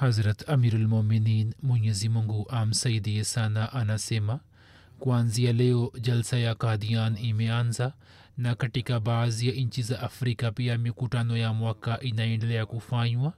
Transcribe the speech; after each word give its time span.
Hazrat 0.00 0.48
Amirul 0.48 0.88
Mominin 0.88 1.54
Mwenyezi 1.62 2.08
Mungu 2.08 2.46
amsaidie 2.50 3.24
sana 3.24 3.72
anasema 3.72 4.40
kuanzia 4.98 5.52
leo 5.52 5.92
jalsa 6.00 6.38
ya 6.38 6.54
Kadian 6.54 7.16
imeanza 7.24 7.92
na 8.38 8.54
katika 8.54 9.00
baadhi 9.00 9.48
ya 9.48 9.54
nchi 9.54 9.82
za 9.82 10.00
Afrika 10.00 10.52
pia 10.52 10.78
mikutano 10.78 11.36
ya 11.36 11.52
mwaka 11.52 12.00
inaendelea 12.00 12.66
kufanywa. 12.66 13.32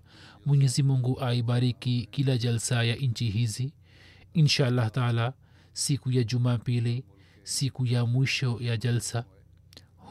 Mwenyezi 0.46 0.82
Mungu 0.82 1.20
aibariki 1.20 2.08
kila 2.10 2.38
jalsa 2.38 2.84
ya 2.84 2.96
nchi 2.96 3.30
hizi. 3.30 3.72
Insha 4.34 4.66
Allah 4.66 4.90
taala, 4.90 5.32
siku 5.72 6.10
ya 6.10 6.24
Jumapili, 6.24 7.04
siku 7.42 7.86
ya 7.86 8.06
mwisho 8.06 8.58
ya 8.60 8.76
jalsa, 8.76 9.24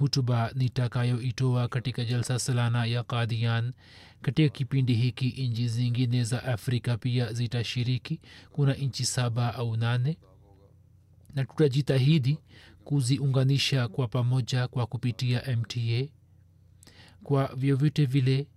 hutuba 0.05 0.51
nitakayoitoa 0.55 1.67
katika 1.67 2.05
jalsa 2.05 2.39
salana 2.39 2.85
ya 2.85 3.03
Kadian 3.03 3.73
katika 4.21 4.49
kipindi 4.49 4.93
hiki 4.93 5.47
nchi 5.47 5.67
zingine 5.67 6.23
za 6.23 6.43
afrika 6.43 6.97
pia 6.97 7.33
zitashiriki. 7.33 8.19
Kuna 8.51 8.73
nchi 8.73 9.05
saba 9.05 9.55
au 9.55 9.77
nane. 9.77 10.17
Na 11.35 11.45
tutajitahidi 11.45 12.37
kuziunganisha 12.83 13.87
kwa 13.87 14.07
pamoja 14.07 14.67
kwa 14.67 14.85
kupitia 14.87 15.43
mta 15.57 16.07
kwa 17.23 17.55
vyovyote 17.55 18.05
vile 18.05 18.47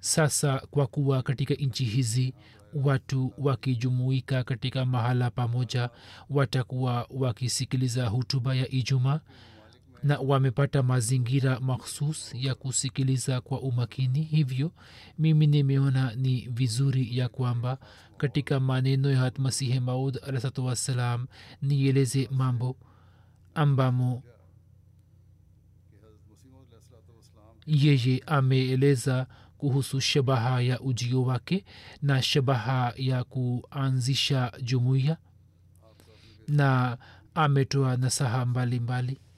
sasa 0.00 0.58
kwa 0.70 0.86
kuwa 0.86 1.22
katika 1.22 1.54
nchi 1.54 1.84
hizi 1.84 2.34
watu 2.74 3.32
wakijumuika 3.38 4.44
katika 4.44 4.84
mahala 4.84 5.30
pamoja 5.30 5.90
watakuwa 6.30 7.06
wakisikiliza 7.10 8.06
hutuba 8.06 8.54
ya 8.54 8.68
ijumaa 8.70 9.20
na 10.02 10.18
wamepata 10.18 10.82
mazingira 10.82 11.60
makhsus 11.60 12.34
ya 12.34 12.54
kusikiliza 12.54 13.40
kwa 13.40 13.60
umakini. 13.60 14.22
Hivyo 14.22 14.72
mimi 15.18 15.46
nimeona 15.46 16.14
ni 16.14 16.40
vizuri 16.40 17.18
ya 17.18 17.28
kwamba 17.28 17.78
katika 18.16 18.60
maneno 18.60 19.10
ya 19.10 19.18
hatmasihi 19.18 19.80
maud 19.80 20.18
alahsatu 20.26 20.64
wassalam 20.66 21.26
nieleze 21.62 22.28
mambo 22.32 22.76
ambamo 23.54 24.22
yeye 27.66 28.22
ameeleza 28.26 29.26
kuhusu 29.58 30.00
shabaha 30.00 30.60
ya 30.60 30.80
ujio 30.80 31.22
wake 31.22 31.64
na 32.02 32.22
shabaha 32.22 32.92
ya 32.96 33.24
kuanzisha 33.24 34.52
jumuiya 34.62 35.16
na 36.48 36.98
ametoa 37.34 37.96
nasaha 37.96 38.46
mbalimbali. 38.46 39.12
mbali 39.12 39.29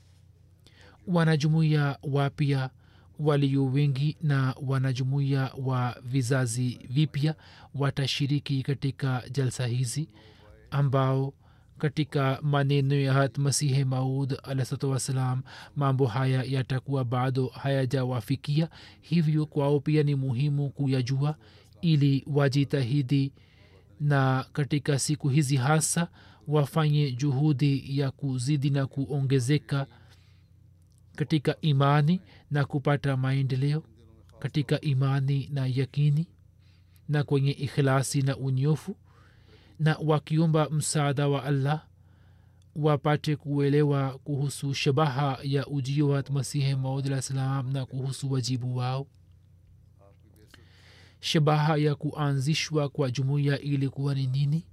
wanajumuiya 1.07 1.99
wapya 2.03 2.71
walio 3.19 3.65
wengi 3.65 4.17
na 4.23 4.55
wanajumuiya 4.67 5.53
wa 5.65 5.97
vizazi 6.05 6.81
vipya 6.91 7.35
watashiriki 7.75 8.63
katika 8.63 9.23
jalsa 9.31 9.67
hizi 9.67 10.09
ambao 10.71 11.35
katika 11.79 12.39
maneno 12.43 12.95
ya 12.95 13.13
hat 13.13 13.39
masihe 13.39 13.85
maud 13.85 14.39
alahsatu 14.43 14.91
wassalam 14.91 15.43
mambo 15.77 16.07
haya 16.07 16.43
yatakuwa 16.43 17.05
bado 17.05 17.47
hayajawafikia. 17.47 18.69
Hivyo 19.01 19.47
kwao 19.47 19.81
pia 19.81 20.03
ni 20.03 20.15
muhimu 20.15 20.71
kuyajua 20.71 21.37
ili 21.81 22.25
wajitahidi 22.27 23.33
na 24.01 24.47
katika 24.53 24.99
siku 24.99 25.29
hizi 25.29 25.57
hasa 25.57 26.09
wafanye 26.49 27.13
juhudi 27.13 27.99
ya 27.99 28.11
kuzidi 28.11 28.71
na 28.71 28.87
kuongezeka 28.87 29.87
katika 31.17 31.61
imani 31.61 32.21
na 32.51 32.65
kupata 32.65 33.17
maendeleo 33.17 33.83
katika 34.39 34.81
imani 34.81 35.49
na 35.53 35.67
yakini 35.67 36.27
na 37.09 37.25
kwenye 37.25 37.51
ikhlasi 37.51 38.23
na 38.23 38.37
unyofu 38.37 38.97
na 39.79 39.97
wakiomba 40.05 40.71
msaada 40.71 41.29
wa 41.29 41.45
allah 41.45 41.87
wapate 42.77 43.37
kuelewa 43.37 44.19
kuhusu 44.19 44.75
shabaha 44.75 45.39
ya 45.43 45.67
ujio 45.67 46.09
wa 46.09 46.25
masihi 46.31 46.75
maudlah 46.75 47.23
salam 47.23 47.73
na 47.73 47.87
kuhusu 47.87 48.33
wajibu 48.33 48.77
wao. 48.77 49.07
Shabaha 51.21 51.77
ya 51.77 51.95
kuanzishwa 51.95 52.89
kwa 52.89 53.11
jumuiya 53.11 53.61
ilikuwa 53.61 54.15
ni 54.15 54.27
nini 54.27 54.65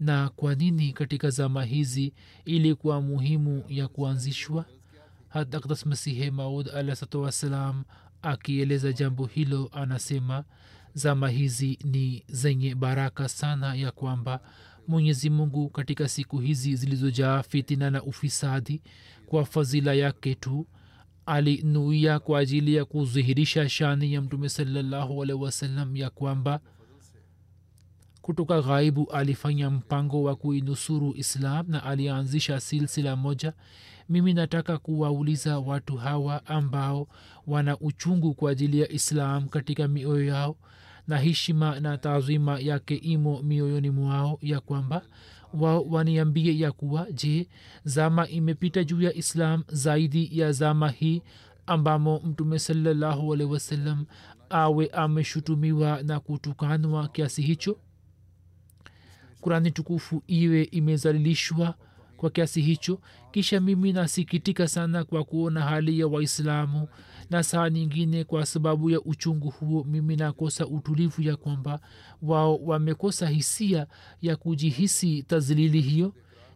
na 0.00 0.28
kwa 0.28 0.54
nini 0.54 0.92
katika 0.92 1.30
zama 1.30 1.64
hizi 1.64 2.12
ilikuwa 2.44 3.00
muhimu 3.00 3.64
ya 3.68 3.88
kuanzishwa 3.88 4.64
hadakdas 5.28 5.86
masihe 5.86 6.30
maud 6.30 6.68
alahsatu 6.68 7.22
wassalam 7.22 7.84
akieleza 8.22 8.92
jambo 8.92 9.26
hilo 9.26 9.70
anasema 9.72 10.44
zama 10.94 11.28
hizi 11.28 11.78
ni 11.84 12.24
zenye 12.28 12.74
baraka 12.74 13.28
sana 13.28 13.74
ya 13.74 13.90
kwamba 13.90 14.40
mwenyezi 14.88 15.30
mungu 15.30 15.68
katika 15.68 16.08
siku 16.08 16.38
hizi 16.38 16.76
zilizojaa 16.76 17.42
fitina 17.42 17.90
na 17.90 18.02
ufisadi 18.02 18.82
kwa 19.26 19.44
fadhila 19.44 19.94
yake 19.94 20.34
tu 20.34 20.66
alinuia 21.26 22.18
kwa 22.18 22.38
ajili 22.38 22.74
ya 22.74 22.84
kudhihirisha 22.84 23.68
shani 23.68 24.12
ya 24.12 24.22
mtume 24.22 24.48
salallahu 24.48 25.22
alaihi 25.22 25.42
wasallam 25.42 25.96
ya 25.96 26.10
kwamba 26.10 26.60
kutoka 28.22 28.62
ghaibu 28.62 29.10
alifanya 29.12 29.70
mpango 29.70 30.22
wa 30.22 30.36
kuinusuru 30.36 31.14
islam 31.16 31.66
na 31.68 31.84
alianzisha 31.84 32.60
silsila 32.60 33.16
moja 33.16 33.52
mimi 34.08 34.34
nataka 34.34 34.78
kuwauliza 34.78 35.58
watu 35.58 35.96
hawa 35.96 36.46
ambao 36.46 37.08
wana 37.46 37.78
uchungu 37.78 38.34
kwa 38.34 38.50
ajili 38.50 38.80
ya 38.80 38.92
islam 38.92 39.48
katika 39.48 39.88
mioyo 39.88 40.24
yao 40.24 40.56
na 41.08 41.18
heshima 41.18 41.80
na 41.80 41.98
taazima 41.98 42.58
yake 42.60 42.94
imo 42.96 43.42
mioyoni 43.42 43.90
mwao 43.90 44.38
ya 44.42 44.60
kwamba 44.60 45.02
wao 45.54 45.82
waniambie 45.82 46.58
ya 46.58 46.72
kuwa 46.72 47.12
je 47.12 47.48
zama 47.84 48.28
imepita 48.28 48.84
juu 48.84 49.02
ya 49.02 49.14
islam 49.14 49.62
zaidi 49.68 50.28
ya 50.38 50.52
zama 50.52 50.88
hii 50.90 51.22
ambamo 51.66 52.20
mtume 52.24 52.58
salallahu 52.58 53.34
alehi 53.34 53.50
wasallam 53.52 54.06
awe 54.50 54.86
ameshutumiwa 54.86 56.02
na 56.02 56.20
kutukanwa 56.20 57.08
kiasi 57.08 57.42
hicho? 57.42 57.78
Kurani 59.40 59.70
tukufu 59.70 60.22
iwe 60.26 60.62
imezalilishwa 60.62 61.74
kwa 62.16 62.30
kiasi 62.30 62.62
hicho 62.62 63.00
kisha 63.32 63.60
mimi 63.60 63.92
nasikitika 63.92 64.68
sana 64.68 65.04
kwa 65.04 65.24
kuona 65.24 65.60
hali 65.60 66.00
ya 66.00 66.06
waislamu 66.06 66.88
na 67.30 67.42
saa 67.42 67.70
nyingine 67.70 68.24
kwa 68.24 68.46
sababu 68.46 68.90
ya 68.90 69.00
uchungu 69.00 69.50
huo 69.50 69.84
mimi 69.84 70.16
nakosa 70.16 70.66
utulivu 70.66 71.22
ya 71.22 71.36
kwamba 71.36 71.80
wao 72.22 72.56
wamekosa 72.56 73.28
hisia 73.28 73.86
ya 74.22 74.36
kujihisi 74.36 75.22
tazlili 75.22 75.80
hiyo. 75.80 76.12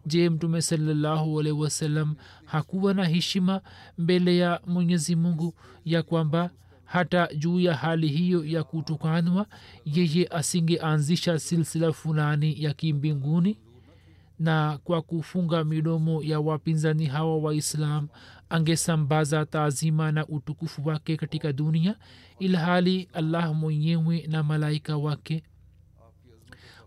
Je 0.06 0.30
mtume 0.30 0.62
salallahu 0.62 1.34
wasalam 1.34 2.14
hakuwa 2.44 2.94
na 2.94 3.04
heshima 3.04 3.60
mbele 3.98 4.36
ya 4.36 4.60
mwenyezi 4.66 5.16
mungu 5.16 5.54
ya 5.84 6.02
kwamba 6.02 6.50
hata 6.84 7.28
juu 7.34 7.60
ya 7.60 7.74
hali 7.74 8.08
hiyo 8.08 8.44
ya 8.44 8.64
kutukanwa 8.64 9.46
yeye 9.84 10.26
asingeanzisha 10.30 11.38
silsila 11.38 11.92
fulani 11.92 12.62
ya 12.62 12.74
kimbinguni 12.74 13.58
na 14.40 14.78
kwa 14.84 15.02
kufunga 15.02 15.64
midomo 15.64 16.22
ya 16.22 16.40
wapinzani 16.40 17.06
hawa 17.06 17.38
waislam 17.38 18.08
angesambaza 18.48 19.46
taazima 19.46 20.12
na 20.12 20.26
utukufu 20.26 20.88
wake 20.88 21.16
katika 21.16 21.52
dunia 21.52 21.96
ilhali 22.38 23.08
allah 23.12 23.54
mwenyewe 23.54 24.26
na 24.28 24.42
malaika 24.42 24.96
wake 24.96 25.42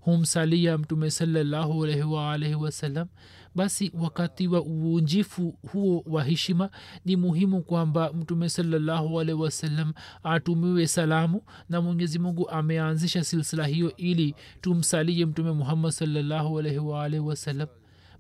humsalia 0.02 0.78
mtume 0.78 1.12
salallahu 1.12 1.84
alaihi 1.84 2.02
waalaihi 2.04 2.56
wasallam 2.56 3.08
basi 3.56 3.92
wakati 4.00 4.48
wa 4.48 4.62
uunjifu 4.62 5.56
huo 5.72 6.04
wa 6.08 6.24
heshima 6.24 6.70
ni 7.06 7.16
muhimu 7.16 7.62
kwamba 7.62 8.14
mtume 8.14 8.50
salallahu 8.50 9.20
alehi 9.20 9.40
wasallam 9.42 9.94
atumiwe 10.24 10.88
salamu 10.88 11.42
na 11.70 11.82
mwenyezi 11.82 12.20
mungu 12.20 12.50
ameanzisha 12.50 13.24
silsila 13.24 13.66
hiyo 13.68 13.96
ili 13.98 14.36
tumsalie 14.62 15.26
mtume 15.26 15.52
muhammad 15.52 15.92
salallahu 15.92 16.60
alaihi 16.60 16.80
waalaihi 16.80 17.26
wasallam. 17.26 17.68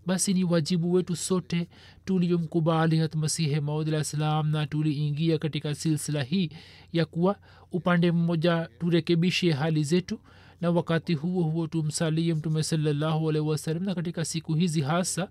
Basi 0.05 0.33
ni 0.33 0.43
wajibu 0.43 0.93
wetu 0.93 1.15
sote 1.15 1.67
tuliyomkubali 2.05 2.97
hatmasihe 2.97 3.59
maudala 3.59 4.03
salam 4.03 4.47
na 4.49 4.67
tuliingia 4.67 5.37
katika 5.37 5.75
silsila 5.75 6.23
hii 6.23 6.49
ya 6.93 7.05
kuwa 7.05 7.35
upande 7.71 8.11
mmoja 8.11 8.69
turekebishe 8.79 9.51
hali 9.51 9.83
zetu 9.83 10.19
na 10.63 10.71
wakati 10.71 11.13
huo 11.13 11.43
huo 11.43 11.67
tumsalie 11.67 12.33
mtume 12.33 12.63
salallahu 12.63 13.25
wasalam 13.25 13.83
na 13.83 13.95
katika 13.95 14.25
siku 14.25 14.53
hizi 14.53 14.81
hasa 14.81 15.29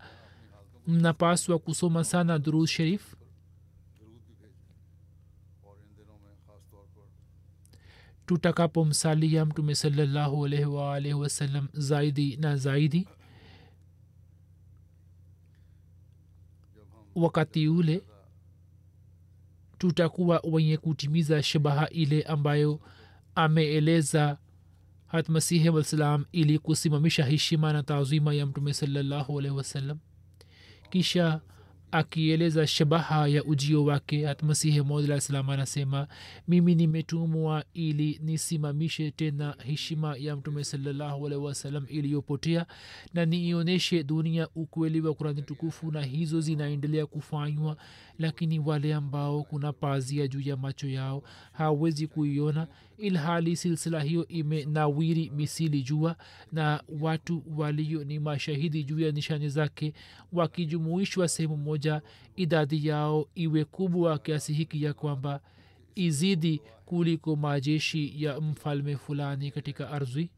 mnapaswa 0.87 1.59
kusoma 1.59 2.05
sana 2.05 2.39
durud 2.39 2.67
sharif. 2.69 3.15
Tutakapomsalia 8.27 9.45
mtume 9.45 9.75
salallahu 9.75 10.45
alaihi 10.47 10.65
waalaihi 10.65 11.15
wasallam 11.15 11.69
zaidi 11.73 12.37
na 12.37 12.57
zaidi 12.57 13.09
wakati 17.15 17.69
ule 17.69 18.03
tutakuwa 19.79 20.41
wenye 20.45 20.77
kutimiza 20.77 21.43
shabaha 21.43 21.89
ile 21.89 22.23
ambayo 22.23 22.81
ameeleza 23.35 24.39
hatmasihi 25.13 25.69
wassalam 25.69 26.25
ili 26.33 26.59
kusimamisha 26.59 27.25
heshima 27.25 27.73
na 27.73 27.83
taazima 27.83 28.35
ya 28.35 28.47
mtume 28.47 28.75
salallahu 28.75 29.39
alaihi 29.39 29.57
wasallam. 29.57 29.99
Kisha 30.91 31.41
akieleza 31.93 32.67
shabaha 32.67 33.29
ya 33.29 33.45
ujio 33.45 33.85
wake. 33.85 34.27
Hatmasihi 34.27 34.83
maudlah 34.83 35.21
salam 35.21 35.51
anasema 35.51 36.09
mimi 36.49 36.75
nimetumwa 36.75 37.65
ili 37.75 38.21
nisimamishe 38.23 39.11
tena 39.11 39.57
heshima 39.65 40.17
ya 40.17 40.37
mtume 40.37 40.65
salallahu 40.65 41.27
alaihi 41.27 41.99
iliyopotea 41.99 42.67
na 43.15 43.25
niionyeshe 43.25 44.03
dunia 44.05 44.49
ukweli 44.55 45.01
wa 45.01 45.15
kurani 45.15 45.43
tukufu 45.43 45.93
na 45.93 46.03
hizo 46.03 46.41
zinaendelea 46.41 47.07
kufanywa 47.07 47.77
lakini 48.19 48.59
wale 48.59 48.95
ambao 48.95 49.43
kuna 49.43 49.73
pazia 49.73 50.29
juu 50.29 50.41
ya 50.41 50.57
macho 50.57 50.89
yao 50.89 51.23
hawezi 51.53 52.07
kuiona 52.07 52.67
ilhali 52.99 53.57
silsila 53.57 54.01
hiyo 54.01 54.29
imenawiri 54.29 55.31
misili 55.37 55.83
jua 55.83 56.17
na 56.53 56.83
watu 57.01 57.43
walio 57.57 58.05
ni 58.05 58.19
mashahidi 58.19 58.85
juu 58.85 59.01
ya 59.01 59.13
nishani 59.13 59.49
zake 59.49 59.95
wakijumuishwa 60.33 61.29
sehemu 61.29 61.57
moja 61.57 61.82
idadi 62.37 62.87
yao 62.87 63.29
iwe 63.35 63.65
kubwa 63.65 64.19
kiasi 64.19 64.53
hiki 64.53 64.83
ya 64.83 64.95
kwamba 64.95 65.41
izidi 65.95 66.63
kuliko 66.85 67.37
majeshi 67.37 68.25
ya 68.25 68.41
mfalme 68.41 68.97
fulani 68.97 69.51
katika 69.51 69.91
ardhi. 69.91 70.31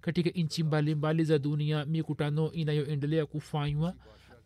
Katika 0.00 0.30
nchi 0.30 0.62
mbalimbali 0.62 1.24
za 1.24 1.38
dunia 1.38 1.84
mikutano 1.84 2.52
inayoendelea 2.52 3.26
kufanywa 3.26 3.94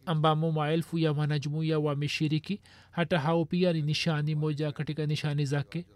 ambamo 0.06 0.52
maelfu 0.52 0.98
ya 0.98 1.12
wanajumuiya 1.12 1.78
wameshiriki 1.78 2.60
hata 2.90 3.18
hao 3.18 3.44
pia 3.44 3.72
ni 3.72 3.82
nishani 3.82 4.34
moja 4.34 4.72
katika 4.72 5.06
nishani 5.06 5.44
zake. 5.44 5.86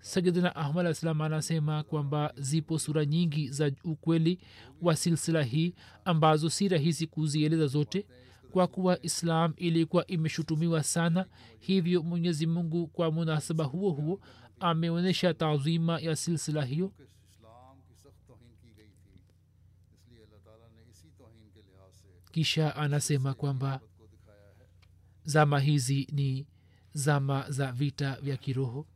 Sayidina 0.00 0.56
ahmad 0.56 0.86
aslam 0.86 1.20
anasema 1.20 1.82
kwamba 1.82 2.32
zipo 2.36 2.78
sura 2.78 3.04
nyingi 3.04 3.48
za 3.48 3.72
ukweli 3.84 4.38
wa 4.82 4.96
silsila 4.96 5.42
hii 5.42 5.74
ambazo 6.04 6.50
si 6.50 6.68
rahisi 6.68 7.06
kuzieleza 7.06 7.66
zote 7.66 8.06
kwa 8.54 8.66
kuwa 8.66 9.02
islam 9.02 9.54
ilikuwa 9.56 10.06
imeshutumiwa 10.06 10.82
sana 10.82 11.26
hivyo 11.58 12.02
mwenyezi 12.02 12.46
mungu 12.46 12.86
kwa 12.86 13.10
munasaba 13.12 13.64
huo 13.64 13.90
huo 13.90 14.20
ameonyesha 14.60 15.34
taazima 15.34 16.00
ya 16.00 16.16
silsila 16.16 16.64
hiyo. 16.64 16.92
Kisha 22.32 22.76
anasema 22.76 23.34
kwamba 23.34 23.80
zama 25.24 25.60
hizi 25.60 26.08
ni 26.12 26.46
zama 26.92 27.50
za 27.50 27.72
vita 27.72 28.16
vya 28.22 28.36
kiroho. 28.36 28.86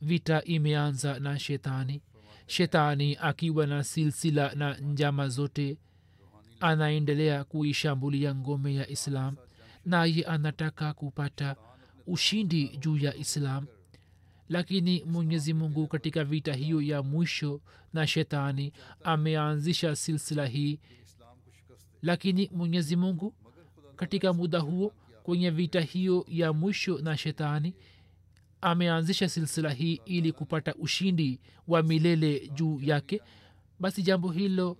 Vita 0.00 0.42
imeanza 0.44 1.18
na 1.20 1.38
shetani. 1.38 2.02
Shetani 2.46 3.16
akiwa 3.20 3.66
na 3.66 3.84
silsila 3.84 4.54
na 4.54 4.78
njama 4.78 5.28
zote 5.28 5.78
anaendelea 6.60 7.44
kuishambulia 7.44 8.34
ngome 8.34 8.74
ya 8.74 8.88
islam 8.90 9.36
naye 9.84 10.24
anataka 10.24 10.92
kupata 10.92 11.56
ushindi 12.06 12.68
juu 12.68 12.96
ya 12.96 13.14
islam. 13.16 13.66
Lakini 14.48 15.04
mwenyezi 15.04 15.54
mungu 15.54 15.86
katika 15.86 16.24
vita 16.24 16.54
hiyo 16.54 16.82
ya 16.82 17.02
mwisho 17.02 17.60
na 17.92 18.06
shetani 18.06 18.72
ameanzisha 19.04 19.96
silsila 19.96 20.46
hii. 20.46 20.80
Lakini 22.02 22.50
mwenyezi 22.52 22.96
mungu 22.96 23.34
katika 23.96 24.32
muda 24.32 24.58
huo 24.58 24.92
kwenye 25.22 25.50
vita 25.50 25.80
hiyo 25.80 26.24
ya 26.28 26.52
mwisho 26.52 26.98
na 26.98 27.16
shetani 27.16 27.74
ameanzisha 28.60 29.28
silsila 29.28 29.70
hii 29.70 30.00
ili 30.04 30.32
kupata 30.32 30.74
ushindi 30.74 31.40
wa 31.68 31.82
milele 31.82 32.48
juu 32.54 32.80
yake. 32.82 33.20
Basi 33.80 34.02
jambo 34.02 34.30
hilo 34.30 34.76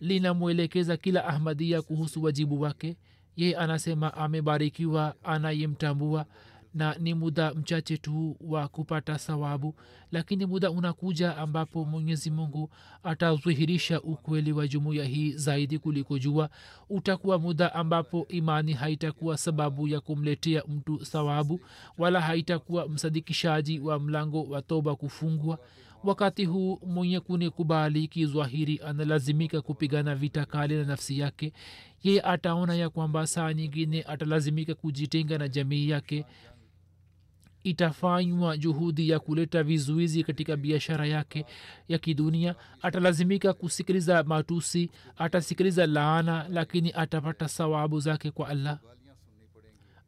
linamwelekeza 0.00 0.96
kila 0.96 1.24
ahmadia 1.24 1.82
kuhusu 1.82 2.22
wajibu 2.22 2.60
wake. 2.60 2.96
Yeye 3.36 3.56
anasema 3.56 4.14
amebarikiwa 4.14 5.14
anayemtambua 5.24 6.26
na 6.74 6.94
ni 6.94 7.14
muda 7.14 7.54
mchache 7.54 7.96
tu 7.96 8.36
wa 8.40 8.68
kupata 8.68 9.18
sawabu 9.18 9.74
lakini 10.12 10.46
muda 10.46 10.70
unakuja 10.70 11.36
ambapo 11.36 11.84
mwenyezi 11.84 12.30
mungu 12.30 12.70
atadhihirisha 13.02 14.00
ukweli 14.02 14.52
wa 14.52 14.68
jumuiya 14.68 15.04
hii 15.04 15.32
zaidi 15.32 15.78
kuliko 15.78 16.18
jua. 16.18 16.50
Utakuwa 16.90 17.38
muda 17.38 17.74
ambapo 17.74 18.26
imani 18.28 18.72
haitakuwa 18.72 19.36
sababu 19.36 19.88
ya 19.88 20.00
kumletea 20.00 20.62
mtu 20.68 21.04
sawabu 21.04 21.60
wala 21.98 22.20
haitakuwa 22.20 22.88
msadikishaji 22.88 23.78
wa 23.80 23.98
mlango 23.98 24.42
wa 24.44 24.62
toba 24.62 24.96
kufungwa 24.96 25.58
wakati 26.04 26.44
huu 26.44 26.80
mwenye 26.86 27.20
kunikubali 27.20 28.08
kizwahiri 28.08 28.80
analazimika 28.86 29.60
kupigana 29.62 30.14
vita 30.14 30.44
kali 30.46 30.76
na 30.76 30.84
nafsi 30.84 31.18
yake 31.18 31.52
ye 32.02 32.20
ataona 32.20 32.74
ya 32.74 32.90
kwamba 32.90 33.26
saa 33.26 33.52
nyingine 33.52 34.02
atalazimika 34.02 34.74
kujitenga 34.74 35.38
na 35.38 35.48
jamii 35.48 35.88
yake. 35.88 36.24
Itafanywa 37.64 38.56
juhudi 38.56 39.08
ya 39.08 39.18
kuleta 39.20 39.62
vizuizi 39.62 40.24
katika 40.24 40.56
biashara 40.56 41.06
yake 41.06 41.44
ya 41.88 41.98
kidunia. 41.98 42.54
Atalazimika 42.82 43.52
kusikiliza 43.52 44.22
matusi 44.24 44.90
atasikiliza 45.16 45.86
laana 45.86 46.46
lakini 46.48 46.92
atapata 46.96 47.48
sawabu 47.48 48.00
zake 48.00 48.30
kwa 48.30 48.48
allah. 48.48 48.78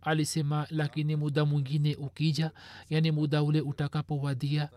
Alisema 0.02 0.66
lakini 0.70 1.16
muda 1.16 1.44
mwingine 1.44 1.94
ukija 1.96 2.50
yani 2.90 3.10
muda 3.10 3.42
ule 3.42 3.60
utakapowadia 3.60 4.68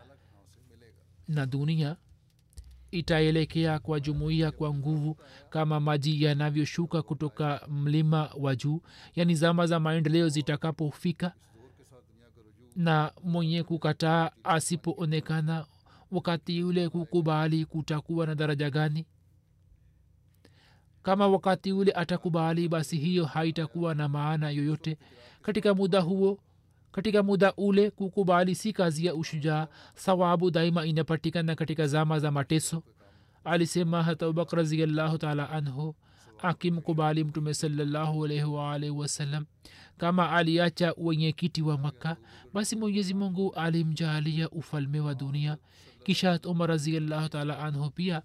na 1.33 1.45
dunia 1.45 1.95
itaelekea 2.91 3.79
kwa 3.79 3.99
jumuiya 3.99 4.51
kwa 4.51 4.73
nguvu 4.73 5.17
kama 5.49 5.79
maji 5.79 6.23
yanavyoshuka 6.23 7.01
kutoka 7.01 7.67
mlima 7.71 8.29
wa 8.39 8.55
juu 8.55 8.81
yaani 9.15 9.35
zama 9.35 9.67
za 9.67 9.79
maendeleo 9.79 10.29
zitakapofika 10.29 11.33
na 12.75 13.11
mwenye 13.23 13.63
kukataa 13.63 14.31
asipoonekana 14.43 15.65
wakati 16.11 16.57
yule 16.57 16.89
kukubali 16.89 17.65
kutakuwa 17.65 18.25
na 18.27 18.35
daraja 18.35 18.69
gani? 18.69 19.05
Kama 21.03 21.27
wakati 21.27 21.71
ule 21.71 21.91
atakubali 21.91 22.67
basi 22.67 22.97
hiyo 22.97 23.25
haitakuwa 23.25 23.95
na 23.95 24.07
maana 24.09 24.49
yoyote. 24.49 24.97
Katika 25.41 25.73
muda 25.73 25.99
huo 26.01 26.39
katika 26.93 27.23
muda 27.23 27.53
ule 27.57 27.89
kukubali 27.91 28.55
si 28.55 28.73
kazi 28.73 29.05
ya 29.05 29.15
ushujaa 29.15 29.67
sawabu 29.95 30.51
daima 30.51 30.85
inapatikana 30.85 31.55
katika 31.55 31.87
zama 31.87 32.19
za 32.19 32.31
mateso. 32.31 32.83
Alisema 33.43 34.03
hata 34.03 34.25
abubakr 34.25 34.55
raziallahu 34.57 35.17
taala 35.17 35.49
anhu 35.49 35.95
akimkubali 36.37 37.23
mtume 37.23 37.53
salallahu 37.53 38.25
alaihi 38.25 38.43
waalaihi 38.43 38.95
wasallam 38.97 39.45
kama 39.97 40.31
aliacha 40.31 40.93
wenyekiti 40.97 41.61
wa 41.61 41.77
makka 41.77 42.17
basi 42.53 42.75
mwenyezi 42.75 43.13
mungu 43.13 43.53
alimjaalia 43.53 44.49
ufalme 44.49 44.99
wa 44.99 45.15
dunia. 45.15 45.57
Kisha 46.03 46.39
umar 46.45 46.69
raziallahu 46.69 47.29
taala 47.29 47.59
anhu 47.59 47.89
pia 47.89 48.21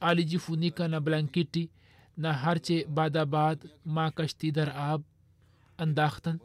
alijifunika 0.00 0.88
na 0.88 1.00
blanketi 1.00 1.70
na 2.16 2.32
harche 2.32 2.84
badabad 2.84 3.58
ma 3.84 4.12
ab 4.74 5.02
andakhtan 5.78 6.38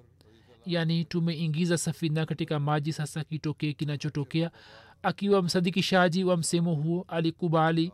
yani 0.67 1.05
tumeingiza 1.05 1.77
safina 1.77 2.25
katika 2.25 2.59
maji 2.59 2.93
sasa 2.93 3.24
kitokee 3.24 3.74
kinachotokea. 3.74 4.51
Akiwa 5.03 5.41
msadikishaji 5.41 6.24
wa 6.24 6.38
msemo 6.38 6.75
huo 6.75 7.05
alikubali 7.07 7.91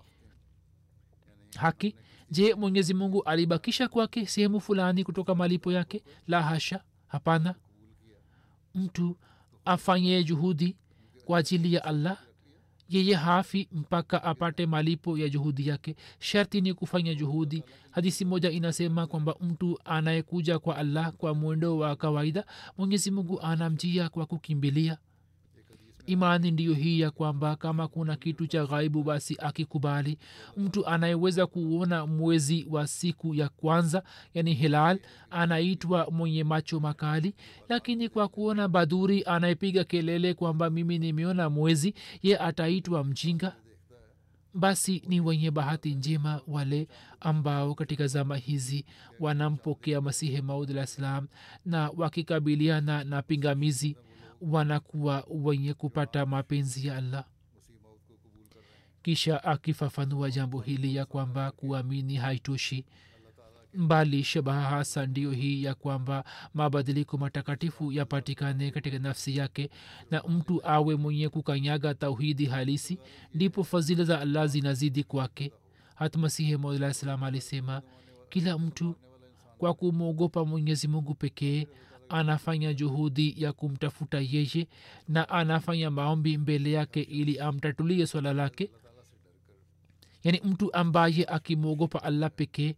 haki. 1.58 1.96
Je 2.32 2.54
mwenyezi 2.54 2.94
mungu 2.94 3.24
alibakisha 3.24 3.88
kwake 3.88 4.26
sehemu 4.26 4.60
fulani 4.62 5.04
kutoka 5.04 5.36
malipo 5.36 5.72
yake? 5.72 6.04
La 6.28 6.42
hasha 6.44 6.84
hapana. 7.08 7.56
Mtu 8.76 9.18
afanye 9.66 10.24
juhudi 10.24 10.76
kwa 11.26 11.38
ajili 11.40 11.74
ya 11.74 11.84
allah 11.84 12.18
yeye 12.90 13.14
hafi 13.16 13.68
mpaka 13.72 14.24
apate 14.24 14.66
malipo 14.66 15.18
ya 15.18 15.30
juhudi 15.30 15.68
yake. 15.68 15.96
Sharti 16.20 16.62
ni 16.62 16.74
kufanya 16.74 17.16
juhudi. 17.16 17.64
Hadisi 17.92 18.26
moja 18.26 18.52
inasema 18.52 19.08
kwamba 19.08 19.36
mtu 19.42 19.80
anayekuja 19.86 20.60
kwa 20.60 20.78
allah 20.78 21.12
kwa 21.12 21.34
mwendo 21.36 21.78
wa 21.78 21.96
kawaida 21.96 22.46
mwenyezi 22.78 23.12
mungu 23.12 23.42
anamjia 23.42 24.10
kwa 24.10 24.26
kukimbilia 24.26 24.98
imani 26.06 26.52
ndiyo 26.52 26.74
hii 26.74 27.00
ya 27.00 27.12
kwamba 27.12 27.56
kama 27.56 27.88
kuna 27.88 28.16
kitu 28.16 28.48
cha 28.48 28.66
ghaibu 28.66 29.04
basi 29.04 29.38
akikubali. 29.40 30.18
Mtu 30.58 30.86
anayeweza 30.88 31.48
kuona 31.48 32.06
mwezi 32.08 32.68
wa 32.70 32.88
siku 32.88 33.36
ya 33.36 33.50
kwanza 33.50 34.04
yani 34.34 34.54
hilal 34.54 35.00
anaitwa 35.30 36.12
mwenye 36.12 36.44
macho 36.44 36.80
makali. 36.80 37.34
Lakini 37.70 38.10
kwa 38.10 38.28
kuona 38.28 38.68
badhuri 38.68 39.24
anayepiga 39.26 39.84
kelele 39.84 40.34
kwamba 40.34 40.70
mimi 40.70 41.00
nimeona 41.00 41.50
mwezi 41.50 41.94
ye 42.22 42.38
ataitwa 42.40 43.04
mjinga. 43.04 43.56
Basi 44.56 45.04
ni 45.08 45.20
wenye 45.22 45.52
bahati 45.52 45.96
njema 45.96 46.42
wale 46.48 46.88
ambao 47.20 47.76
katika 47.76 48.08
zama 48.08 48.38
hizi 48.38 48.86
wanampokea 49.20 50.02
masihi 50.02 50.42
maud 50.42 50.70
alah 50.72 50.88
salam 50.88 51.28
na 51.66 51.90
wakikabiliana 51.98 53.04
na 53.04 53.22
pingamizi 53.22 53.98
wanakuwa 54.52 55.26
wenye 55.30 55.74
kupata 55.74 56.26
mapenzi 56.26 56.88
ya 56.88 56.98
allah. 56.98 57.26
Kisha 59.02 59.44
akifafanua 59.44 60.32
jambo 60.32 60.60
hili 60.62 60.96
ya 60.96 61.06
kwamba 61.06 61.52
kuamini 61.52 62.16
haitoshi 62.16 62.86
mbali 63.74 64.24
shabaha 64.24 64.62
hasa 64.70 65.06
ndiyo 65.06 65.32
hii 65.32 65.64
ya 65.64 65.76
kwamba 65.76 66.24
mabadiliko 66.54 67.18
matakatifu 67.18 67.92
yapatikane 67.92 68.72
katika 68.72 69.00
nafsi 69.00 69.38
yake 69.38 69.70
na 70.12 70.24
mtu 70.24 70.68
awe 70.68 70.96
mwenye 70.96 71.30
kukanyaga 71.30 71.94
tauhidi 71.94 72.46
halisi 72.46 73.00
ndipo 73.34 73.64
fadhila 73.64 74.04
za 74.04 74.20
allah 74.20 74.48
zinazidi 74.48 75.04
kwake. 75.04 75.52
Hata 75.96 76.20
masihi 76.20 76.58
maulah 76.58 76.94
salam 76.94 77.24
alisema 77.24 77.82
kila 78.30 78.58
mtu 78.58 78.96
kwa 79.58 79.74
kumwogopa 79.74 80.46
mwenyezi 80.46 80.88
mungu 80.88 81.14
pekee 81.14 81.68
anafanya 82.14 82.74
juhudi 82.74 83.36
ya 83.38 83.54
kumtafuta 83.54 84.20
yeye 84.20 84.68
na 85.08 85.30
anafanya 85.30 85.92
maombi 85.92 86.38
mbele 86.38 86.72
yake 86.72 87.02
ili 87.02 87.40
amtatulie 87.40 88.08
swala 88.08 88.34
lake. 88.34 88.72
Yaani 90.24 90.42
mtu 90.44 90.74
ambaye 90.74 91.26
akimwogopa 91.26 92.04
allah 92.04 92.32
pekee 92.36 92.76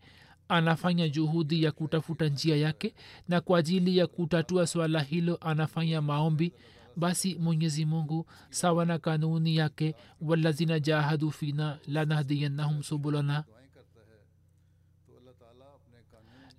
anafanya 0.48 1.10
juhudi 1.10 1.64
ya 1.64 1.72
kutafuta 1.72 2.28
njia 2.28 2.56
yake 2.58 2.94
na 3.28 3.42
kwa 3.42 3.60
ajili 3.60 3.98
ya 3.98 4.08
kutatua 4.08 4.68
swala 4.68 5.02
hilo 5.02 5.38
anafanya 5.42 6.02
maombi 6.02 6.54
basi 6.96 7.36
mwenyezi 7.36 7.86
mungu 7.86 8.26
sawa 8.50 8.86
na 8.86 9.00
kanuni 9.00 9.56
yake 9.56 9.96
walazina 10.22 10.80
jahadu 10.80 11.32
fina 11.32 11.80
lanahdiyanahum 11.88 12.84
subulana 12.84 13.44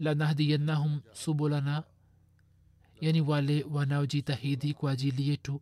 lanahdiyanahum 0.00 1.00
subulana 1.12 1.82
yani 3.00 3.20
wale 3.20 3.66
wanaojitahidi 3.70 4.74
kwa 4.74 4.90
ajili 4.90 5.28
yetu. 5.28 5.60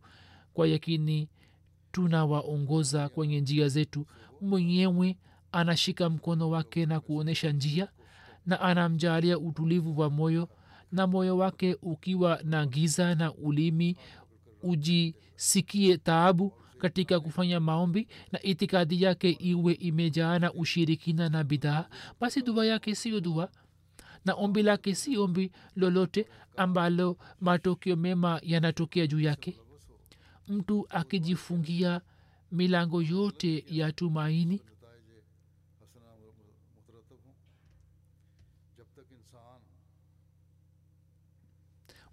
Kwa 0.53 0.67
yakini 0.67 1.29
tunawaongoza 1.91 3.09
kwenye 3.09 3.41
njia 3.41 3.67
zetu. 3.69 4.05
Mwenyewe 4.41 5.17
anashika 5.51 6.09
mkono 6.09 6.49
wake 6.49 6.85
na 6.85 6.99
kuonyesha 6.99 7.51
njia 7.51 7.87
na 8.45 8.61
anamjalia 8.61 9.39
utulivu 9.39 9.99
wa 9.99 10.09
moyo 10.09 10.49
na 10.91 11.07
moyo 11.07 11.37
wake 11.37 11.77
ukiwa 11.81 12.39
na 12.43 12.65
giza 12.65 13.15
na 13.15 13.33
ulimi 13.33 13.97
ujisikie 14.63 15.97
taabu 15.97 16.53
katika 16.77 17.19
kufanya 17.19 17.59
maombi 17.59 18.07
na 18.31 18.41
itikadi 18.41 19.01
yake 19.03 19.29
iwe 19.31 19.73
imejaa 19.73 20.39
na 20.39 20.53
ushirikina 20.53 21.29
na 21.29 21.43
bidhaa. 21.43 21.85
Basi 22.19 22.41
dua 22.41 22.65
yake 22.65 22.95
siyo 22.95 23.19
dua 23.19 23.49
na 24.25 24.33
ombi 24.33 24.63
lake 24.63 24.95
si 24.95 25.17
ombi 25.17 25.51
lolote 25.75 26.27
ambalo 26.57 27.17
matokeo 27.41 27.95
mema 27.95 28.39
yanatokea 28.43 29.07
juu 29.07 29.19
yake. 29.19 29.59
Mtu 30.47 30.87
akijifungia 30.89 32.01
milango 32.51 33.01
yote 33.01 33.65
ya 33.67 33.91
tumaini 33.91 34.61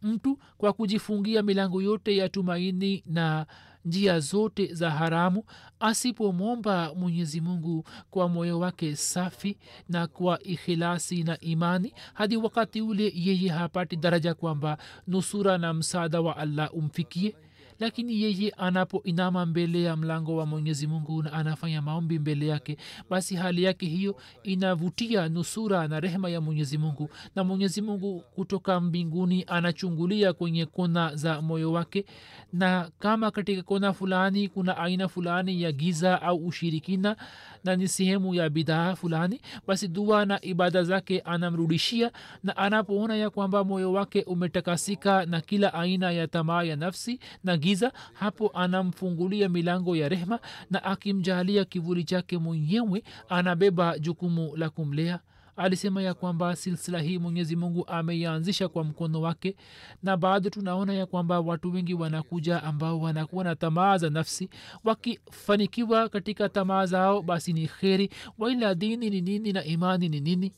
mtu 0.02 0.38
kwa 0.58 0.72
kujifungia 0.72 1.42
milango 1.42 1.82
yote 1.82 2.16
ya 2.16 2.28
tumaini 2.28 3.02
na 3.06 3.46
njia 3.84 4.20
zote 4.20 4.74
za 4.74 4.90
haramu 4.90 5.44
asipomwomba 5.80 6.94
mwenyezi 6.94 7.40
mungu 7.40 7.84
kwa 8.10 8.28
moyo 8.28 8.58
wake 8.58 8.96
safi 8.96 9.56
na 9.88 10.06
kwa 10.06 10.42
ikhilasi 10.42 11.22
na 11.22 11.40
imani 11.40 11.94
hadi 12.14 12.36
wakati 12.36 12.80
ule 12.80 13.12
yeye 13.14 13.48
hapati 13.48 13.96
daraja 13.96 14.34
kwamba 14.34 14.78
nusura 15.06 15.58
na 15.58 15.74
msaada 15.74 16.20
wa 16.20 16.36
allah 16.36 16.74
umfikie 16.74 17.36
lakini 17.82 18.22
yeye 18.22 18.50
anapoinama 18.50 19.46
mbele 19.46 19.82
ya 19.82 19.96
mlango 19.96 20.36
wa 20.36 20.46
mwenyezi 20.46 20.86
mungu 20.86 21.22
na 21.22 21.32
anafanya 21.32 21.82
maombi 21.82 22.18
mbele 22.18 22.46
yake 22.46 22.76
basi 23.10 23.36
hali 23.36 23.62
yake 23.62 23.86
hiyo 23.86 24.16
inavutia 24.42 25.28
nusura 25.28 25.88
na 25.88 26.00
rehema 26.00 26.30
ya 26.30 26.40
mwenyezi 26.40 26.78
mungu. 26.78 27.10
Na 27.36 27.44
mwenyezi 27.44 27.82
mungu 27.82 28.20
kutoka 28.34 28.80
mbinguni 28.80 29.44
anachungulia 29.46 30.32
kwenye 30.32 30.66
kona 30.66 31.16
za 31.16 31.42
moyo 31.42 31.72
wake. 31.72 32.04
Na 32.52 32.90
kama 32.98 33.30
katika 33.30 33.62
kona 33.62 33.92
fulani 33.92 34.48
kuna 34.48 34.76
aina 34.76 35.08
fulani 35.08 35.62
ya 35.62 35.72
giza 35.72 36.22
au 36.22 36.46
ushirikina 36.46 37.16
na 37.64 37.76
ni 37.76 37.88
sehemu 37.88 38.34
ya 38.34 38.50
bidhaa 38.50 38.96
fulani 38.96 39.40
basi 39.66 39.88
dua 39.88 40.24
na 40.26 40.44
ibada 40.44 40.82
zake 40.84 41.20
anamrudishia. 41.20 42.12
Na 42.44 42.56
anapoona 42.56 43.16
ya 43.16 43.30
kwamba 43.30 43.64
moyo 43.64 43.92
wake 43.92 44.22
umetakasika 44.22 45.26
na 45.26 45.40
kila 45.40 45.74
aina 45.74 46.10
ya 46.10 46.28
tamaa 46.28 46.62
ya 46.62 46.76
nafsi 46.76 47.18
na 47.44 47.56
giza 47.56 47.71
hapo 48.12 48.50
anamfungulia 48.54 49.48
milango 49.48 49.96
ya 49.96 50.08
rehma 50.08 50.38
na 50.70 50.84
akimjalia 50.84 51.64
kivuli 51.64 52.04
chake 52.04 52.38
mwenyewe 52.38 53.02
anabeba 53.28 53.98
jukumu 53.98 54.56
la 54.56 54.70
kumlea. 54.70 55.20
Alisema 55.56 56.02
ya 56.02 56.14
kwamba 56.14 56.56
silsila 56.56 57.00
hii 57.00 57.18
mwenyezi 57.18 57.56
mungu 57.56 57.86
ameianzisha 57.88 58.68
kwa 58.68 58.84
mkono 58.84 59.20
wake 59.20 59.56
na 60.02 60.16
baadhi 60.16 60.50
tunaona 60.50 60.94
ya 60.94 61.06
kwamba 61.06 61.40
watu 61.40 61.72
wengi 61.72 61.94
wanakuja 61.94 62.62
ambao 62.62 63.00
wanakuwa 63.00 63.44
na 63.44 63.56
tamaa 63.56 63.98
za 63.98 64.10
nafsi. 64.10 64.48
Wakifanikiwa 64.84 66.08
katika 66.08 66.48
tamaa 66.48 66.86
zao 66.86 67.22
basi 67.22 67.52
ni 67.52 67.66
kheri 67.66 68.10
waila 68.38 68.74
dini 68.74 69.10
ni 69.10 69.20
nini 69.20 69.52
na 69.52 69.64
imani 69.64 70.08
ni 70.08 70.20
nini? 70.20 70.52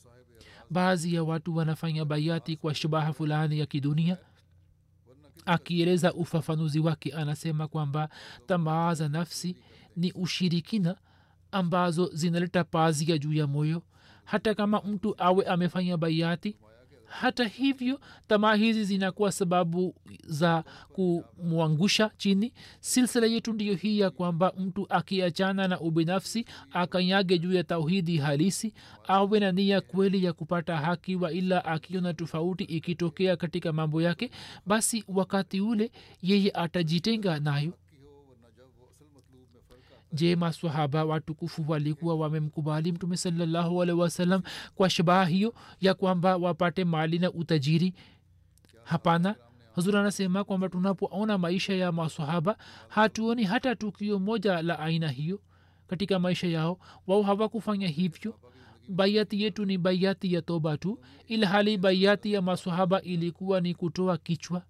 Baadhi 0.69 1.13
ya 1.15 1.23
watu 1.23 1.55
wanafanya 1.55 2.05
bayati 2.05 2.55
kwa 2.55 2.75
shubaha 2.75 3.13
fulani 3.13 3.59
ya 3.59 3.65
kidunia 3.65 4.17
akieleza 5.45 6.13
ufafanuzi 6.13 6.79
wake 6.79 7.13
anasema 7.13 7.67
kwamba 7.67 8.09
tamaa 8.47 8.93
za 8.93 9.09
nafsi 9.09 9.55
ni 9.97 10.11
ushirikina 10.11 10.95
ambazo 11.51 12.09
zinaleta 12.13 12.63
pazia 12.63 13.17
juu 13.17 13.33
ya 13.33 13.47
moyo. 13.47 13.81
Hata 14.25 14.55
kama 14.55 14.81
mtu 14.81 15.15
awe 15.17 15.45
amefanya 15.45 15.97
baiati 15.97 16.55
hata 17.07 17.43
hivyo 17.47 17.99
tamaa 18.27 18.55
hizi 18.55 18.83
zinakuwa 18.83 19.31
sababu 19.31 19.95
za 20.27 20.63
kumwangusha 20.93 22.11
chini. 22.17 22.53
Silsila 22.79 23.27
yetu 23.27 23.53
ndiyo 23.53 23.75
hii 23.75 23.99
ya 23.99 24.09
kwamba 24.09 24.53
mtu 24.57 24.85
akiachana 24.89 25.67
na 25.67 25.79
ubinafsi 25.79 26.45
akanyage 26.71 27.37
juu 27.37 27.53
ya 27.53 27.63
tauhidi 27.63 28.17
halisi 28.17 28.73
awe 29.07 29.39
na 29.39 29.51
nia 29.51 29.81
kweli 29.81 30.23
ya 30.23 30.33
kupata 30.33 30.77
haki 30.77 31.15
wa 31.15 31.31
ila 31.31 31.65
akiona 31.65 32.13
tofauti 32.13 32.63
ikitokea 32.63 33.35
katika 33.37 33.73
mambo 33.73 34.01
yake 34.01 34.31
basi 34.65 35.03
wakati 35.07 35.61
ule 35.61 35.91
yeye 36.21 36.51
atajitenga 36.51 37.39
nayo 37.39 37.73
je 40.15 40.35
maswahaba 40.35 41.05
watukufu 41.05 41.65
walikuwa 41.67 42.15
wamemkubali 42.15 42.91
mtume 42.91 43.17
salallahu 43.17 43.81
alaihi 43.81 44.01
wasallam 44.01 44.41
kwa 44.75 44.89
shabaha 44.89 45.25
hiyo 45.25 45.53
ya 45.81 45.93
kwamba 45.93 46.37
wapate 46.37 46.85
mali 46.85 47.19
na 47.19 47.31
utajiri? 47.31 47.93
Hapana. 48.83 49.35
Hazur 49.75 49.97
anasema 49.97 50.43
kwamba 50.43 50.69
tunapoona 50.69 51.37
maisha 51.37 51.73
ya 51.73 51.91
maswahaba 51.91 52.57
hatuoni 52.87 53.43
hata 53.43 53.75
tukio 53.75 54.19
moja 54.19 54.61
la 54.61 54.79
aina 54.79 55.07
hiyo. 55.09 55.39
Katika 55.87 56.19
maisha 56.19 56.47
yao 56.47 56.79
wao 57.07 57.21
hawakufanya 57.21 57.87
hivyo. 57.87 58.39
Baiati 58.89 59.43
yetu 59.43 59.65
ni 59.65 59.77
baiati 59.77 60.33
ya 60.33 60.41
toba 60.41 60.77
tu 60.77 60.99
ilhali 61.27 61.77
baiati 61.77 62.33
ya 62.33 62.41
maswahaba 62.41 63.01
ilikuwa 63.01 63.61
ni 63.61 63.73
kutoa 63.75 64.17
kichwa 64.17 64.63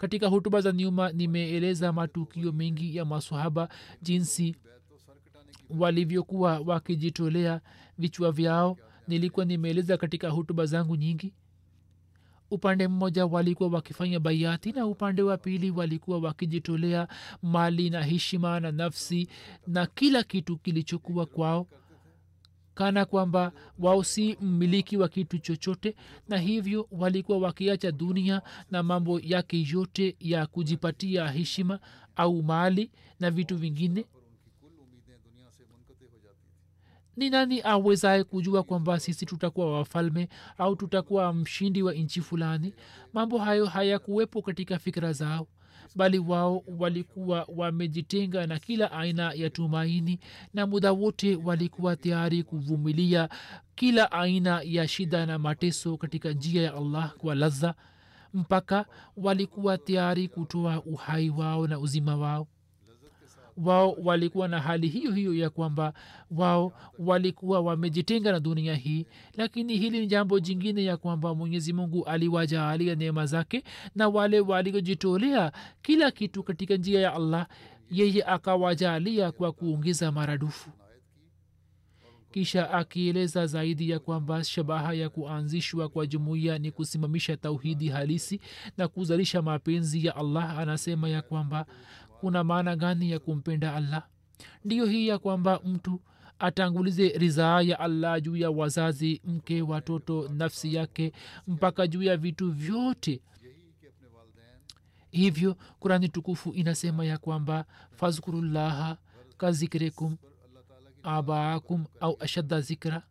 katika 0.00 0.26
hutuba 0.28 0.60
za 0.60 0.72
nyuma 0.72 1.12
nimeeleza 1.12 1.92
matukio 1.92 2.52
mengi 2.52 2.96
ya 2.96 3.04
maswahaba 3.04 3.68
jinsi 4.02 4.56
walivyokuwa 5.78 6.58
wakijitolea 6.58 7.60
vichwa 7.98 8.32
vyao. 8.32 8.76
Nilikuwa 9.08 9.46
nimeeleza 9.46 9.96
katika 9.96 10.28
hutuba 10.28 10.66
zangu 10.66 10.96
nyingi. 10.96 11.32
Upande 12.50 12.88
mmoja 12.88 13.26
walikuwa 13.26 13.68
wakifanya 13.68 14.20
baiati 14.20 14.72
na 14.72 14.86
upande 14.86 15.22
wa 15.22 15.36
pili 15.38 15.70
walikuwa 15.70 16.18
wakijitolea 16.18 17.08
mali 17.42 17.90
na 17.90 18.02
heshima 18.02 18.60
na 18.60 18.72
nafsi 18.72 19.28
na 19.66 19.86
kila 19.86 20.22
kitu 20.22 20.56
kilichokuwa 20.58 21.26
kwao 21.26 21.66
kana 22.80 23.04
kwamba 23.04 23.52
wao 23.78 24.04
si 24.04 24.36
mmiliki 24.40 24.96
wa 24.96 25.08
kitu 25.08 25.38
chochote 25.38 25.96
na 26.28 26.38
hivyo 26.38 26.88
walikuwa 26.90 27.38
wakiacha 27.38 27.92
dunia 27.92 28.42
na 28.70 28.82
mambo 28.82 29.20
yake 29.20 29.66
yote 29.72 30.16
ya 30.20 30.46
kujipatia 30.46 31.28
heshima 31.28 31.80
au 32.16 32.42
mali 32.42 32.90
na 33.20 33.30
vitu 33.30 33.56
vingine. 33.56 34.04
Ni 37.16 37.30
nani 37.30 37.60
awezaye 37.62 38.24
kujua 38.24 38.62
kwamba 38.62 39.00
sisi 39.00 39.26
tutakuwa 39.26 39.72
wafalme 39.78 40.28
au 40.58 40.76
tutakuwa 40.76 41.32
mshindi 41.32 41.82
wa 41.82 41.94
nchi 41.94 42.20
fulani? 42.20 42.74
Mambo 43.12 43.38
hayo 43.38 43.66
hayakuwepo 43.66 44.42
katika 44.42 44.78
fikira 44.78 45.12
zao 45.12 45.46
bali 45.96 46.18
wao 46.18 46.64
walikuwa 46.78 47.46
wamejitenga 47.56 48.46
na 48.46 48.58
kila 48.58 48.92
aina 48.92 49.32
ya 49.32 49.50
tumaini 49.50 50.20
na 50.54 50.66
muda 50.66 50.92
wote 50.92 51.36
walikuwa 51.36 51.96
tayari 51.96 52.42
kuvumilia 52.42 53.28
kila 53.74 54.12
aina 54.12 54.60
ya 54.64 54.88
shida 54.88 55.26
na 55.26 55.38
mateso 55.38 55.96
katika 55.96 56.30
njia 56.32 56.62
ya 56.62 56.74
allah 56.74 57.14
kwa 57.16 57.34
ladha 57.34 57.74
mpaka 58.34 58.86
walikuwa 59.16 59.78
tayari 59.78 60.28
kutoa 60.28 60.82
uhai 60.82 61.30
wao 61.30 61.66
na 61.66 61.78
uzima 61.78 62.16
wao 62.16 62.48
wao 63.64 63.92
walikuwa 64.04 64.48
na 64.48 64.60
hali 64.60 64.88
hiyo 64.88 65.12
hiyo 65.12 65.34
ya 65.34 65.50
kwamba 65.50 65.92
wao 66.30 66.72
walikuwa 66.98 67.60
wamejitenga 67.60 68.32
na 68.32 68.40
dunia 68.40 68.74
hii. 68.74 69.06
Lakini 69.36 69.76
hili 69.76 70.00
ni 70.00 70.06
jambo 70.06 70.40
jingine 70.40 70.84
ya 70.84 70.96
kwamba 70.96 71.34
mwenyezi 71.34 71.72
mungu 71.72 72.04
aliwajaalia 72.04 72.94
neema 72.94 73.26
zake 73.26 73.62
na 73.94 74.08
wale 74.08 74.40
waliojitolea 74.40 75.52
kila 75.82 76.10
kitu 76.10 76.42
katika 76.42 76.76
njia 76.76 77.00
ya 77.00 77.14
allah 77.14 77.46
yeye 77.90 78.24
akawajaalia 78.24 79.32
kwa 79.32 79.52
kuongeza 79.52 80.12
maradufu 80.12 80.70
kisha 82.32 82.70
akieleza 82.70 83.46
zaidi 83.46 83.90
ya 83.90 83.98
kwamba 83.98 84.44
shabaha 84.44 84.94
ya 84.94 85.08
kuanzishwa 85.08 85.88
kwa 85.88 86.06
jumuiya 86.06 86.58
ni 86.58 86.70
kusimamisha 86.72 87.36
tauhidi 87.36 87.88
halisi 87.88 88.40
na 88.76 88.88
kuzalisha 88.88 89.42
mapenzi 89.42 90.06
ya 90.06 90.16
allah 90.16 90.58
anasema 90.58 91.08
ya 91.08 91.22
kwamba 91.22 91.66
kuna 92.20 92.44
maana 92.44 92.76
gani 92.76 93.10
ya 93.10 93.18
kumpenda 93.18 93.74
allah? 93.74 94.06
Ndiyo 94.64 94.86
hii 94.86 95.08
ya 95.08 95.18
kwamba 95.18 95.60
mtu 95.64 96.00
atangulize 96.38 97.08
ridhaa 97.08 97.62
ya 97.62 97.80
allah 97.80 98.20
juu 98.22 98.36
ya 98.36 98.50
wazazi 98.50 99.20
mke 99.24 99.62
watoto 99.62 100.28
nafsi 100.28 100.74
yake 100.74 101.12
mpaka 101.46 101.86
juu 101.86 102.02
ya 102.02 102.16
vitu 102.16 102.52
vyote. 102.52 103.20
Hivyo 105.10 105.56
kurani 105.78 106.08
tukufu 106.08 106.52
inasema 106.52 107.04
ya 107.04 107.18
kwamba 107.18 107.64
fazkurullaha 107.90 108.96
kazikrikum 109.36 110.16
abaakum 111.02 111.84
au 112.00 112.16
ashadda 112.20 112.60
zikra. 112.60 113.02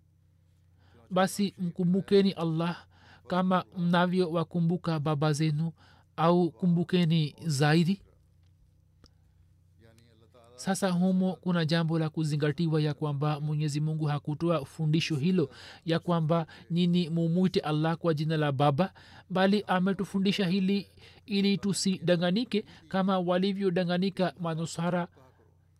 Basi 1.09 1.53
mkumbukeni 1.57 2.31
allah 2.31 2.85
kama 3.27 3.65
mnavyo 3.77 4.31
wakumbuka 4.31 4.99
baba 4.99 5.33
zenu 5.33 5.71
au 6.17 6.51
kumbukeni 6.51 7.35
zaidi. 7.45 8.01
Sasa 10.55 10.89
humo 10.91 11.33
kuna 11.41 11.65
jambo 11.65 11.99
la 11.99 12.09
kuzingatiwa 12.09 12.81
ya 12.81 12.93
kwamba 12.93 13.39
mwenyezi 13.39 13.79
mungu 13.81 14.05
hakutoa 14.05 14.65
fundisho 14.65 15.15
hilo 15.15 15.49
ya 15.85 15.99
kwamba 15.99 16.47
nini 16.69 17.09
mumwite 17.09 17.59
allah 17.59 17.97
kwa 17.97 18.13
jina 18.13 18.37
la 18.37 18.51
baba 18.51 18.93
bali 19.29 19.63
ametufundisha 19.67 20.47
hili 20.47 20.87
ili 21.25 21.57
tusidanganike 21.57 22.65
kama 22.87 23.19
walivyodanganika 23.19 24.33
manusara 24.39 25.07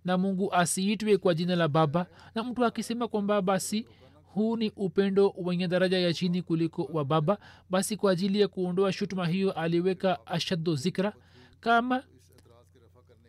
na 0.06 0.18
mungu 0.18 0.54
asiitwe 0.54 1.18
kwa 1.18 1.34
jina 1.34 1.56
la 1.56 1.68
baba 1.68 2.06
na 2.36 2.44
mtu 2.44 2.66
akisema 2.66 3.08
kwamba 3.08 3.42
basi 3.42 3.86
huu 4.34 4.58
ni 4.58 4.72
upendo 4.76 5.34
wenye 5.38 5.68
daraja 5.68 6.00
ya 6.00 6.14
chini 6.14 6.42
kuliko 6.42 6.84
wa 6.94 7.06
baba 7.06 7.38
basi 7.70 7.98
kwa 7.98 8.12
ajili 8.12 8.42
ya 8.42 8.48
kuondoa 8.48 8.92
shutuma 8.94 9.28
hiyo 9.28 9.52
aliweka 9.52 10.28
ashaddo 10.28 10.76
zikra. 10.76 11.14
Kama 11.60 12.04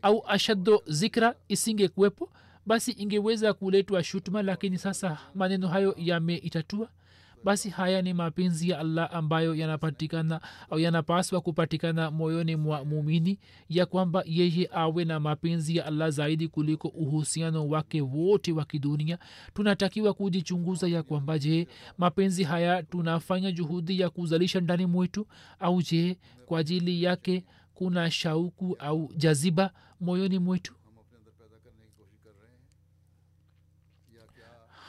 au 0.02 0.22
ashaddo 0.26 0.82
zikra 0.86 1.34
isingekuwepo 1.48 2.30
basi 2.66 2.90
ingeweza 2.92 3.52
kuletwa 3.54 4.04
shutuma 4.04 4.42
lakini 4.42 4.78
sasa 4.78 5.18
maneno 5.34 5.68
hayo 5.68 5.94
yameitatua 5.98 6.88
basi 7.44 7.70
haya 7.70 8.02
ni 8.02 8.14
mapenzi 8.14 8.70
ya 8.70 8.78
allah 8.78 9.08
ambayo 9.12 9.54
yanapatikana 9.54 10.40
au 10.70 10.78
yanapaswa 10.78 11.40
kupatikana 11.40 12.10
moyoni 12.10 12.56
mwa 12.56 12.84
mumini 12.84 13.38
ya 13.68 13.86
kwamba 13.86 14.22
yeye 14.26 14.68
awe 14.72 15.04
na 15.04 15.20
mapenzi 15.20 15.76
ya 15.76 15.86
allah 15.86 16.10
zaidi 16.10 16.48
kuliko 16.48 16.88
uhusiano 16.88 17.68
wake 17.68 18.00
wote 18.00 18.52
wa 18.52 18.64
kidunia. 18.64 19.18
Tunatakiwa 19.54 20.14
kujichunguza 20.14 20.88
ya 20.88 21.02
kwamba 21.02 21.38
je 21.38 21.68
mapenzi 21.98 22.44
haya 22.44 22.82
tunafanya 22.82 23.52
juhudi 23.52 24.00
ya 24.00 24.10
kuzalisha 24.10 24.60
ndani 24.60 24.86
mwetu? 24.86 25.26
Au 25.60 25.82
je 25.82 26.18
kwa 26.46 26.58
ajili 26.60 27.02
yake 27.02 27.44
kuna 27.74 28.10
shauku 28.10 28.76
au 28.78 29.12
jaziba 29.16 29.70
moyoni 30.00 30.38
mwetu 30.38 30.74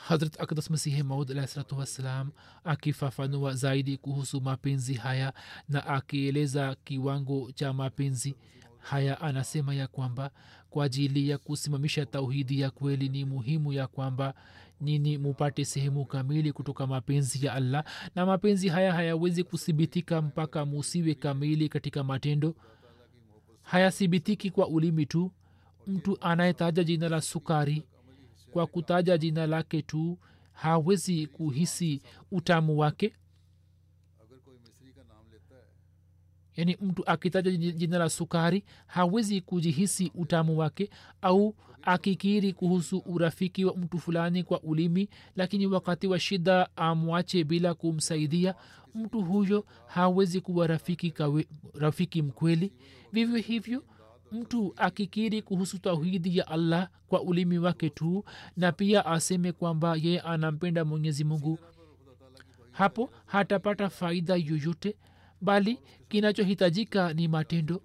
hadrat 0.08 0.40
akdas 0.40 0.70
masihi 0.70 1.02
maud 1.02 1.30
alahsalatu 1.30 1.78
wassalam 1.78 2.30
akifafanua 2.64 3.54
zaidi 3.54 3.96
kuhusu 3.96 4.40
mapenzi 4.40 4.94
haya 4.94 5.32
na 5.68 5.86
akieleza 5.86 6.76
kiwango 6.84 7.52
cha 7.52 7.72
mapenzi 7.72 8.34
haya 8.78 9.20
anasema 9.20 9.74
ya 9.74 9.86
kwamba 9.86 10.30
kwa 10.70 10.84
ajili 10.84 11.28
ya 11.28 11.38
kusimamisha 11.38 12.06
tauhidi 12.06 12.60
ya 12.60 12.70
kweli 12.70 13.08
ni 13.08 13.24
muhimu 13.24 13.72
ya 13.72 13.86
kwamba 13.86 14.34
nini 14.80 15.18
mupate 15.18 15.64
sehemu 15.64 16.04
kamili 16.04 16.52
kutoka 16.52 16.86
mapenzi 16.86 17.46
ya 17.46 17.52
allah 17.52 17.84
na 18.14 18.26
mapenzi 18.26 18.68
haya 18.68 18.92
hayawezi 18.92 19.44
kuthibitika 19.44 20.22
mpaka 20.22 20.64
musiwe 20.66 21.14
kamili 21.14 21.68
katika 21.68 22.04
matendo 22.04 22.54
hayathibitiki 23.62 24.50
kwa 24.50 24.68
ulimi 24.68 25.06
tu 25.06 25.32
mtu 25.86 26.18
anayetaja 26.20 26.84
jina 26.84 27.08
la 27.08 27.20
sukari 27.20 27.82
kwa 28.52 28.66
kutaja 28.66 29.18
jina 29.18 29.46
lake 29.46 29.82
tu 29.82 30.18
hawezi 30.52 31.26
kuhisi 31.26 32.02
utamu 32.32 32.78
wake? 32.78 33.12
Yaani 36.56 36.76
mtu 36.80 37.06
akitaja 37.06 37.50
jina 37.50 37.98
la 37.98 38.08
sukari 38.10 38.64
hawezi 38.86 39.40
kujihisi 39.40 40.12
utamu 40.14 40.58
wake? 40.58 40.90
Au 41.22 41.54
akikiri 41.82 42.52
kuhusu 42.52 42.98
urafiki 43.06 43.64
wa 43.64 43.76
mtu 43.76 43.98
fulani 43.98 44.42
kwa 44.44 44.60
ulimi 44.62 45.08
lakini 45.36 45.66
wakati 45.66 46.06
wa 46.06 46.18
shida 46.20 46.68
amwache 46.76 47.44
bila 47.44 47.74
kumsaidia 47.74 48.54
mtu 48.94 49.22
huyo 49.22 49.64
hawezi 49.86 50.40
kuwa 50.40 50.66
rafiki, 50.66 51.10
kawe, 51.10 51.46
rafiki 51.74 52.22
mkweli? 52.22 52.72
Vivyo 53.12 53.36
hivyo 53.36 53.84
mtu 54.32 54.72
akikiri 54.76 55.42
kuhusu 55.42 55.78
tauhidi 55.78 56.38
ya 56.38 56.46
allah 56.48 56.88
kwa 57.08 57.22
ulimi 57.22 57.58
wake 57.58 57.90
tu 57.90 58.24
na 58.56 58.72
pia 58.72 59.06
aseme 59.06 59.52
kwamba 59.52 59.96
yeye 59.96 60.20
anampenda 60.20 60.84
mwenyezi 60.84 61.24
mungu. 61.24 61.58
Hapo 62.70 63.10
hatapata 63.26 63.90
faida 63.90 64.34
yoyote 64.36 64.96
bali 65.40 65.78
kinachohitajika 66.08 67.12
ni 67.12 67.28
matendo. 67.28 67.82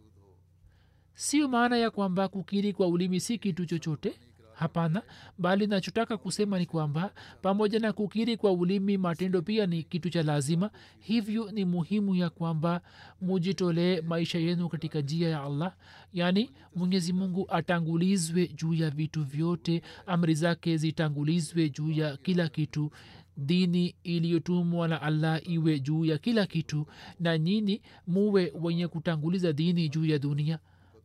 Sio 1.13 1.47
maana 1.47 1.77
ya 1.77 1.91
kwamba 1.91 2.27
kukiri 2.27 2.73
kwa 2.73 2.88
ulimi 2.88 3.19
si 3.19 3.38
kitu 3.38 3.65
chochote 3.65 4.19
hapana 4.60 5.02
bali 5.38 5.67
nachotaka 5.67 6.17
kusema 6.17 6.60
ni 6.60 6.65
kwamba 6.65 7.13
pamoja 7.41 7.80
na 7.80 7.93
kukiri 7.93 8.38
kwa 8.38 8.52
ulimi 8.52 8.98
matendo 8.98 9.41
pia 9.41 9.65
ni 9.65 9.84
kitu 9.84 10.10
cha 10.10 10.24
lazima. 10.24 10.72
Hivyo 11.00 11.52
ni 11.52 11.65
muhimu 11.65 12.15
ya 12.15 12.30
kwamba 12.30 12.82
mujitolee 13.22 14.02
maisha 14.02 14.39
yenu 14.39 14.70
katika 14.70 15.02
njia 15.02 15.30
ya 15.30 15.43
allah. 15.43 15.76
Yaani 16.13 16.50
mwenyezi 16.76 17.13
mungu 17.13 17.46
atangulizwe 17.50 18.48
juu 18.48 18.74
ya 18.74 18.89
vitu 18.89 19.24
vyote 19.24 19.82
amri 20.06 20.34
zake 20.36 20.78
zitangulizwe 20.78 21.70
juu 21.70 21.91
ya 21.91 22.17
kila 22.17 22.50
kitu. 22.50 22.91
Dini 23.39 23.96
iliyotumwa 24.04 24.88
na 24.88 25.02
allah 25.02 25.50
iwe 25.50 25.80
juu 25.80 26.06
ya 26.06 26.17
kila 26.17 26.46
kitu 26.46 26.86
na 27.20 27.38
nyini 27.38 27.82
muwe 28.08 28.54
wenye 28.62 28.88
kutanguliza 28.88 29.54
dini 29.54 29.89
juu 29.89 30.06
ya 30.06 30.20
dunia 30.20 30.60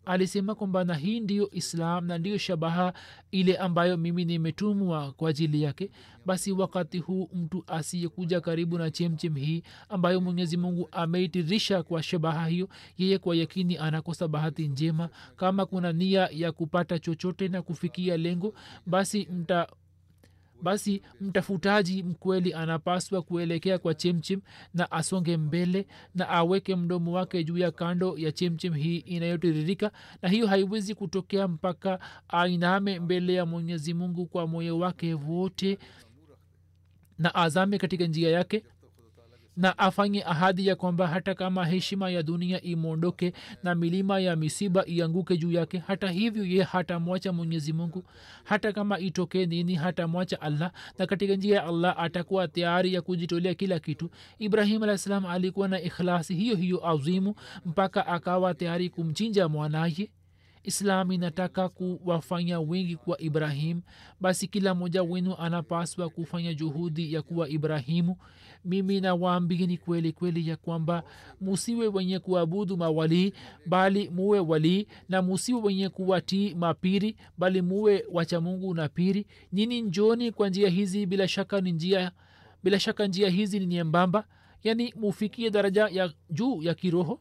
alisema 0.07 0.55
kwamba 0.55 0.85
na 0.85 0.95
hii 0.95 1.21
ndiyo 1.21 1.51
islam 1.51 2.07
na 2.07 2.19
ndiyo 2.19 2.39
shabaha 2.39 2.93
ile 3.31 3.57
ambayo 3.57 3.97
mimi 3.97 4.25
nimetumwa 4.25 5.13
kwa 5.13 5.31
ajili 5.31 5.63
yake 5.63 5.91
basi 6.27 6.53
wakati 6.53 6.99
huu 6.99 7.29
mtu 7.35 7.65
asiyekuja 7.67 8.41
karibu 8.41 8.79
na 8.79 8.91
chemchem 8.91 9.35
hii 9.35 9.63
ambayo 9.89 10.21
mwenyezi 10.21 10.57
mungu 10.57 10.89
ameitirisha 10.93 11.83
kwa 11.83 12.03
shabaha 12.03 12.47
hiyo 12.47 12.69
yeye 12.99 13.19
kwa 13.19 13.37
yakini 13.37 13.79
anakosa 13.79 14.29
bahati 14.29 14.69
njema. 14.69 15.09
Kama 15.37 15.67
kuna 15.67 15.93
nia 15.93 16.29
ya 16.33 16.53
kupata 16.53 16.99
chochote 16.99 17.49
na 17.49 17.63
kufikia 17.63 18.17
lengo 18.17 18.55
basi 18.87 19.29
mta 19.33 19.67
basi 20.63 21.03
mtafutaji 21.21 22.03
mkweli 22.03 22.55
anapaswa 22.55 23.23
kuelekea 23.23 23.79
kwa 23.79 23.95
chemchem 23.95 24.41
na 24.75 24.91
asonge 24.93 25.37
mbele 25.37 25.87
na 26.15 26.29
aweke 26.29 26.77
mdomo 26.77 27.13
wake 27.13 27.45
juu 27.45 27.59
ya 27.59 27.71
kando 27.71 28.19
ya 28.19 28.33
chemchem 28.33 28.75
hii 28.75 28.97
inayotiririka 28.97 29.93
na 30.23 30.29
hiyo 30.29 30.47
haiwezi 30.47 30.95
kutokea 30.95 31.49
mpaka 31.49 31.99
ainame 32.29 32.99
mbele 32.99 33.35
ya 33.35 33.47
mwenyezi 33.47 33.95
mungu 33.95 34.27
kwa 34.27 34.47
moyo 34.47 34.79
wake 34.79 35.15
wote 35.15 35.79
na 37.19 37.35
azame 37.35 37.79
katika 37.79 38.05
njia 38.07 38.31
yake 38.31 38.65
na 39.57 39.79
afanye 39.79 40.25
ahadi 40.25 40.67
ya 40.67 40.77
kwamba 40.77 41.07
hata 41.09 41.35
kama 41.35 41.67
heshima 41.67 42.11
ya 42.11 42.23
dunia 42.23 42.63
imwondoke 42.63 43.33
na 43.63 43.75
milima 43.75 44.21
ya 44.21 44.37
misiba 44.37 44.87
ianguke 44.87 45.37
juu 45.37 45.53
yake 45.53 45.79
hata 45.87 46.11
hivyo 46.11 46.45
ye 46.45 46.63
hatamwacha 46.63 47.33
mwenyezi 47.33 47.73
mungu. 47.73 48.05
Hata 48.45 48.73
kama 48.73 48.99
itokee 48.99 49.47
nini 49.47 49.75
hatamwacha 49.75 50.41
allah 50.41 50.73
na 50.99 51.07
katika 51.07 51.35
njia 51.35 51.57
ya 51.57 51.65
allah 51.67 51.95
atakuwa 51.99 52.49
tayari 52.49 52.95
ya 52.95 53.03
kujitolea 53.03 53.55
kila 53.55 53.79
kitu. 53.79 54.11
Ibrahim 54.39 54.83
alah 54.83 55.31
alikuwa 55.31 55.69
na 55.69 55.81
ikhlasi 55.81 56.35
hiyo 56.35 56.57
hiyo 56.57 56.89
azimu 56.89 57.35
mpaka 57.67 58.07
akawa 58.07 58.55
tayari 58.55 58.91
kumchinja 58.91 59.49
mwanaye. 59.49 60.11
Islam 60.65 61.13
inataka 61.13 61.69
kuwafanya 61.69 62.61
wengi 62.61 62.97
kuwa 62.97 63.21
ibrahim. 63.21 63.83
Basi 64.21 64.49
kila 64.49 64.75
mmoja 64.75 65.03
wenu 65.03 65.37
anapaswa 65.37 66.09
kufanya 66.11 66.55
juhudi 66.55 67.13
ya 67.15 67.23
kuwa 67.23 67.49
ibrahimu 67.49 68.17
mimi 68.65 69.01
nawaambieni 69.01 69.77
kweli 69.79 70.13
kweli 70.13 70.49
ya 70.49 70.57
kwamba 70.57 71.03
musiwe 71.41 71.89
wenye 71.89 72.19
kuabudu 72.19 72.77
mawalii 72.77 73.33
bali 73.67 74.11
muwe 74.11 74.39
walii 74.41 74.87
na 75.09 75.23
musiwe 75.23 75.61
wenye 75.63 75.89
kuwatii 75.89 76.55
mapiri 76.55 77.17
bali 77.39 77.63
muwe 77.63 78.05
wacha 78.13 78.41
mungu 78.41 78.75
na 78.75 78.89
piri. 78.89 79.27
Nyini 79.53 79.83
njoni 79.83 80.33
kwa 80.33 80.49
njia 80.49 80.69
hizi 80.69 81.07
bila 81.07 81.29
shaka 81.29 81.61
ni 81.61 81.73
njia 81.73 82.13
bila 82.63 82.81
shaka 82.81 83.07
njia 83.07 83.29
hizi 83.31 83.61
ni 83.61 83.67
nyembamba. 83.67 84.25
Yani 84.65 84.95
mufikie 84.97 85.51
daraja 85.51 85.89
ya 85.89 86.13
juu 86.31 86.63
ya 86.63 86.75
kiroho 86.75 87.21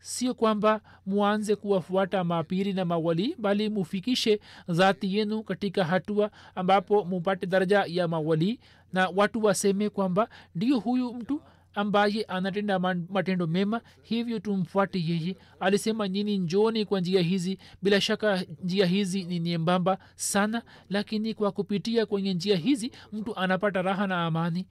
sio 0.00 0.34
kwamba 0.34 0.80
mwanze 1.06 1.56
kuwafuata 1.56 2.24
mapiri 2.24 2.72
na 2.72 2.84
mawali 2.84 3.34
bali 3.38 3.68
mufikishe 3.68 4.40
dhati 4.68 5.16
yenu 5.16 5.42
katika 5.42 5.84
hatua 5.84 6.30
ambapo 6.54 7.04
mupate 7.04 7.46
daraja 7.46 7.84
ya 7.88 8.08
mawali 8.08 8.60
na 8.92 9.08
watu 9.08 9.44
waseme 9.44 9.90
kwamba 9.90 10.28
ndio 10.54 10.78
huyu 10.78 11.14
mtu 11.14 11.42
ambaye 11.74 12.22
anatenda 12.22 12.78
matendo 13.10 13.46
mema 13.46 13.80
hivyo 14.02 14.38
tumfuate 14.38 14.98
yeye. 15.06 15.36
Alisema 15.60 16.08
nyini 16.08 16.38
njoni 16.38 16.84
kwa 16.84 17.00
njia 17.00 17.20
hizi. 17.22 17.58
Bila 17.82 18.00
shaka 18.00 18.44
njia 18.64 18.86
hizi 18.86 19.24
ni 19.24 19.40
nyembamba 19.40 19.98
sana 20.16 20.62
lakini 20.88 21.34
kwa 21.34 21.52
kupitia 21.52 22.06
kwenye 22.06 22.34
njia 22.34 22.56
hizi 22.56 22.92
mtu 23.12 23.36
anapata 23.36 23.82
raha 23.82 24.06
na 24.06 24.26
amani. 24.26 24.66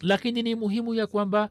Lakini 0.00 0.42
ni 0.42 0.54
muhimu 0.54 0.94
ya 0.94 1.06
kwamba 1.06 1.50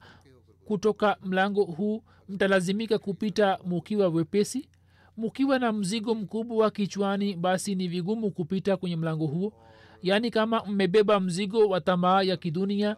kutoka 0.66 1.18
mlango 1.24 1.64
huu 1.64 2.04
mtalazimika 2.30 2.98
kupita 3.00 3.60
mukiwa 3.66 4.08
wepesi 4.10 4.70
mukiwa 5.18 5.60
na 5.60 5.72
mzigo 5.72 6.16
mkubwa 6.16 6.72
kichwani 6.72 7.36
basi 7.36 7.76
ni 7.76 7.88
vigumu 7.88 8.32
kupita 8.32 8.78
kwenye 8.78 8.96
mlango 8.96 9.28
huo. 9.28 9.54
Yaani 10.02 10.32
kama 10.32 10.66
mmebeba 10.66 11.20
mzigo 11.20 11.68
wa 11.70 11.82
tamaa 11.82 12.22
ya 12.22 12.38
kidunia 12.38 12.96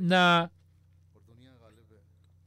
na 0.00 0.48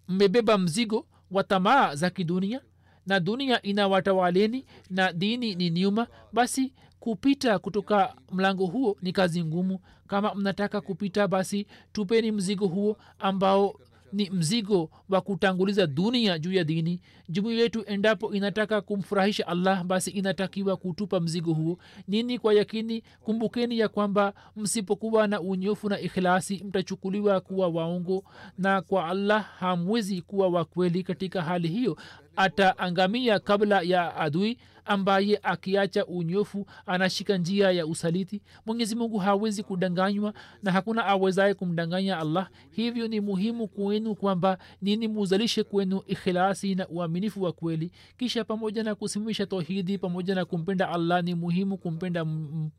mmebeba 0.07 0.57
mzigo 0.57 1.07
wa 1.31 1.43
tamaa 1.43 1.95
za 1.95 2.09
kidunia 2.09 2.61
na 3.05 3.19
dunia 3.19 3.61
inawatawaleni 3.61 4.65
na 4.89 5.13
dini 5.13 5.55
ni 5.55 5.69
nyuma 5.69 6.07
basi 6.33 6.73
kupita 6.99 7.59
kutoka 7.59 8.15
mlango 8.31 8.65
huo 8.65 8.97
ni 9.01 9.11
kazi 9.11 9.43
ngumu. 9.43 9.79
Kama 10.07 10.35
mnataka 10.35 10.81
kupita 10.81 11.27
basi 11.27 11.67
tupeni 11.91 12.31
mzigo 12.31 12.67
huo 12.67 12.97
ambao 13.19 13.79
ni 14.13 14.29
mzigo 14.29 14.89
wa 15.09 15.21
kutanguliza 15.21 15.87
dunia 15.87 16.39
juu 16.39 16.53
ya 16.53 16.63
dini. 16.63 17.01
Jumuiya 17.29 17.61
yetu 17.61 17.83
endapo 17.87 18.33
inataka 18.33 18.81
kumfurahisha 18.81 19.47
allah 19.47 19.83
basi 19.83 20.11
inatakiwa 20.11 20.77
kutupa 20.77 21.19
mzigo 21.19 21.53
huo. 21.53 21.77
Nini 22.07 22.39
kwa 22.39 22.53
yakini? 22.53 23.03
Kumbukeni 23.21 23.79
ya 23.79 23.87
kwamba 23.87 24.33
msipokuwa 24.55 25.27
na 25.27 25.41
unyofu 25.41 25.89
na 25.89 25.99
ikhlasi 25.99 26.63
mtachukuliwa 26.67 27.41
kuwa 27.41 27.67
waongo. 27.67 28.23
Na 28.57 28.81
kwa 28.81 29.07
allah 29.07 29.45
hamwezi 29.59 30.21
kuwa 30.21 30.47
wakweli 30.47 31.03
katika 31.03 31.41
hali 31.41 31.67
hiyo 31.67 31.97
ataangamia 32.39 33.39
kabla 33.39 33.81
ya 33.81 34.15
adui 34.15 34.57
ambaye 34.85 35.39
akiacha 35.43 36.05
unyofu 36.05 36.65
anashika 36.85 37.37
njia 37.37 37.71
ya 37.71 37.85
usaliti. 37.87 38.41
Mwenyezi 38.65 38.95
mungu 38.95 39.17
hawezi 39.17 39.63
kudanganywa 39.63 40.33
na 40.63 40.71
hakuna 40.71 41.05
awezaye 41.05 41.53
kumdanganya 41.53 42.17
allah. 42.19 42.49
Hivyo 42.71 43.07
ni 43.07 43.21
muhimu 43.21 43.67
kwenu 43.67 44.15
kwamba 44.15 44.57
nini 44.81 45.07
muzalishe 45.07 45.63
kwenu 45.63 46.01
ikhilasi 46.07 46.75
na 46.75 46.87
uaminifu 46.87 47.43
wa 47.43 47.51
kweli. 47.51 47.91
Kisha 48.17 48.43
pamoja 48.43 48.83
na 48.83 48.95
kusimamisha 48.95 49.45
tauhidi 49.45 49.97
pamoja 49.97 50.35
na 50.35 50.45
kumpenda 50.45 50.89
allah 50.89 51.23
ni 51.23 51.35
muhimu 51.35 51.77
kumpenda 51.77 52.25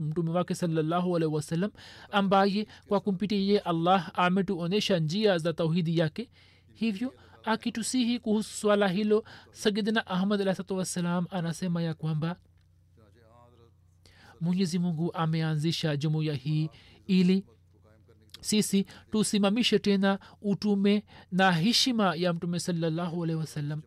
mtume 0.01 0.31
wake 0.31 0.55
salallahu 0.55 1.16
alaihi 1.16 1.68
ambaye 2.11 2.66
kwa 2.88 3.01
kumpitia 3.01 3.64
allah 3.64 4.11
ametuonyesha 4.14 4.99
njia 4.99 5.38
za 5.38 5.53
tauhidi 5.53 5.99
yake. 5.99 6.29
Hivyo 6.75 7.12
akitusihi 7.44 8.18
kuhusu 8.18 8.50
swala 8.57 8.88
hilo 8.88 9.24
sayidina 9.53 10.07
ahmad 10.07 10.40
alahsatu 10.40 10.76
wassalam 10.76 11.26
anasema 11.31 11.83
ya 11.83 11.94
kwamba 11.94 12.37
mwenyezi 14.40 14.79
mungu 14.79 15.12
ameanzisha 15.14 15.96
jumuiya 15.96 16.35
hii 16.35 16.70
ili 17.07 17.46
sisi 18.40 18.87
tusimamishe 19.11 19.79
tena 19.79 20.18
utume 20.42 21.05
na 21.33 21.53
heshima 21.53 22.14
ya 22.14 22.33
mtume 22.33 22.61
salallahu 22.61 23.24
alehi 23.24 23.38
wasallam 23.38 23.83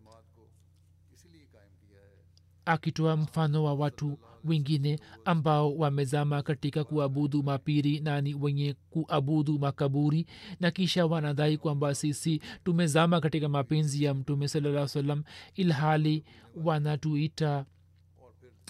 akitoa 2.66 3.18
mfano 3.18 3.64
wa 3.64 3.74
watu 3.74 4.20
wengine 4.44 5.00
ambao 5.26 5.76
wamezama 5.78 6.44
katika 6.44 6.84
kuabudu 6.84 7.44
mapiri 7.44 8.00
nani 8.00 8.34
wenye 8.36 8.76
kuabudu 8.90 9.60
makaburi. 9.60 10.26
Na 10.60 10.72
kisha 10.72 11.06
wanadai 11.06 11.58
kwamba 11.58 11.96
sisi 11.96 12.42
tumezama 12.64 13.22
katika 13.22 13.50
mapenzi 13.50 14.04
ya 14.04 14.14
mtume 14.14 14.48
salaa 14.48 14.88
salam 14.88 15.24
ilhali 15.56 16.24
wanatuita 16.56 17.66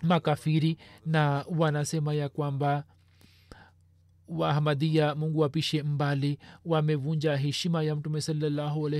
makafiri 0.03 0.77
na 1.05 1.45
wanasema 1.57 2.13
ya 2.13 2.29
kwamba 2.29 2.83
wahamadia 4.39 5.15
mungu 5.15 5.45
apishe 5.45 5.83
mbali 5.83 6.39
wamevunja 6.65 7.35
heshima 7.37 7.83
ya 7.83 7.95
mtume 7.95 8.21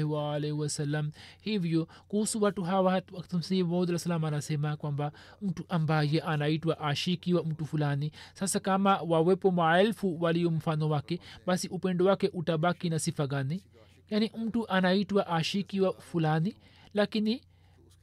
waalaihi 0.10 0.52
wasallam 0.52 1.12
hivyo 1.42 1.88
kuhusu 2.08 2.42
watu 2.42 2.64
hawa 2.64 3.02
msimaudsalam 3.34 4.26
anasema 4.26 4.78
kwamba 4.78 5.12
mtu 5.42 5.66
ambaye 5.70 6.20
anaitwa 6.22 6.80
ashiki 6.80 7.34
wa 7.34 7.44
mtu 7.44 7.66
fulani 7.66 8.12
sasa 8.34 8.60
kama 8.60 8.98
wawepo 9.02 9.52
maelfu 9.52 10.18
walio 10.22 10.52
mfano 10.52 10.90
wake 10.90 11.20
basi 11.46 11.68
upendo 11.68 12.06
wake 12.06 12.30
utabaki 12.34 12.90
na 12.90 13.00
sifa 13.00 13.28
gani? 13.28 13.64
Yaani 14.10 14.32
mtu 14.38 14.70
anaitwa 14.70 15.28
ashiki 15.28 15.82
wa 15.82 15.94
fulani 15.94 16.56
lakini 16.94 17.42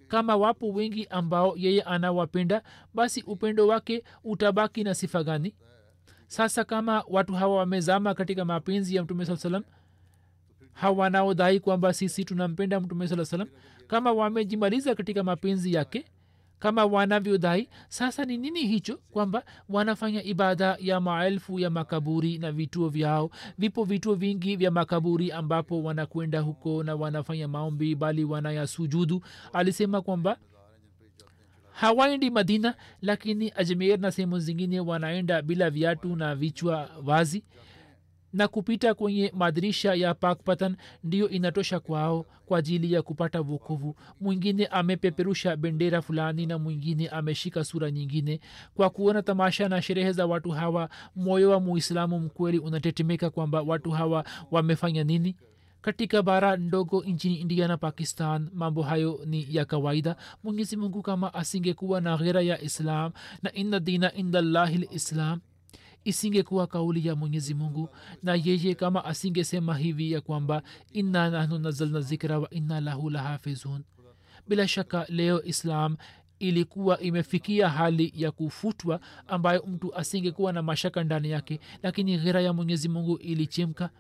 kama 0.09 0.37
wapo 0.37 0.69
wengi 0.73 1.07
ambao 1.07 1.55
yeye 1.57 1.83
anawapenda 1.83 2.62
basi 2.95 3.23
upendo 3.23 3.66
wake 3.66 4.05
utabaki 4.25 4.85
na 4.85 4.95
sifa 4.95 5.25
gani 5.25 5.55
sasa 6.31 6.64
kama 6.64 7.05
watu 7.09 7.33
hawa 7.33 7.57
wamezama 7.57 8.14
katika 8.14 8.45
mapenzi 8.45 8.97
ya 8.97 9.03
mtume 9.03 9.27
saa 9.27 9.37
salam 9.37 9.62
hawanaodhai 10.73 11.61
kwamba 11.61 11.93
sisi 11.93 12.25
tunampenda 12.25 12.81
mtume 12.81 13.09
saa 13.09 13.25
salam 13.25 13.49
kama 13.87 14.12
wamejimaliza 14.12 14.95
katika 14.95 15.23
mapenzi 15.23 15.73
yake 15.73 16.05
kama 16.59 16.85
wanavyodhai 16.85 17.69
sasa 17.88 18.25
ni 18.25 18.37
nini 18.37 18.66
hicho 18.66 18.99
kwamba 19.11 19.43
wanafanya 19.69 20.23
ibada 20.23 20.77
ya 20.81 21.01
maelfu 21.01 21.59
ya 21.59 21.71
makaburi 21.71 22.38
na 22.38 22.53
vituo 22.53 22.88
vyao? 22.88 23.31
Vipo 23.59 23.85
vituo 23.85 24.14
vingi 24.14 24.57
vya 24.57 24.71
makaburi 24.71 25.33
ambapo 25.33 25.83
wanakwenda 25.83 26.40
huko 26.40 26.83
na 26.83 26.95
wanafanya 26.95 27.49
maombi 27.49 27.95
bali 27.95 28.25
wanayasujudu. 28.25 29.23
Alisema 29.53 30.03
kwamba 30.03 30.37
hawaendi 31.72 32.30
madina 32.30 32.74
lakini 33.02 33.52
ajmer 33.56 33.98
na 34.00 34.11
sehemu 34.11 34.38
zingine 34.38 34.80
wanaenda 34.80 35.42
bila 35.42 35.70
viatu 35.70 36.16
na 36.16 36.35
vichwa 36.35 36.90
wazi 37.06 37.44
na 38.33 38.48
kupita 38.48 38.94
kwenye 38.94 39.33
madirisha 39.37 39.94
ya 39.94 40.14
pakpatan 40.14 40.76
ndiyo 41.04 41.28
inatosha 41.28 41.80
kwao 41.80 42.26
kwa 42.46 42.59
ajili 42.59 42.92
ya 42.92 43.02
kupata 43.02 43.42
vukuvu 43.42 43.96
mwingine 44.20 44.66
amepeperusha 44.66 45.56
bendera 45.56 46.02
fulani 46.02 46.46
na 46.46 46.59
mwingine 46.59 47.09
ameshika 47.09 47.64
sura 47.64 47.90
nyingine. 47.90 48.40
Kwa 48.74 48.90
kuona 48.90 49.22
tamasha 49.22 49.68
na 49.68 49.83
sherehe 49.83 50.12
za 50.12 50.26
watu 50.26 50.50
hawa 50.50 50.88
moyo 51.16 51.50
wa 51.50 51.61
muislamu 51.61 52.20
mkweli 52.20 52.59
unatetemeka 52.59 53.30
kwamba 53.30 53.62
watu 53.62 53.90
hawa 53.90 54.24
wamefanya 54.50 55.04
nini 55.04 55.37
katika 55.83 56.23
bara 56.23 56.57
ndogo 56.57 57.03
nchini 57.05 57.35
india 57.37 57.69
na 57.69 57.77
pakistan 57.77 58.49
mambo 58.55 58.83
hayo 58.83 59.21
ni 59.27 59.47
ya 59.51 59.64
kawaida. 59.64 60.16
Mwenyezi 60.45 60.77
mungu 60.77 61.03
kama 61.03 61.35
asingekuwa 61.35 62.01
na 62.01 62.16
ghera 62.16 62.43
ya 62.43 62.61
islam 62.61 63.12
na 63.43 63.53
inna 63.53 63.81
dina 63.81 64.12
indallahi 64.14 64.79
lislam 64.79 65.40
isingekuwa 66.05 66.66
kauli 66.66 67.07
ya 67.09 67.16
mwenyezi 67.16 67.55
mungu. 67.55 67.88
Na 68.23 68.35
yeye 68.35 68.75
kama 68.75 69.05
asingesema 69.05 69.77
hivi 69.79 70.12
ya 70.12 70.21
kwamba 70.21 70.62
inna 70.93 71.31
nahnu 71.31 71.59
nazalna 71.59 72.01
zikra 72.01 72.38
wa 72.38 72.51
inna 72.51 72.81
lahu 72.81 73.11
lahafizun. 73.11 73.83
Bila 74.49 74.69
shaka 74.69 75.07
leo 75.09 75.43
islam 75.43 75.97
ilikuwa 76.38 77.01
imefikia 77.01 77.69
hali 77.69 78.12
ya 78.16 78.31
kufutwa 78.31 79.01
ambayo 79.29 79.62
mtu 79.66 79.95
asingekuwa 79.95 80.53
na 80.53 80.62
mashaka 80.62 81.05
ndani 81.05 81.31
yake 81.31 81.61
lakini 81.83 82.19
ghera 82.19 82.40
ya 82.40 82.53
mwenyezi 82.53 82.88
mungu 82.88 83.16
ilichemka 83.16 83.90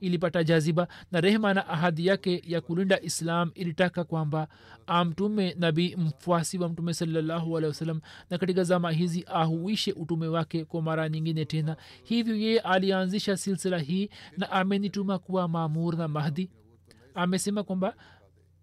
ilipata 0.00 0.44
jaziba 0.44 0.88
na 1.12 1.20
rehema 1.20 1.54
na 1.54 1.68
ahadi 1.68 2.06
yake 2.06 2.42
ya 2.46 2.60
kulinda 2.60 3.00
islam 3.00 3.50
ilitaka 3.54 4.04
kwamba 4.04 4.48
amtume 4.86 5.56
nabii 5.58 5.96
mfuasi 5.96 6.58
wa 6.58 6.68
mtume 6.68 6.94
salallahu 6.94 7.56
alehi 7.58 7.68
wasallam 7.68 8.00
na 8.30 8.38
katika 8.38 8.64
zama 8.64 8.90
hizi 8.90 9.24
ahuishe 9.28 9.92
utume 9.92 10.28
wake 10.28 10.64
kwa 10.64 10.82
mara 10.82 11.08
nyingine 11.08 11.44
tena. 11.44 11.76
Hivyo 12.04 12.36
yeye 12.36 12.60
alianzisha 12.60 13.36
silsila 13.36 13.78
hii 13.78 14.10
na 14.36 14.50
amenituma 14.50 15.18
kuwa 15.18 15.48
maamur 15.48 15.96
na 15.96 16.08
mahdi. 16.08 16.50
Amesema 17.14 17.62
kwamba 17.62 17.94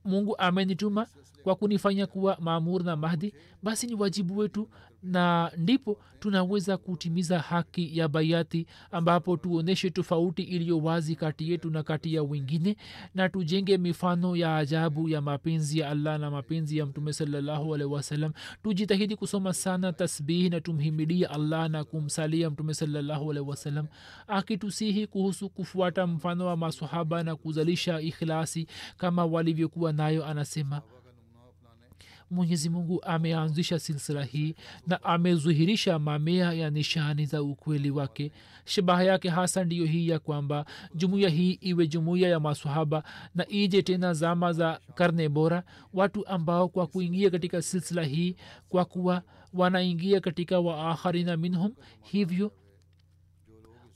mungu 0.05 0.37
amenituma 0.37 1.07
kwa 1.47 1.55
kunifanya 1.55 2.07
kuwa 2.07 2.37
maamur 2.41 2.83
na 2.83 2.95
mahdi 2.95 3.33
basi 3.63 3.87
ni 3.87 3.93
wajibu 3.95 4.37
wetu 4.37 4.69
na 5.03 5.51
ndipo 5.57 5.97
tunaweza 6.19 6.77
kutimiza 6.77 7.39
haki 7.39 7.97
ya 7.97 8.07
bayati 8.07 8.67
ambapo 8.91 9.37
tuonyeshe 9.37 9.89
tofauti 9.89 10.43
iliyo 10.43 10.77
wazi 10.79 11.15
kati 11.15 11.51
yetu 11.51 11.69
na 11.69 11.83
kati 11.83 12.13
ya 12.13 12.23
wengine 12.23 12.77
na 13.15 13.29
tujenge 13.29 13.77
mifano 13.77 14.35
ya 14.35 14.57
ajabu 14.57 15.09
ya 15.09 15.21
mapenzi 15.21 15.79
ya 15.79 15.89
allah 15.89 16.19
na 16.19 16.31
mapenzi 16.31 16.77
ya 16.77 16.85
mtume 16.85 17.13
salallahu 17.13 17.77
tujitahidi 18.63 19.15
kusoma 19.15 19.53
sana 19.53 19.93
tasbihi 19.93 20.49
na 20.49 20.61
tumhimilia 20.61 21.29
allah 21.29 21.69
na 21.69 21.83
kumsalia 21.83 22.49
mtume 22.49 22.73
salallahu 22.73 23.33
akitusihi 24.27 25.07
kuhusu 25.07 25.49
kufuata 25.49 26.07
mfano 26.07 26.45
wa 26.45 26.57
masahaba 26.57 27.23
na 27.23 27.35
kuzalisha 27.35 28.01
ikhlasi 28.01 28.67
kama 28.97 29.25
walivyokuwa 29.25 29.93
nayo 29.93 30.25
anasema 30.25 30.81
mwenyezi 32.31 32.69
mungu 32.69 33.03
ameanzisha 33.03 33.79
silsila 33.79 34.23
hii 34.23 34.55
na 34.87 35.03
amezuhirisha 35.03 35.99
mamea 35.99 36.53
ya 36.53 36.69
nishani 36.69 37.25
za 37.25 37.43
ukweli 37.43 37.91
wake. 37.91 38.31
Shabaha 38.65 39.03
yake 39.03 39.29
hasa 39.29 39.63
ndiyo 39.63 39.85
hii 39.85 40.07
ya 40.09 40.19
kwamba 40.19 40.65
jumuiya 40.95 41.29
hii 41.29 41.51
iwe 41.51 41.87
jumuiya 41.87 42.29
ya 42.29 42.39
masahaba 42.39 43.03
na 43.35 43.47
ije 43.49 43.81
tena 43.81 44.13
zama 44.13 44.53
za 44.53 44.79
karne 44.95 45.29
bora. 45.29 45.63
Watu 45.93 46.27
ambao 46.27 46.69
kwa 46.69 46.87
kuingia 46.87 47.29
katika 47.29 47.61
silsila 47.61 48.03
hii 48.03 48.35
kwa 48.69 48.85
kuwa 48.85 49.23
wanaingia 49.53 50.19
katika 50.21 50.59
waakharina 50.59 51.37
minhum 51.37 51.73
hivyo 52.01 52.51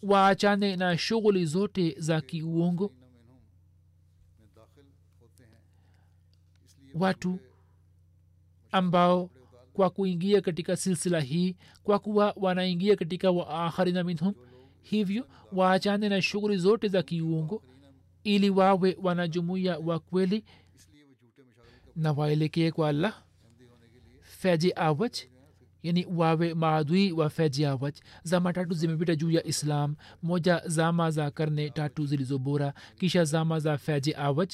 waachane 0.04 0.76
na 0.76 0.98
shughuli 0.98 1.46
zote 1.46 1.96
za 2.00 2.22
kiuongo. 2.22 2.92
Watu 6.94 7.40
ambao 8.72 9.30
kwa 9.74 9.90
kuingia 9.90 10.42
katika 10.42 10.76
silsila 10.76 11.20
hii 11.20 11.56
kwa 11.84 12.00
kuwa 12.00 12.34
wanaingia 12.36 12.96
katika 12.96 13.32
waakharina 13.32 14.04
minhum 14.04 14.34
hivyo 14.82 15.28
waachane 15.52 16.10
na 16.10 16.22
shughuli 16.22 16.58
zote 16.58 16.88
za 16.88 17.04
kiuongo 17.04 17.64
ili 18.24 18.50
wawe 18.50 18.98
wanajumuia 19.02 19.78
wa 19.80 20.00
kweli 20.00 20.44
na 21.96 22.12
waelekee 22.12 22.72
kwa 22.72 22.90
allah. 22.90 23.24
Feji 24.22 24.74
awaj 24.76 25.12
yani 25.84 26.06
wawe 26.16 26.54
maadui 26.54 27.12
wa 27.12 27.30
feji 27.30 27.66
awaj. 27.66 27.96
Zama 28.24 28.54
tatu 28.54 28.74
zimepita 28.74 29.16
juu 29.16 29.32
ya 29.32 29.48
islam. 29.48 29.96
Moja 30.24 30.62
zama 30.66 31.12
za 31.12 31.32
karne 31.32 31.70
tatu 31.70 32.06
zilizobora 32.06 32.74
kisha 33.00 33.24
zama 33.26 33.60
za 33.60 33.78
feji 33.78 34.14
awaj 34.16 34.50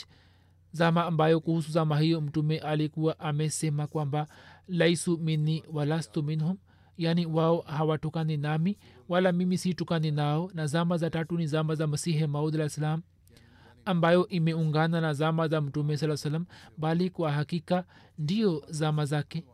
zama 0.71 1.05
ambayo 1.05 1.39
kuhusu 1.39 1.71
zama 1.71 1.99
hiyo 1.99 2.21
mtume 2.21 2.59
alikuwa 2.59 3.19
amesema 3.19 3.87
kwamba 3.87 4.27
laisu 4.67 5.17
minni 5.17 5.63
walastu 5.73 6.23
minhum 6.23 6.57
yaani 6.97 7.25
wao 7.25 7.61
hawatokani 7.61 8.37
nami 8.37 8.77
wala 9.09 9.31
mimi 9.31 9.57
situkani 9.57 10.11
nao 10.11 10.51
na 10.53 10.67
zama 10.67 10.97
za 10.97 11.09
tatu 11.09 11.37
ni 11.37 11.47
zama 11.47 11.75
za 11.75 11.87
masihi 11.87 12.27
maud 12.27 12.55
alah 12.55 12.69
salam 12.69 13.01
ambayo 13.85 14.27
imeungana 14.27 15.01
na 15.01 15.13
zama 15.13 15.47
za 15.47 15.61
mtume 15.61 15.97
saa 15.97 16.17
salam 16.17 16.45
bali 16.77 17.09
kwa 17.09 17.31
hakika 17.31 17.85
ndio 18.19 18.63
zama 18.69 19.05
zake. 19.05 19.45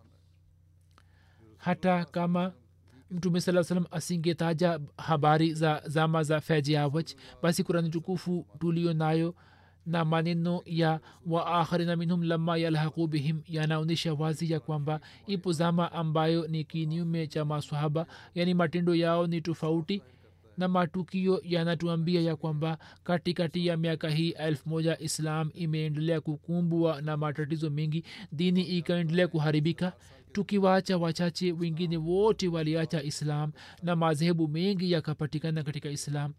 Hata 1.58 2.06
kama 2.06 2.54
mtume 3.12 3.42
saa 3.42 3.64
salam 3.64 3.86
asingetaja 3.92 4.80
habari 4.98 5.54
za 5.54 5.82
zama 5.86 6.24
za 6.24 6.42
feji 6.42 6.78
awaj 6.78 7.12
basi 7.42 7.64
kurani 7.64 7.90
tukufu 7.90 8.46
tulio 8.60 8.94
nayo 8.94 9.36
na 9.86 10.06
maneno 10.06 10.62
ya 10.66 11.00
waakharina 11.26 11.96
minhum 11.96 12.24
lama 12.24 12.58
yalhaqu 12.58 13.08
bihim 13.08 13.42
yanaonyesha 13.48 14.14
wazi 14.14 14.52
ya 14.54 14.60
kwamba 14.60 15.00
ipo 15.28 15.52
zama 15.52 15.92
ambayo 15.92 16.48
ni 16.48 16.64
kinyume 16.64 17.28
cha 17.28 17.46
maswahaba 17.46 18.06
yani 18.36 18.54
matendo 18.54 18.96
yao 18.96 19.28
ni 19.28 19.42
tofauti 19.42 20.02
na 20.58 20.68
matukio 20.68 21.42
yanatuambia 21.44 22.22
ya 22.22 22.36
kwamba 22.36 22.78
katikati 23.04 23.68
ya 23.68 23.78
miaka 23.78 24.10
hii 24.10 24.30
elfu 24.30 24.70
moja 24.70 25.00
islam 25.00 25.50
imeendelea 25.54 26.22
kukumbwa 26.22 27.02
na 27.02 27.18
matatizo 27.18 27.70
mengi 27.70 28.04
dini 28.32 28.62
ikaendelea 28.62 29.28
kuharibika. 29.28 29.94
Tukiwacha 30.32 30.98
wachache 30.98 31.52
wengine 31.52 31.98
wote 31.98 32.48
waliacha 32.48 33.04
islam 33.04 33.52
na 33.84 33.96
madhehebu 33.96 34.48
mengi 34.48 34.92
yakapatikana 34.92 35.64
katika 35.64 35.90
islam 35.90 36.34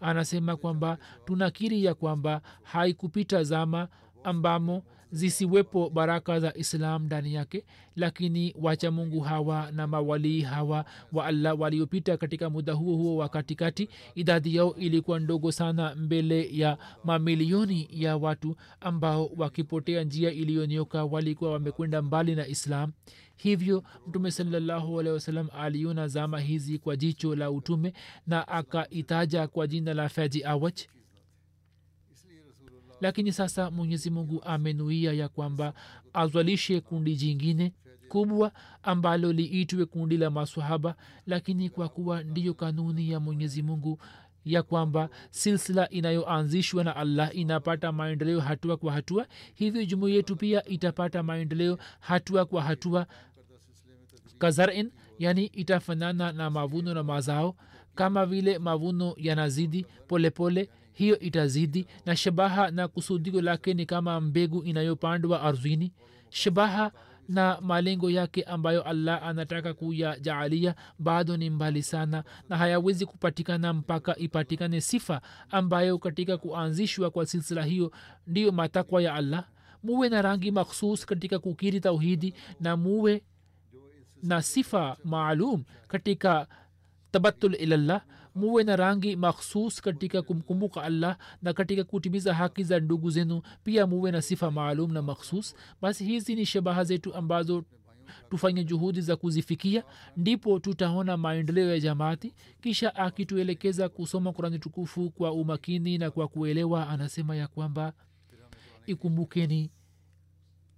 anasema 0.00 0.56
kwamba 0.56 0.98
tunakiri 1.24 1.84
ya 1.84 1.94
kwamba 1.94 2.40
haikupita 2.62 3.44
zama 3.44 3.88
ambamo 4.24 4.82
zisiwepo 5.10 5.90
baraka 5.90 6.40
za 6.40 6.54
islam 6.56 7.04
ndani 7.04 7.34
yake 7.34 7.64
lakini 7.96 8.54
wacha 8.60 8.90
mungu 8.90 9.20
hawa 9.20 9.70
na 9.72 9.86
mawalii 9.86 10.40
hawa 10.40 10.84
wa 11.12 11.26
allah 11.26 11.60
waliopita 11.60 12.16
katika 12.16 12.50
muda 12.50 12.72
huo 12.72 12.96
huo 12.96 13.16
wa 13.16 13.28
katikati 13.28 13.88
idadi 14.14 14.56
yao 14.56 14.74
ilikuwa 14.74 15.20
ndogo 15.20 15.52
sana 15.52 15.94
mbele 15.94 16.48
ya 16.56 16.78
mamilioni 17.04 17.88
ya 17.90 18.16
watu 18.16 18.56
ambao 18.80 19.30
wakipotea 19.36 20.04
njia 20.04 20.30
iliyonyoka 20.32 21.04
walikuwa 21.04 21.52
wamekwenda 21.52 22.02
mbali 22.02 22.34
na 22.34 22.46
islam 22.46 22.92
hivyo 23.36 23.84
mtume 24.08 24.30
salallahu 24.30 25.00
alehi 25.00 25.14
wasalam 25.14 25.48
aliona 25.52 26.08
zama 26.08 26.40
hizi 26.40 26.78
kwa 26.78 26.96
jicho 26.96 27.36
la 27.36 27.50
utume 27.50 27.92
na 28.26 28.48
akaitaja 28.48 29.48
kwa 29.48 29.66
jina 29.66 29.94
la 29.94 30.08
feji 30.08 30.44
awach 30.44 30.80
lakini 33.00 33.32
sasa 33.32 33.70
mwenyezi 33.70 34.10
mungu 34.10 34.42
amenuia 34.44 35.12
ya 35.12 35.28
kwamba 35.28 35.74
azwalishe 36.12 36.80
kundi 36.80 37.16
jingine 37.16 37.72
kubwa 38.08 38.52
ambalo 38.82 39.32
liitwe 39.32 39.86
kundi 39.86 40.16
la 40.16 40.30
masahaba 40.30 40.96
lakini 41.26 41.70
kwa 41.70 41.88
kuwa 41.88 42.22
ndiyo 42.22 42.54
kanuni 42.54 43.10
ya 43.10 43.20
mwenyezi 43.20 43.62
mungu 43.62 43.98
ya 44.46 44.62
kwamba 44.62 45.08
silsila 45.30 45.88
inayoanzishwa 45.90 46.84
na 46.84 46.96
allah 46.96 47.36
inapata 47.36 47.92
maendeleo 47.92 48.40
hatua 48.40 48.76
kwa 48.76 48.92
hatua. 48.92 49.26
Hivyo 49.54 49.84
jumui 49.84 50.14
yetu 50.14 50.36
pia 50.36 50.64
itapata 50.64 51.22
maendeleo 51.22 51.78
hatua 52.00 52.44
kwa 52.44 52.62
hatua. 52.62 53.06
Kazarin 54.38 54.90
yani 55.18 55.44
itafanana 55.44 56.32
na 56.32 56.50
mavuno 56.50 56.94
na 56.94 57.02
mazao. 57.02 57.56
Kama 57.94 58.26
vile 58.26 58.58
mavuno 58.58 59.14
yanazidi 59.16 59.86
polepole 60.08 60.64
pole, 60.64 60.70
hiyo 60.92 61.18
itazidi. 61.18 61.86
Na 62.06 62.16
shabaha 62.16 62.70
na 62.70 62.88
kusudio 62.88 63.40
lake 63.40 63.74
ni 63.74 63.86
kama 63.86 64.20
mbegu 64.20 64.62
inayopandwa 64.62 65.42
ardhini. 65.42 65.92
Shabaha 66.30 66.92
na 67.28 67.60
malengo 67.60 68.10
yake 68.10 68.42
ambayo 68.42 68.82
allah 68.82 69.22
anataka 69.22 69.74
kuyajaalia 69.74 70.74
bado 70.98 71.36
ni 71.36 71.50
mbali 71.50 71.82
sana 71.82 72.24
na 72.48 72.56
hayawezi 72.56 73.06
kupatikana 73.06 73.72
mpaka 73.72 74.16
ipatikane 74.16 74.80
sifa 74.80 75.20
ambayo 75.50 75.98
katika 75.98 76.36
kuanzishwa 76.38 77.10
kwa 77.10 77.26
silsila 77.26 77.64
hiyo 77.64 77.92
ndiyo 78.26 78.52
matakwa 78.52 79.02
ya 79.02 79.14
allah. 79.14 79.48
Muwe 79.82 80.08
na 80.08 80.22
rangi 80.22 80.50
makhsus 80.50 81.06
katika 81.06 81.38
kukiri 81.38 81.80
tauhidi 81.80 82.34
na 82.60 82.76
muwe 82.76 83.22
na 84.22 84.42
sifa 84.42 84.96
maalum 85.04 85.64
katika 85.88 86.46
tabatul 87.10 87.54
ilallah 87.54 88.02
muwe 88.36 88.64
na 88.64 88.76
rangi 88.76 89.16
makhsus 89.16 89.80
katika 89.80 90.22
kumkumbuka 90.22 90.82
allah 90.82 91.18
na 91.42 91.52
katika 91.52 91.84
kutimiza 91.84 92.34
haki 92.34 92.64
za 92.64 92.80
ndugu 92.80 93.10
zenu. 93.10 93.42
Pia 93.64 93.86
muwe 93.86 94.10
na 94.10 94.22
sifa 94.22 94.50
maalum 94.50 94.92
na 94.92 95.02
makhsus 95.02 95.54
basi 95.82 96.04
hizi 96.04 96.34
ni 96.34 96.46
shabaha 96.46 96.84
zetu 96.84 97.14
ambazo 97.14 97.64
tufanye 98.30 98.64
juhudi 98.64 99.00
za 99.00 99.16
kuzifikia. 99.16 99.84
Ndipo 100.16 100.58
tutaona 100.58 101.16
maendeleo 101.16 101.70
ya 101.70 101.80
jamaati. 101.80 102.34
Kisha 102.60 102.94
akituelekeza 102.94 103.88
kusoma 103.88 104.32
kurani 104.32 104.58
tukufu 104.58 105.10
kwa 105.10 105.32
umakini 105.32 105.98
na 105.98 106.10
kwa 106.10 106.28
kuelewa 106.28 106.88
anasema 106.88 107.36
ya 107.36 107.48
kwamba 107.48 107.92
ikumbukeni 108.86 109.70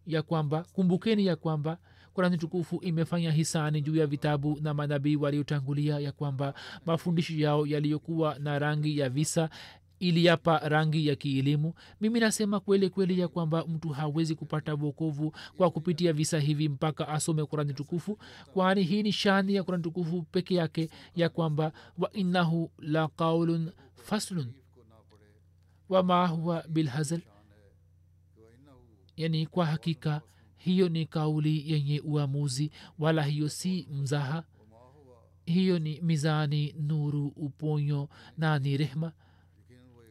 ya 0.06 0.22
kwamba 0.22 0.64
kumbukeni 0.72 1.26
ya 1.26 1.36
kwamba 1.36 1.78
kurani 2.18 2.38
tukufu 2.38 2.76
imefanya 2.82 3.32
hisani 3.32 3.80
juu 3.82 3.96
ya 3.96 4.06
vitabu 4.06 4.58
na 4.60 4.74
manabii 4.74 5.16
waliotangulia 5.16 5.98
ya 5.98 6.12
kwamba 6.12 6.54
mafundisho 6.86 7.34
yao 7.34 7.66
yaliyokuwa 7.66 8.38
na 8.38 8.58
rangi 8.58 8.98
ya 8.98 9.08
visa 9.10 9.50
iliyapa 9.98 10.58
rangi 10.58 11.06
ya 11.06 11.16
kielimu. 11.16 11.74
Mimi 12.00 12.20
nasema 12.20 12.60
kweli 12.60 12.90
kweli 12.90 13.20
ya 13.20 13.28
kwamba 13.28 13.64
mtu 13.66 13.88
hawezi 13.88 14.34
kupata 14.34 14.74
wokovu 14.74 15.32
kwa 15.56 15.70
kupitia 15.70 16.12
visa 16.12 16.38
hivi 16.40 16.68
mpaka 16.68 17.08
asome 17.08 17.44
kurani 17.44 17.74
tukufu 17.74 18.18
kwani 18.52 18.82
hii 18.82 19.02
ni 19.02 19.12
shani 19.12 19.54
ya 19.54 19.62
kurani 19.62 19.82
tukufu 19.84 20.22
peke 20.22 20.54
yake 20.54 20.90
ya 21.16 21.28
kwamba 21.28 21.72
wainnahu 21.98 22.70
la 22.78 23.08
qaulun 23.08 23.70
faslun 23.94 24.52
wama 25.88 26.26
huwa 26.26 26.64
bilhazl 26.68 27.20
yani 29.16 29.46
kwa 29.46 29.66
hakika 29.66 30.20
hiyo 30.58 30.88
ni 30.88 31.06
kauli 31.06 31.72
yenye 31.72 32.00
uamuzi 32.00 32.70
wala 32.98 33.22
hiyo 33.22 33.48
si 33.48 33.88
mzaha. 33.92 34.44
Hiyo 35.46 35.78
ni 35.78 36.00
mizani 36.00 36.74
nuru 36.80 37.26
uponyo 37.36 38.08
na 38.38 38.58
ni 38.58 38.76
rehma 38.76 39.12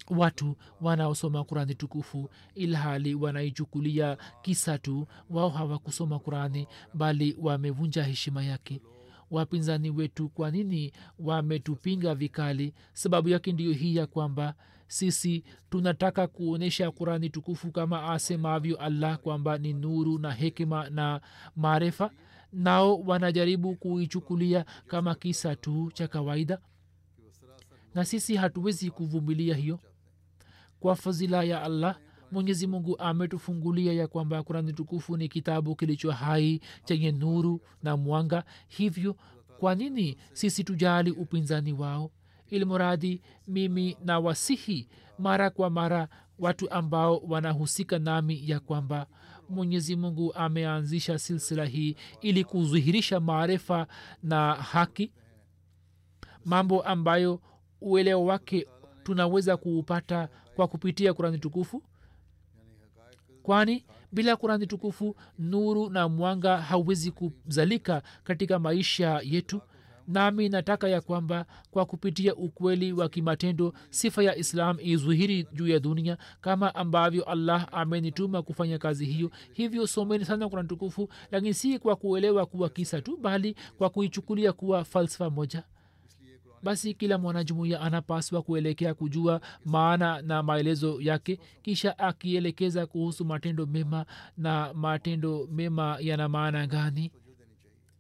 watu 0.10 0.56
wanaosoma 0.82 1.44
kurani 1.44 1.76
tukufu 1.76 2.30
ilhali 2.56 3.16
wanaichukulia 3.16 4.18
kisa 4.42 4.78
tu 4.78 5.08
wao 5.30 5.50
hawakusoma 5.50 6.20
kurani 6.20 6.68
bali 6.94 7.36
wamevunja 7.40 8.04
heshima 8.04 8.44
yake. 8.44 8.82
Wapinzani 9.32 9.90
wetu 9.90 10.30
kwa 10.30 10.52
nini 10.52 10.92
wametupinga 11.20 12.16
vikali? 12.16 12.74
Sababu 12.94 13.30
yake 13.30 13.52
ndiyo 13.52 13.72
hii 13.74 13.96
ya 13.96 14.08
kwamba 14.08 14.54
sisi 14.88 15.44
tunataka 15.70 16.28
kuonyesha 16.28 16.92
kurani 16.92 17.30
tukufu 17.30 17.72
kama 17.72 18.04
asemavyo 18.14 18.78
allah 18.78 19.18
kwamba 19.18 19.58
ni 19.58 19.74
nuru 19.74 20.20
na 20.20 20.32
hekima 20.32 20.90
na 20.90 21.22
maarifa. 21.56 22.12
Nao 22.54 23.00
wanajaribu 23.02 23.76
kuichukulia 23.76 24.66
kama 24.88 25.16
kisa 25.16 25.56
tu 25.56 25.92
cha 25.94 26.08
kawaida. 26.08 26.60
Na 27.96 28.06
sisi 28.06 28.36
hatuwezi 28.36 28.90
kuvumilia 28.92 29.56
hiyo. 29.56 29.80
Kwa 30.80 30.96
fadhila 30.96 31.44
ya 31.44 31.64
allah 31.64 32.00
mwenyezi 32.32 32.68
mungu 32.68 33.00
ametufungulia 33.00 33.94
ya 33.94 34.08
kwamba 34.08 34.44
kurani 34.44 34.74
tukufu 34.74 35.18
ni 35.18 35.30
kitabu 35.30 35.76
kilicho 35.76 36.12
hai 36.12 36.62
chenye 36.86 37.12
nuru 37.12 37.62
na 37.84 37.98
mwanga. 37.98 38.44
Hivyo 38.68 39.16
kwa 39.60 39.76
nini 39.76 40.18
sisi 40.34 40.64
tujali 40.64 41.12
upinzani 41.12 41.74
wao 41.74 42.12
ilmuradi 42.50 43.22
mimi 43.48 43.98
na 44.06 44.20
wasihi 44.20 44.90
mara 45.20 45.50
kwa 45.50 45.70
mara 45.70 46.08
watu 46.40 46.72
ambao 46.72 47.18
wanahusika 47.18 48.00
nami 48.00 48.50
ya 48.50 48.60
kwamba 48.60 49.08
mwenyezi 49.50 49.96
mungu 49.96 50.34
ameanzisha 50.34 51.20
silsila 51.20 51.66
hii 51.66 51.96
ili 52.22 52.44
kudhihirisha 52.44 53.20
maarifa 53.20 53.88
na 54.24 54.54
haki 54.54 55.12
mambo 56.46 56.82
ambayo 56.82 57.42
uelewa 57.82 58.24
wake 58.24 58.68
tunaweza 59.04 59.58
kuupata 59.58 60.30
kwa 60.56 60.68
kupitia 60.68 61.14
kurani 61.14 61.40
tukufu. 61.40 61.84
Kwani 63.44 63.86
bila 64.12 64.36
kurani 64.36 64.68
tukufu 64.68 65.16
nuru 65.40 65.90
na 65.90 66.10
mwanga 66.10 66.58
hauwezi 66.58 67.12
kuzalika 67.12 68.02
katika 68.24 68.60
maisha 68.60 69.22
yetu 69.24 69.62
nami 70.08 70.50
nataka 70.50 70.90
ya 70.90 71.02
kwamba 71.02 71.46
kwa 71.72 71.86
kupitia 71.86 72.36
ukweli 72.36 72.94
wa 72.94 73.10
kimatendo 73.10 73.74
sifa 73.90 74.24
ya 74.24 74.36
islam 74.36 74.78
izwihiri 74.82 75.48
juu 75.54 75.68
ya 75.68 75.80
dunia 75.80 76.18
kama 76.42 76.76
ambavyo 76.76 77.24
allah 77.24 77.68
amenituma 77.72 78.42
kufanya 78.42 78.78
kazi 78.78 79.06
hiyo. 79.06 79.32
Hivyo 79.54 79.88
someni 79.88 80.26
sana 80.26 80.50
kurani 80.50 80.68
tukufu 80.68 81.10
lakini 81.32 81.54
si 81.54 81.80
kwa 81.80 81.96
kuelewa 81.96 82.46
kuwa 82.46 82.70
kisa 82.70 83.02
tu 83.02 83.18
bali 83.18 83.56
kwa 83.78 83.90
kuichukulia 83.90 84.54
kuwa 84.54 84.84
falsafa 84.84 85.30
moja. 85.30 85.64
Basi 86.64 86.94
kila 86.94 87.18
mwanajumuiya 87.18 87.82
anapaswa 87.82 88.42
kuelekea 88.42 88.94
kujua 88.94 89.42
maana 89.66 90.22
na 90.22 90.44
maelezo 90.44 91.02
yake 91.02 91.40
kisha 91.62 92.00
akielekeza 92.00 92.86
kuhusu 92.86 93.26
matendo 93.26 93.66
mema 93.66 94.06
na 94.38 94.74
matendo 94.74 95.48
mema 95.52 95.98
yana 96.00 96.30
maana 96.30 96.68
gani. 96.68 97.12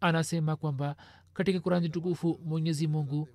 Anasema 0.01 0.55
kwamba 0.55 0.95
katika 1.37 1.59
kurani 1.59 1.89
tukufu 1.89 2.39
mwenyezi 2.45 2.87
mungu 2.87 3.27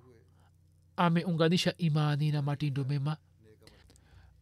ameunganisha 0.97 1.73
imani 1.77 2.31
na 2.31 2.41
matindo 2.41 2.83
mema 2.83 3.17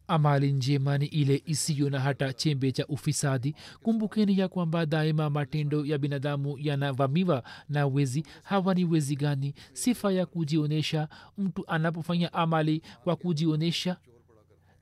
amali 0.08 0.52
njema 0.52 0.98
ni 0.98 1.06
ile 1.06 1.42
isiyo 1.46 1.90
na 1.90 2.00
hata 2.00 2.32
chembe 2.32 2.72
cha 2.72 2.86
ufisadi. 2.86 3.54
Kumbukeni 3.82 4.38
ya 4.38 4.48
kwamba 4.48 4.86
daima 4.86 5.30
matendo 5.30 5.84
ya 5.86 5.98
binadamu 5.98 6.58
yanavamiwa 6.58 7.42
na 7.68 7.86
wezi. 7.86 8.24
Hawa 8.42 8.74
ni 8.74 8.84
wezi 8.84 9.16
gani? 9.16 9.54
Sifa 9.72 10.12
ya 10.12 10.26
kujionyesha 10.26 11.08
mtu 11.38 11.64
anapofanya 11.68 12.32
amali 12.32 12.82
kwa 13.04 13.16
kujionyesha 13.16 13.96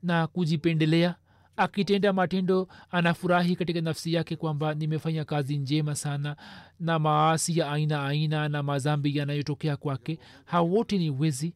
na 0.03 0.27
kujipendelea 0.27 1.15
akitenda 1.57 2.13
matendo 2.13 2.67
anafurahi 2.91 3.55
katika 3.55 3.81
nafsi 3.81 4.13
yake 4.13 4.35
kwamba 4.35 4.73
nimefanya 4.73 5.25
kazi 5.25 5.57
njema 5.57 5.95
sana 5.95 6.35
na 6.79 6.99
maasi 6.99 7.59
ya 7.59 7.71
aina 7.71 8.05
aina 8.05 8.49
na 8.49 8.63
mazambi 8.63 9.17
yanayotokea 9.17 9.77
kwake. 9.77 10.19
Hawote 10.45 10.97
ni 10.97 11.09
wezi 11.09 11.53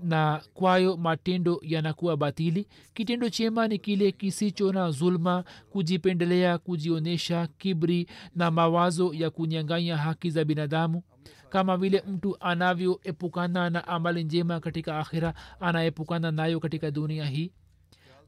na 0.00 0.42
kwayo 0.54 0.96
matendo 0.96 1.60
yanakuwa 1.62 2.16
batili. 2.16 2.66
Kitendo 2.94 3.28
chema 3.30 3.68
ni 3.68 3.78
kile 3.78 4.12
kisicho 4.12 4.72
na 4.72 4.90
zulma 4.90 5.44
kujipendelea 5.70 6.58
kujionyesha 6.58 7.46
kibri 7.58 8.06
na 8.36 8.50
mawazo 8.50 9.14
ya 9.14 9.30
kunyanganya 9.30 9.96
haki 9.96 10.30
za 10.30 10.44
binadamu. 10.44 11.02
Kama 11.48 11.76
vile 11.76 12.02
mtu 12.08 12.36
anavyoepukana 12.40 13.70
na 13.70 13.88
amali 13.88 14.24
njema 14.24 14.60
katika 14.60 14.98
akhira 14.98 15.34
anaepukana 15.60 16.30
nayo 16.30 16.60
katika 16.60 16.90
dunia 16.90 17.24
hii 17.26 17.52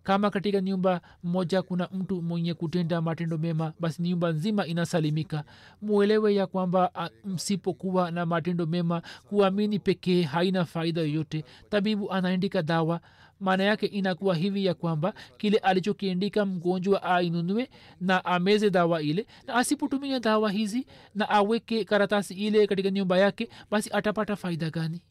kama 0.02 0.30
katika 0.30 0.60
nyumba 0.60 1.00
moja 1.22 1.62
kuna 1.62 1.88
mtu 1.92 2.22
mwenye 2.22 2.54
kutenda 2.54 3.00
matendo 3.00 3.38
mema 3.38 3.72
basi 3.80 4.02
nyumba 4.02 4.30
nzima 4.32 4.66
inasalimika. 4.66 5.44
Mwelewe 5.82 6.34
ya 6.34 6.46
kwamba 6.46 7.10
msipokuwa 7.24 8.10
na 8.10 8.26
matendo 8.26 8.66
mema 8.66 9.02
kuamini 9.28 9.78
pekee 9.78 10.22
haina 10.22 10.64
faida 10.64 11.00
yoyote. 11.00 11.44
Tabibu 11.70 12.12
anaandika 12.12 12.62
dawa. 12.62 13.00
Maana 13.40 13.64
yake 13.64 13.86
inakuwa 13.86 14.34
hivi 14.34 14.64
ya 14.64 14.74
kwamba 14.74 15.14
kile 15.38 15.58
alichokiandika 15.58 16.46
mgonjwa 16.46 17.02
ainunue 17.02 17.70
na 18.00 18.24
ameze 18.24 18.70
dawa 18.70 19.02
ile 19.02 19.26
na 19.46 19.54
asipotumia 19.54 20.20
dawa 20.20 20.50
hizi 20.50 20.86
na 21.14 21.28
aweke 21.28 21.84
karatasi 21.84 22.34
ile 22.34 22.66
katika 22.66 22.90
nyumba 22.90 23.18
yake 23.18 23.48
basi 23.70 23.90
atapata 23.92 24.36
faida 24.36 24.70
gani? 24.70 25.02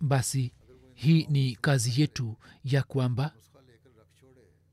Basi 0.00 0.52
hii 1.02 1.26
ni 1.30 1.56
kazi 1.60 2.00
yetu 2.00 2.36
ya 2.64 2.82
kwamba 2.82 3.32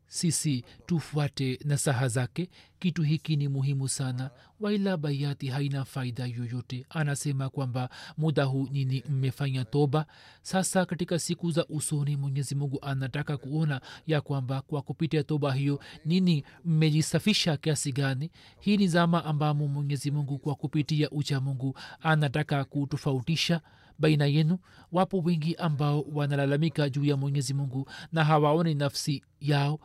sisi 0.08 0.63
tufuate 0.86 1.60
nasaha 1.66 2.08
zake. 2.08 2.50
Kitu 2.80 3.04
hiki 3.04 3.36
ni 3.36 3.48
muhimu 3.48 3.90
sana. 3.90 4.30
Waila 4.60 4.98
baiati 4.98 5.48
haina 5.48 5.86
faida 5.86 6.26
yoyote. 6.26 6.86
Anasema 6.90 7.50
kwamba 7.50 7.90
muda 8.18 8.44
huu 8.44 8.68
nini 8.72 9.04
mmefanya 9.10 9.66
toba. 9.66 10.06
Sasa 10.42 10.86
katika 10.86 11.20
siku 11.20 11.52
za 11.52 11.66
usoni 11.68 12.18
mwenyezi 12.18 12.56
mungu 12.56 12.80
anataka 12.82 13.38
kuona 13.38 13.82
ya 14.08 14.22
kwamba 14.22 14.62
kwa 14.62 14.82
kupitia 14.82 15.24
toba 15.24 15.54
hiyo 15.54 15.80
nini 16.06 16.43
mmejisafisha 16.66 17.58
kiasi 17.58 17.91
gani? 17.91 18.32
Hii 18.60 18.78
ni 18.78 18.88
zama 18.88 19.26
ambamo 19.26 19.68
mwenyezi 19.68 20.12
mungu 20.12 20.38
kwa 20.38 20.56
kupitia 20.56 21.10
ucha 21.10 21.39
mungu 21.41 21.78
anataka 22.01 22.64
kutofautisha 22.64 23.62
baina 24.00 24.26
yenu 24.26 24.58
wapo 24.91 25.20
wengi 25.20 25.56
ambao 25.56 26.06
wanalalamika 26.14 26.89
juu 26.89 27.06
ya 27.06 27.18
mwenyezi 27.18 27.54
mungu 27.54 27.89
na 28.12 28.24
hawaoni 28.24 28.74
nafsi 28.76 29.24
yao. 29.41 29.80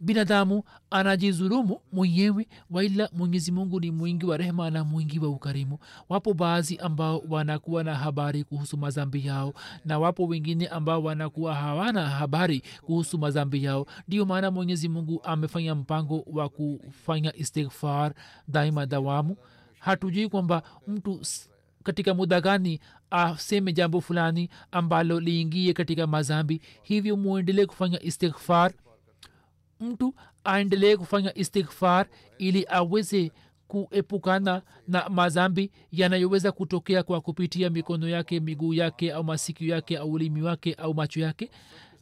Binadamu 0.00 0.62
anajizulumu 0.90 1.80
mwenyewe 1.92 2.48
waila 2.70 3.08
mwenyezi 3.12 3.52
mungu 3.52 3.80
ni 3.80 3.90
mwingi 3.90 4.26
wa 4.26 4.36
rehema 4.36 4.70
na 4.70 4.84
mwingi 4.84 5.18
wa 5.18 5.28
ukarimu. 5.28 5.78
Wapo 6.08 6.34
baadhi 6.34 6.76
ambao 6.76 7.22
wanakuwa 7.28 7.84
na 7.84 7.94
habari 7.94 8.44
kuhusu 8.44 8.76
mazambi 8.76 9.26
yao 9.26 9.54
na 9.84 9.98
wapo 9.98 10.26
wengine 10.26 10.66
ambao 10.68 11.02
wanakuwa 11.02 11.54
hawana 11.54 12.08
habari 12.10 12.62
kuhusu 12.82 13.18
mazambi 13.18 13.64
yao. 13.64 13.86
Ndio 14.08 14.24
maana 14.26 14.50
mwenyezi 14.50 14.88
mungu 14.88 15.20
amefanya 15.24 15.74
mpango 15.74 16.24
wa 16.26 16.48
kufanya 16.48 17.36
istighfar 17.36 18.14
daima 18.48 18.86
dawamu. 18.86 19.36
Hatujui 19.78 20.28
kwamba 20.28 20.62
mtu 20.86 21.20
katika 21.86 22.14
muda 22.14 22.40
gani 22.40 22.80
aseme 23.10 23.72
jambo 23.72 24.00
fulani 24.00 24.48
ambalo 24.70 25.20
liingie 25.20 25.72
katika 25.72 26.06
mazambi 26.06 26.60
hivyo 26.82 27.16
muendelee 27.16 27.66
kufanya 27.66 28.02
istighfar. 28.02 28.72
Mtu 29.80 30.14
aendelee 30.44 30.96
kufanya 30.96 31.38
istighfar 31.38 32.06
ili 32.38 32.66
aweze 32.68 33.32
kuepukana 33.68 34.62
na 34.88 35.08
mazambi 35.08 35.70
yanayoweza 35.92 36.52
kutokea 36.52 37.02
kwa 37.02 37.20
kupitia 37.20 37.70
mikono 37.70 38.08
yake 38.08 38.40
miguu 38.40 38.74
yake 38.74 39.12
au 39.12 39.24
masikio 39.24 39.74
yake 39.74 39.98
au 39.98 40.12
ulimi 40.12 40.42
wake 40.42 40.74
au 40.74 40.94
macho 40.94 41.20
yake. 41.20 41.50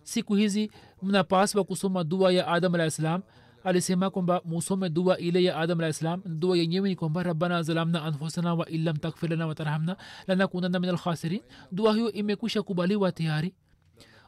Siku 0.03 0.35
hizi 0.35 0.70
mnapaswa 1.03 1.64
kusoma 1.64 2.05
dua 2.05 2.32
ya 2.32 2.47
adam 2.49 2.74
alah 2.74 2.91
salam 2.91 3.22
alisema 3.65 4.11
kwamba 4.11 4.41
musome 4.45 4.89
dua 4.91 5.19
ile 5.19 5.45
ya 5.45 5.57
adam 5.57 5.81
alah 5.81 5.93
salam. 5.93 6.23
Dua 6.27 6.57
yenyewe 6.59 6.89
ni 6.89 6.97
kwamba 6.97 7.23
rabbana 7.23 7.62
zalamna 7.62 8.03
anfusana 8.05 8.55
wa 8.55 8.69
illam 8.69 8.97
takfir 8.97 9.31
lana 9.31 9.47
watarhamna 9.47 9.97
lanakunana 10.27 10.81
min 10.81 10.91
alkhasirin 10.91 11.41
dua 11.73 11.95
hiyo 11.95 12.12
imekwisha 12.12 12.62
kubaliwa 12.62 13.12
tayari. 13.12 13.55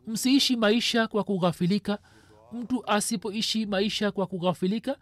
Msiishi 0.07 0.57
maisha 0.57 1.07
kwa 1.07 1.25
kughafilika. 1.25 1.99
Mtu 2.53 2.91
asipoishi 2.91 3.67
maisha 3.67 4.11
kwa 4.11 4.27
kughafilika 4.27 4.97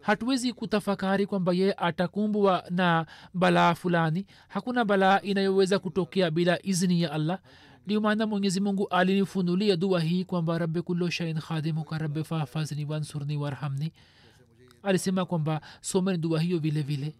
hatuwezi 0.00 0.52
kutafakari 0.52 1.26
kwamba 1.26 1.52
yeye 1.52 1.72
atakumbwa 1.76 2.64
na 2.70 3.06
balaa 3.34 3.74
fulani. 3.74 4.26
Hakuna 4.48 4.84
balaa 4.84 5.20
inayoweza 5.20 5.78
kutokea 5.78 6.30
bila 6.30 6.66
izni 6.66 7.02
ya 7.02 7.12
allah 7.12 7.38
ndio 7.86 8.00
maana 8.00 8.26
mwenyezi 8.26 8.60
mungu 8.60 8.88
alinifunulia 8.88 9.76
dua 9.76 10.00
hii 10.00 10.24
kwamba 10.24 10.58
rabe 10.58 10.82
kullo 10.82 11.10
shain 11.10 11.40
khadimuka 11.40 11.98
rabe 11.98 12.24
fahfazni 12.24 12.84
wansurni 12.84 13.36
warhamni 13.36 13.92
alisema 14.82 15.24
kwamba 15.24 15.60
someni 15.80 16.18
dua 16.18 16.40
hiyo 16.40 16.58
vile 16.58 16.82
vile 16.82 17.14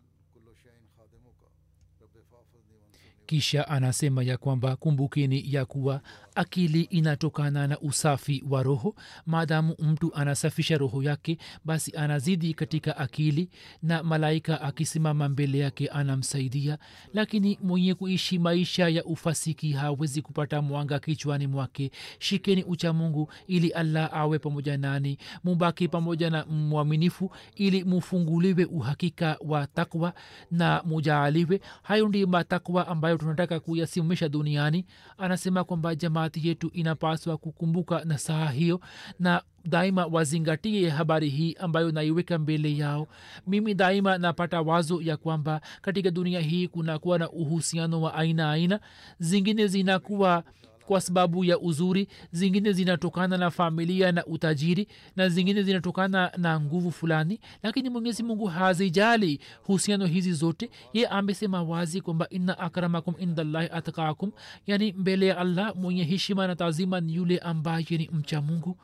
kisha 3.26 3.68
anasema 3.68 4.22
ya 4.22 4.36
kwamba 4.36 4.76
kumbukeni 4.76 5.54
ya 5.54 5.64
kuwa 5.64 6.00
akili 6.34 6.80
inatokana 6.82 7.66
na 7.66 7.78
usafi 7.80 8.44
wa 8.50 8.62
roho. 8.62 8.94
Maadamu 9.26 9.74
mtu 9.78 10.14
anasafisha 10.14 10.78
roho 10.78 11.02
yake 11.02 11.38
basi 11.64 11.96
anazidi 11.96 12.54
katika 12.54 12.96
akili 12.96 13.48
na 13.82 14.02
malaika 14.02 14.60
akisimama 14.60 15.28
mbele 15.28 15.58
yake 15.58 15.88
anamsaidia. 15.88 16.78
Lakini 17.14 17.58
mwenye 17.62 17.94
kuishi 17.94 18.38
maisha 18.38 18.88
ya 18.88 19.04
ufasiki 19.04 19.72
hawezi 19.72 20.22
kupata 20.22 20.62
mwanga 20.62 20.98
kichwani 20.98 21.46
mwake. 21.46 21.90
Shikeni 22.18 22.64
ucha 22.64 22.92
mungu 22.92 23.32
ili 23.46 23.68
allah 23.70 24.10
awe 24.12 24.38
pamoja 24.38 24.76
nani. 24.78 25.18
Mubaki 25.44 25.88
pamoja 25.88 26.30
na 26.30 26.46
mwaminifu 26.46 27.30
ili 27.54 27.84
mufunguliwe 27.84 28.64
uhakika 28.64 29.36
wa 29.40 29.66
takwa 29.66 30.12
na 30.50 30.82
mujaaliwe 30.84 31.60
hayo 31.82 32.08
ndi 32.08 32.26
matakwa 32.26 32.88
ambayo 32.88 33.15
tunataka 33.18 33.60
kuyasimamisha 33.60 34.28
duniani. 34.28 34.84
Anasema 35.18 35.64
kwamba 35.64 35.94
jamaati 35.94 36.48
yetu 36.48 36.68
inapaswa 36.74 37.36
kukumbuka 37.36 38.04
na 38.04 38.18
saha 38.18 38.50
hiyo 38.50 38.80
na 39.20 39.42
daima 39.64 40.06
wazingatie 40.06 40.88
habari 40.88 41.28
hii 41.28 41.54
ambayo 41.58 41.92
naiweka 41.92 42.38
mbele 42.38 42.76
yao. 42.76 43.06
Mimi 43.46 43.74
daima 43.74 44.18
napata 44.18 44.60
wazo 44.60 45.02
ya 45.02 45.16
kwamba 45.16 45.60
katika 45.82 46.10
dunia 46.10 46.40
hii 46.40 46.68
kunakuwa 46.68 47.18
na 47.18 47.30
uhusiano 47.30 48.00
wa 48.02 48.14
aina 48.14 48.50
aina 48.50 48.80
zingine 49.18 49.66
zinakuwa 49.66 50.44
kwa 50.86 51.00
sababu 51.00 51.44
ya 51.44 51.58
uzuri 51.58 52.08
zingine 52.32 52.72
zinatokana 52.72 53.36
na 53.38 53.50
familia 53.50 54.12
na 54.12 54.26
utajiri 54.26 54.88
na 55.16 55.28
zingine 55.28 55.62
zinatokana 55.62 56.32
na 56.36 56.60
nguvu 56.60 56.90
fulani 56.92 57.40
lakini 57.62 57.90
mwenyezi 57.90 58.22
mungu 58.22 58.46
hazijali 58.46 59.40
husiano 59.62 60.06
hizi 60.06 60.32
zote. 60.32 60.70
Ye 60.92 61.06
amesema 61.06 61.62
wazi 61.62 62.00
kwamba 62.00 62.28
inna 62.28 62.58
akramakum 62.58 63.14
indallahi 63.18 63.68
atkakum 63.72 64.32
yani 64.66 64.92
mbele 64.92 65.26
ya 65.26 65.38
allah 65.38 65.76
mwenye 65.76 66.04
heshima 66.04 66.46
na 66.46 66.56
tazima 66.56 67.00
ni 67.00 67.14
yule 67.14 67.38
ambaye 67.38 67.86
ni 67.90 68.10
mcha 68.12 68.40
mungu. 68.40 68.76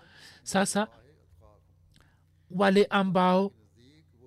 Sasa 0.43 0.89
wale 2.51 2.85
ambao 2.85 3.53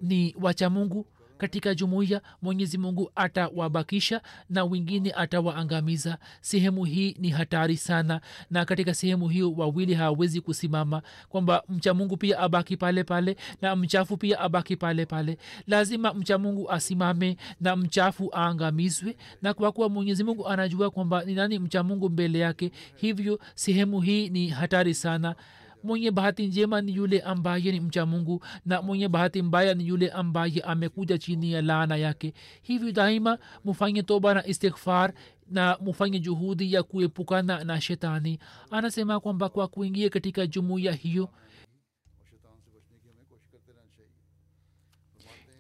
ni 0.02 0.36
wacha 0.42 0.70
mungu 0.70 1.06
katika 1.38 1.76
jumuiya 1.76 2.22
mwenyezi 2.42 2.78
mungu 2.78 3.12
atawabakisha 3.16 4.22
na 4.50 4.64
wengine 4.66 5.12
atawaangamiza. 5.12 6.18
Sehemu 6.42 6.86
hii 6.86 7.16
ni 7.20 7.30
hatari 7.30 7.78
sana 7.78 8.22
na 8.52 8.66
katika 8.66 8.94
sehemu 8.94 9.28
hiyo 9.30 9.52
wawili 9.54 9.94
hawawezi 9.94 10.42
kusimama 10.42 11.02
kwamba 11.30 11.64
mcha 11.70 11.94
mungu 11.94 12.18
pia 12.18 12.40
abaki 12.40 12.78
pale 12.78 13.04
pale 13.04 13.38
na 13.62 13.76
mchafu 13.76 14.18
pia 14.18 14.40
abaki 14.40 14.76
pale 14.76 15.06
pale. 15.06 15.38
Lazima 15.68 16.14
mcha 16.14 16.38
mungu 16.38 16.72
asimame 16.72 17.38
na 17.62 17.76
mchafu 17.76 18.32
aangamizwe 18.36 19.18
na 19.42 19.54
kwa 19.54 19.72
kuwa 19.72 19.90
mwenyezi 19.90 20.24
mungu 20.24 20.48
anajua 20.48 20.90
kwamba 20.92 21.24
ni 21.26 21.34
nani 21.36 21.60
mcha 21.60 21.84
mungu 21.84 22.10
mbele 22.10 22.40
yake 22.40 22.72
hivyo 22.96 23.40
sehemu 23.56 24.02
hii 24.02 24.30
ni 24.30 24.48
hatari 24.50 24.94
sana 24.94 25.36
mwenye 25.86 26.12
bahati 26.12 26.48
njema 26.48 26.82
ni 26.82 26.96
yule 26.96 27.20
ambaye 27.22 27.72
ni 27.72 27.80
mcha 27.80 28.06
mungu 28.06 28.44
na 28.66 28.82
mwenye 28.82 29.08
bahati 29.08 29.42
mbaya 29.42 29.74
ni 29.74 29.88
yule 29.88 30.10
ambaye 30.10 30.62
amekuja 30.62 31.18
chini 31.18 31.52
ya 31.52 31.62
laana 31.62 31.96
yake. 31.96 32.34
Hivyo 32.62 32.92
daima 32.92 33.38
mufanye 33.66 34.04
toba 34.04 34.34
na 34.34 34.48
istighfar 34.48 35.14
na 35.52 35.78
mufanye 35.82 36.20
juhudi 36.20 36.74
ya 36.74 36.84
kuepukana 36.84 37.64
na 37.64 37.82
shetani. 37.82 38.40
Anasema 38.72 39.20
kwamba 39.20 39.50
kwa 39.50 39.68
kuingia 39.68 40.10
katika 40.10 40.48
jumuiya 40.48 40.92
hiyo 40.94 41.30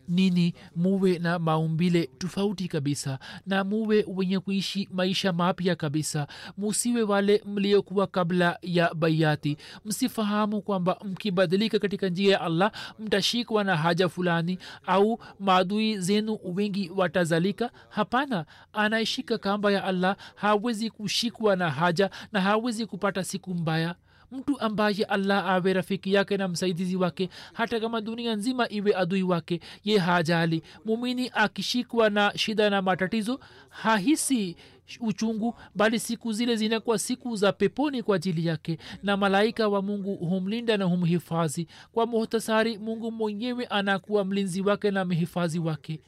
nini? 0.07 0.53
Muwe 0.75 1.19
na 1.19 1.39
maumbile 1.39 2.09
tofauti 2.17 2.67
kabisa 2.67 3.19
na 3.47 3.63
muwe 3.63 4.05
wenye 4.07 4.39
kuishi 4.39 4.89
maisha 4.93 5.33
mapya 5.33 5.75
kabisa. 5.75 6.27
Musiwe 6.57 7.01
wale 7.03 7.41
mliokuwa 7.45 8.07
kabla 8.07 8.57
ya 8.61 8.93
baiati 8.93 9.57
msifahamu 9.85 10.61
kwamba 10.61 10.97
mkibadilika 11.03 11.79
katika 11.79 12.09
njia 12.09 12.31
ya 12.31 12.41
allah 12.41 12.71
mtashikwa 12.99 13.63
na 13.63 13.77
haja 13.77 14.09
fulani 14.09 14.59
au 14.87 15.19
maadui 15.39 15.99
zenu 15.99 16.39
wengi 16.43 16.91
watazalika? 16.95 17.71
Hapana. 17.89 18.45
Anayeshika 18.73 19.37
kamba 19.37 19.71
ya 19.71 19.83
allah 19.83 20.15
hawezi 20.35 20.89
kushikwa 20.89 21.55
na 21.55 21.69
haja 21.69 22.09
na 22.31 22.41
hawezi 22.41 22.85
kupata 22.85 23.23
siku 23.23 23.53
mbaya 23.55 23.95
mtu 24.31 24.59
ambaye 24.59 25.03
allah 25.03 25.45
awe 25.49 25.73
rafiki 25.73 26.13
yake 26.13 26.37
na 26.37 26.47
msaidizi 26.47 26.95
wake 26.95 27.29
hata 27.53 27.79
kama 27.79 28.01
dunia 28.01 28.35
nzima 28.35 28.69
iwe 28.69 28.95
adui 28.95 29.23
wake 29.23 29.59
ye 29.83 29.97
hajali. 29.97 30.61
Mumini 30.85 31.31
akishikwa 31.33 32.09
na 32.09 32.31
shida 32.35 32.69
na 32.69 32.81
matatizo 32.81 33.39
hahisi 33.69 34.55
uchungu 34.99 35.55
bali 35.75 35.99
siku 35.99 36.33
zile 36.33 36.55
zinakuwa 36.55 36.99
siku 36.99 37.35
za 37.35 37.51
peponi 37.53 38.03
kwa 38.03 38.15
ajili 38.15 38.45
yake. 38.45 38.77
Na 39.03 39.17
malaika 39.17 39.67
wa 39.67 39.81
mungu 39.81 40.15
humlinda 40.15 40.77
na 40.77 40.85
humhifadhi. 40.85 41.67
Kwa 41.91 42.05
muhtasari 42.05 42.77
mungu 42.77 43.11
mwenyewe 43.11 43.65
anakuwa 43.65 44.25
mlinzi 44.25 44.61
wake 44.61 44.91
na 44.91 45.05
mhifadhi 45.05 45.59
wake. 45.59 45.99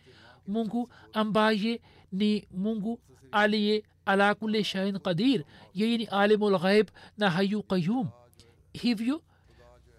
Mungu 0.47 0.89
ambaye 1.13 1.81
ni 2.11 2.47
mungu 2.51 2.99
aliye 3.31 3.83
ala 4.07 4.35
kulli 4.35 4.63
shain 4.63 4.99
qadir. 4.99 5.43
Yeye 5.73 5.97
ni 5.97 6.05
alimulghaib 6.05 6.87
na 7.17 7.29
hayu 7.29 7.63
qayum 7.63 8.07
hivyo 8.73 9.21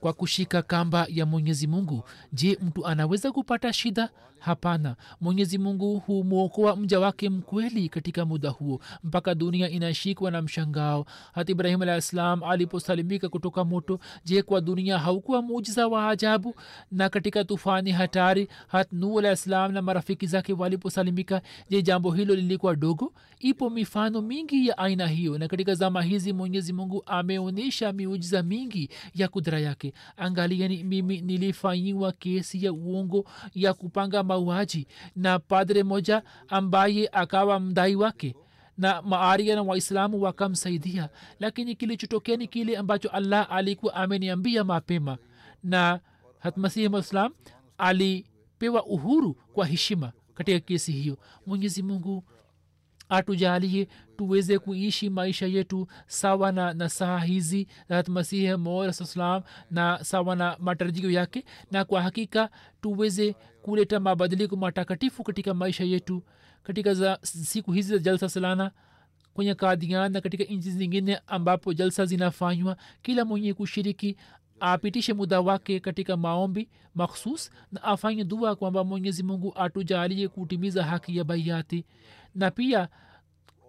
kwa 0.00 0.12
kushika 0.12 0.62
kamba 0.62 1.06
ya 1.10 1.26
mwenyezi 1.26 1.66
mungu 1.66 2.02
je 2.32 2.58
mtu 2.62 2.86
anaweza 2.86 3.32
kupata 3.32 3.72
shida 3.72 4.10
hapana 4.38 4.96
mwenyezi 5.20 5.58
mungu 5.58 5.98
humwokoa 5.98 6.76
mja 6.76 7.00
wake 7.00 7.30
mkweli 7.30 7.88
katika 7.88 8.24
muda 8.24 8.50
huo. 8.50 8.80
Mpaka 9.04 9.34
dunia 9.34 9.70
inashikwa 9.70 10.30
na 10.30 10.42
mshangao. 10.42 11.06
Hata 11.32 11.52
ibrahim 11.52 11.82
alah 11.82 12.00
ssalam 12.00 12.42
aliposalimika 12.42 13.28
kutoka 13.28 13.64
moto 13.64 13.98
je 14.24 14.42
kwa 14.42 14.60
dunia 14.60 14.98
haukuwa 14.98 15.42
mujiza 15.42 15.88
wa 15.88 16.08
ajabu? 16.10 16.54
Na 16.92 17.08
katika 17.08 17.44
tufani 17.44 17.92
hatari 17.92 18.48
hat 18.68 18.92
nu 18.92 19.18
alah 19.18 19.36
ssalam 19.36 19.72
na 19.72 19.82
marafiki 19.82 20.26
zake 20.26 20.52
waliposalimika 20.52 21.42
je 21.70 21.82
jambo 21.82 22.10
hilo 22.12 22.34
lilikuwa 22.34 22.76
dogo? 22.76 23.12
Ipo 23.40 23.70
mifano 23.70 24.22
mingi 24.22 24.66
ya 24.68 24.78
aina 24.78 25.06
hiyo 25.06 25.38
na 25.38 25.48
katika 25.48 25.74
zama 25.74 26.02
hizi 26.02 26.32
mwenyezi 26.32 26.72
mungu 26.72 27.02
ameonyesha 27.06 27.92
miujiza 27.92 28.42
mingi 28.42 28.88
ya 29.14 29.28
kudra 29.28 29.58
yake. 29.60 29.92
Angalieni 30.16 30.84
mimi 30.84 31.20
nilifanyiwa 31.20 32.12
kesi 32.12 32.64
ya 32.64 32.72
uongo 32.72 33.24
ya 33.54 33.74
kupanga 33.74 34.22
mauaji 34.28 34.86
na 35.16 35.38
padre 35.38 35.82
moja 35.82 36.22
ambaye 36.48 37.08
akawa 37.12 37.60
mdai 37.60 37.96
wake 37.96 38.34
na 38.78 39.02
maaria 39.02 39.54
na 39.54 39.62
waislamu 39.62 40.22
wakamsaidia 40.22 41.08
lakini 41.40 41.74
kilichotokea 41.74 42.36
ni 42.36 42.46
kile 42.46 42.76
ambacho 42.76 43.08
allah 43.08 43.46
alikuwa 43.50 43.94
ameniambia 43.94 44.64
mapema 44.64 45.18
na 45.62 46.00
hatmasihi 46.38 46.90
alipewa 47.78 48.86
uhuru 48.86 49.34
kwa 49.34 49.66
heshima 49.66 50.12
katika 50.34 50.60
kesi 50.60 50.92
hiyo. 50.92 51.18
Mwenyezi 51.46 51.82
mungu 51.82 52.24
atujalie 53.08 53.88
tuweze 54.16 54.58
kuishi 54.58 55.10
maisha 55.10 55.46
yetu 55.46 55.88
sawa 56.06 56.52
na 56.52 56.74
nasaha 56.74 57.18
hizi 57.18 57.66
za 57.88 58.04
masihi 58.08 58.56
mosalam 58.56 59.42
na 59.70 60.04
sawa 60.04 60.36
na 60.36 60.56
matarajio 60.60 61.10
yake 61.10 61.44
na 61.70 61.84
kwa 61.84 62.02
hakika 62.02 62.50
tuweze 62.80 63.34
kuleta 63.68 64.00
mabadiliko 64.00 64.56
matakatifu 64.56 65.24
katika 65.24 65.54
maisha 65.54 65.84
yetu 65.84 66.22
katika 66.62 66.94
za 66.94 67.18
siku 67.22 67.72
hizi 67.72 67.92
za 67.92 67.98
jalsa 67.98 68.28
salana 68.28 68.70
kwenye 69.34 69.54
kadian 69.54 70.12
na 70.12 70.20
katika 70.20 70.44
nchi 70.44 70.70
zingine 70.70 71.20
ambapo 71.26 71.72
jalsa 71.72 72.06
zinafanywa 72.06 72.76
kila 73.02 73.24
mwenye 73.24 73.54
kushiriki 73.54 74.16
apitishe 74.60 75.12
muda 75.14 75.40
wake 75.40 75.80
katika 75.80 76.16
maombi 76.16 76.68
makhsus 76.94 77.50
na 77.72 77.82
afanye 77.82 78.24
dua 78.24 78.56
kwamba 78.56 78.84
mwenyezi 78.84 79.22
mungu 79.22 79.52
atujalie 79.56 80.28
kutimiza 80.28 80.84
haki 80.84 81.16
ya 81.16 81.24
baiati 81.24 81.84
na 82.34 82.50
pia 82.50 82.88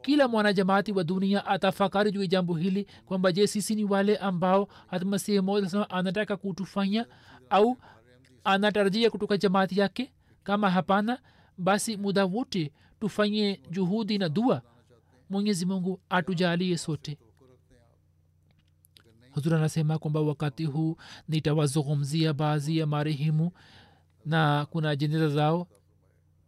kila 0.01 0.27
mwanajamaati 0.27 0.91
wa 0.91 1.03
dunia 1.03 1.45
atafakari 1.45 2.11
juu 2.11 2.21
ya 2.21 2.27
jambo 2.27 2.53
hili 2.53 2.87
kwamba 3.05 3.31
je 3.31 3.47
sisi 3.47 3.75
ni 3.75 3.83
wale 3.83 4.17
ambao 4.17 4.67
hatmasihi 4.87 5.41
moja 5.41 5.89
anataka 5.89 6.37
kutufanya 6.37 7.05
au 7.49 7.77
anatarajia 8.43 9.09
kutoka 9.09 9.37
jamaati 9.37 9.79
yake? 9.79 10.11
Kama 10.43 10.69
hapana 10.69 11.19
basi 11.57 11.97
muda 11.97 12.25
wote 12.25 12.71
tufanye 12.99 13.61
juhudi 13.71 14.17
na 14.17 14.29
dua. 14.29 14.61
Mwenyezi 15.29 15.65
mungu 15.65 15.99
atujalie 16.09 16.77
sote. 16.77 17.17
Huzur 19.31 19.55
anasema 19.55 19.97
kwamba 19.99 20.21
wakati 20.21 20.65
huu 20.65 20.97
nitawazungumzia 21.27 22.33
baadhi 22.33 22.77
ya 22.77 22.87
marehemu 22.87 23.51
na 24.25 24.67
kuna 24.69 24.95
jeneza 24.95 25.29
zao. 25.29 25.67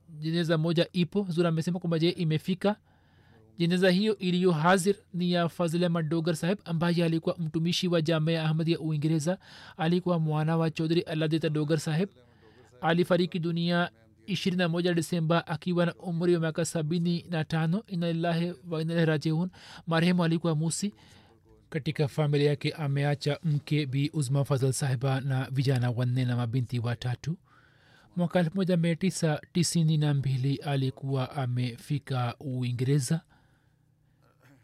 Jeneza 0.09 0.57
moja 0.57 0.87
ipo. 0.93 1.21
Huzuri 1.21 1.47
amesema 1.47 1.79
kwamba 1.79 1.99
je 1.99 2.09
imefika 2.09 2.75
jeneza 3.57 3.89
hiyo 3.89 4.17
iliyo 4.17 4.51
hazir 4.51 4.95
ni 5.13 5.31
ya 5.31 5.49
fazile 5.49 5.89
madogar 5.89 6.35
saheb 6.35 6.57
ambaye 6.65 7.03
alikuwa 7.05 7.35
mtumishi 7.39 7.87
wa 7.87 8.01
jamea 8.01 8.43
ahmad 8.43 8.67
ya 8.69 8.79
uingereza. 8.79 9.37
Alikuwa 9.77 10.19
mwana 10.19 10.57
wa 10.57 10.71
chodhri 10.71 11.01
aladita 11.01 11.49
dogar 11.49 11.79
saheb 11.79 12.09
alifariki 12.81 13.39
dunia 13.39 13.89
21 14.27 14.93
disemba 14.93 15.47
akiwa 15.47 15.85
na 15.85 15.95
umri 15.95 16.33
wa 16.33 16.39
miaka 16.39 16.65
sabini 16.65 17.25
na 17.29 17.43
tano. 17.43 17.83
Inalillahi 17.87 18.53
wainalahi 18.69 19.05
rajiun. 19.05 19.49
Marehemu 19.87 20.23
alikuwa 20.23 20.55
musi. 20.55 20.93
Katika 21.69 22.07
familia 22.07 22.49
yake 22.49 22.71
ameacha 22.71 23.39
mke 23.43 23.85
bi 23.85 24.09
uzma 24.13 24.45
fazal 24.45 24.73
sahiba 24.73 25.21
na 25.21 25.47
vijana 25.51 25.89
wanne 25.91 26.25
na 26.25 26.35
mabinti 26.35 26.79
watatu. 26.79 27.37
Mwaka 28.15 28.39
elfu 28.39 28.55
moja 28.55 28.77
mia 28.77 28.95
tisa 28.95 29.41
tisini 29.53 29.97
na 29.97 30.13
mbili 30.13 30.55
alikuwa 30.55 31.31
amefika 31.35 32.35
uingereza 32.39 33.21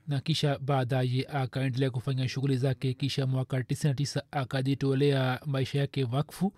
na 0.07 0.19
kisha 0.19 0.59
baadaye 0.59 1.25
akaendelea 1.29 1.89
kufanya 1.91 2.27
shughuli 2.29 2.57
zake 2.57 2.93
kisha 2.93 3.27
mwaka 3.27 3.59
99 3.59 4.21
akajitolea 4.31 5.39
maisha 5.45 5.79
yake 5.79 6.03
wakfu. 6.03 6.53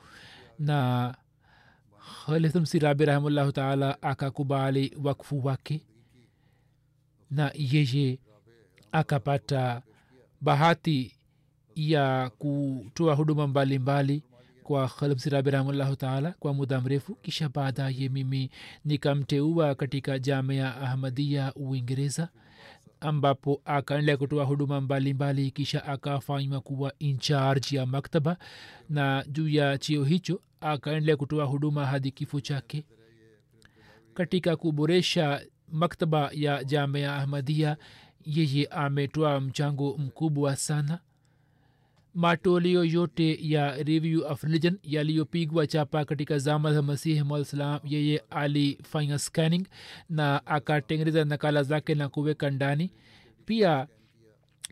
Na 0.59 1.15
khalithmsi 2.25 2.79
rahimllahu 2.79 3.51
taala 3.51 4.01
akakubali 4.01 4.97
wakfu 5.03 5.45
wake 5.45 5.81
na 7.31 7.51
yeye 7.55 8.19
akapata 8.91 9.81
bahati 10.41 11.15
ya 11.75 12.29
kutoa 12.37 13.15
huduma 13.15 13.47
mbalimbali 13.47 14.13
mbali 14.13 14.23
kwa 14.63 14.87
khalmsirabi 14.87 15.51
rahimllahu 15.51 15.95
taala 15.95 16.31
kwa 16.39 16.53
muda 16.53 16.81
mrefu. 16.81 17.15
Kisha 17.15 17.49
baadaye 17.49 18.09
mimi 18.09 18.49
nikamteua 18.85 19.75
katika 19.75 20.19
jamea 20.19 20.75
ahmadia 20.81 21.53
uingereza 21.53 22.29
ambapo 23.01 23.61
akaendelea 23.65 24.17
kutoa 24.17 24.45
huduma 24.45 24.81
mbalimbali 24.81 25.13
mbali, 25.39 25.51
kisha 25.51 25.85
akafanywa 25.85 26.61
kuwa 26.61 26.93
incharge 26.99 27.75
ya 27.77 27.85
maktaba. 27.85 28.37
Na 28.89 29.25
juu 29.27 29.47
ya 29.49 29.77
chio 29.77 30.03
hicho 30.03 30.41
akaendelea 30.61 31.17
kutoa 31.17 31.45
huduma 31.45 31.85
hadi 31.85 32.11
kifo 32.11 32.39
chake. 32.41 32.85
Katika 34.13 34.55
kuboresha 34.55 35.41
maktaba 35.71 36.29
ya 36.33 36.63
jamia 36.63 37.15
ahmadia 37.15 37.77
yeye 38.25 38.65
ametoa 38.65 39.39
mchango 39.41 39.97
mkubwa 39.97 40.55
sana 40.55 40.99
matoleo 42.19 42.83
yote 42.85 43.39
ya 43.41 43.83
review 43.83 44.21
of 44.27 44.43
religion 44.43 44.77
yaliyopigwa 44.83 45.67
chapa 45.67 46.05
katika 46.05 46.37
zama 46.37 46.73
za 46.73 46.81
masihi 46.81 47.23
mwasalam 47.23 47.79
yeye 47.83 48.23
alifanya 48.29 49.19
scanning 49.19 49.67
na 50.09 50.45
akatengeneza 50.45 51.25
nakala 51.25 51.63
zake 51.63 51.95
na 51.95 52.09
kuweka 52.09 52.49
ndani. 52.49 52.91
Pia 53.45 53.87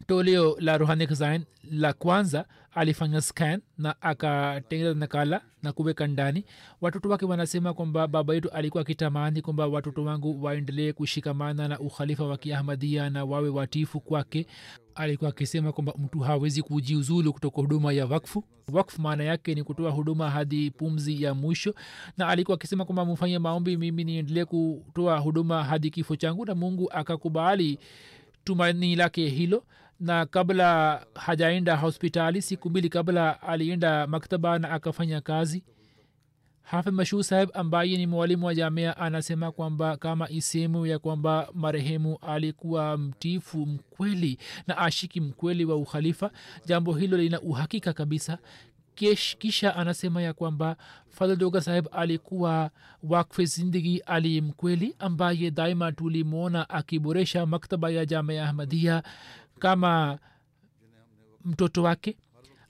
toleo 0.08 0.58
la 0.60 0.78
rohani 0.78 1.08
khazain 1.08 1.44
la 1.72 1.94
kwanza 1.94 2.46
alifanya 2.72 3.22
scan 3.22 3.62
na 3.78 4.02
akatengeneza 4.02 5.00
nakala 5.00 5.42
na 5.64 5.74
kuweka 5.74 6.08
ndani. 6.08 6.46
Watoto 6.82 7.10
wake 7.10 7.26
wanasema 7.26 7.74
kwamba 7.74 8.08
baba 8.08 8.34
yetu 8.34 8.50
alikuwa 8.50 8.82
akitamani 8.82 9.42
kwamba 9.42 9.68
watoto 9.68 10.04
wangu 10.04 10.44
waendelee 10.44 10.94
kushikamana 10.94 11.68
na 11.68 11.80
ukhalifa 11.80 12.26
wa 12.26 12.38
kiahmadia 12.38 13.10
na 13.10 13.26
wawe 13.26 13.50
watifu 13.50 14.00
kwake. 14.00 14.48
Alikuwa 14.96 15.30
akisema 15.30 15.72
kwamba 15.72 15.94
mtu 15.98 16.20
hawezi 16.20 16.62
kujiuzulu 16.62 17.34
kutoka 17.34 17.62
huduma 17.62 17.94
ya 17.94 18.06
wakfu. 18.06 18.44
Wakfu 18.74 19.02
maana 19.02 19.24
yake 19.24 19.56
ni 19.56 19.64
kutoa 19.64 19.92
huduma 19.92 20.30
hadi 20.30 20.72
pumzi 20.72 21.24
ya 21.24 21.34
mwisho. 21.34 21.74
Na 22.18 22.28
alikuwa 22.28 22.56
akisema 22.56 22.86
kwamba 22.86 23.06
mfanye 23.06 23.40
maombi 23.40 23.78
mimi 23.78 24.04
niendelee 24.04 24.46
kutoa 24.46 25.18
huduma 25.20 25.64
hadi 25.64 25.90
kifo 25.90 26.16
changu 26.16 26.46
na 26.46 26.56
mungu 26.56 26.92
akakubali 26.92 27.80
tumaini 28.44 28.96
lake 28.96 29.30
hilo 29.30 29.64
na 30.00 30.26
kabla 30.26 31.06
hajaenda 31.16 31.76
hospitali 31.78 32.42
siku 32.42 32.70
mbili 32.70 32.90
kabla 32.90 33.42
alienda 33.42 34.08
maktaba 34.08 34.60
na 34.60 34.72
akafanya 34.72 35.22
kazi. 35.22 35.64
Hafi 36.62 36.92
mashuu 36.92 37.24
saheb 37.24 37.50
ambaye 37.54 37.98
ni 37.98 38.08
mwalimu 38.08 38.46
wa 38.46 38.56
jamia 38.56 38.98
anasema 38.98 39.52
kwamba 39.52 39.98
kama 39.98 40.30
isehemu 40.30 40.86
ya 40.86 41.00
kwamba 41.00 41.50
marehemu 41.54 42.18
alikuwa 42.22 42.98
mtifu 42.98 43.58
mkweli 43.66 44.38
na 44.68 44.78
ashiki 44.78 45.22
mkweli 45.22 45.66
wa 45.66 45.76
ukhalifa 45.76 46.32
jambo 46.66 46.94
hilo 46.94 47.18
lina 47.18 47.42
uhakika 47.42 47.94
kabisa. 47.94 48.38
Kesh, 48.96 49.38
kisha 49.38 49.76
anasema 49.76 50.22
ya 50.22 50.34
kwamba 50.34 50.78
fadldoga 51.10 51.62
saheb 51.62 51.88
alikuwa 51.92 52.72
wakfe 53.04 53.46
zindigi 53.46 54.00
ali 54.00 54.42
mkweli 54.42 54.96
ambaye 55.00 55.52
daima 55.52 55.92
tulimwona 55.92 56.70
akiboresha 56.70 57.46
maktaba 57.46 57.90
ya 57.90 58.06
jamia 58.06 58.44
ahmadia 58.50 59.04
kama 59.60 60.20
mtoto 61.46 61.84
wake. 61.84 62.18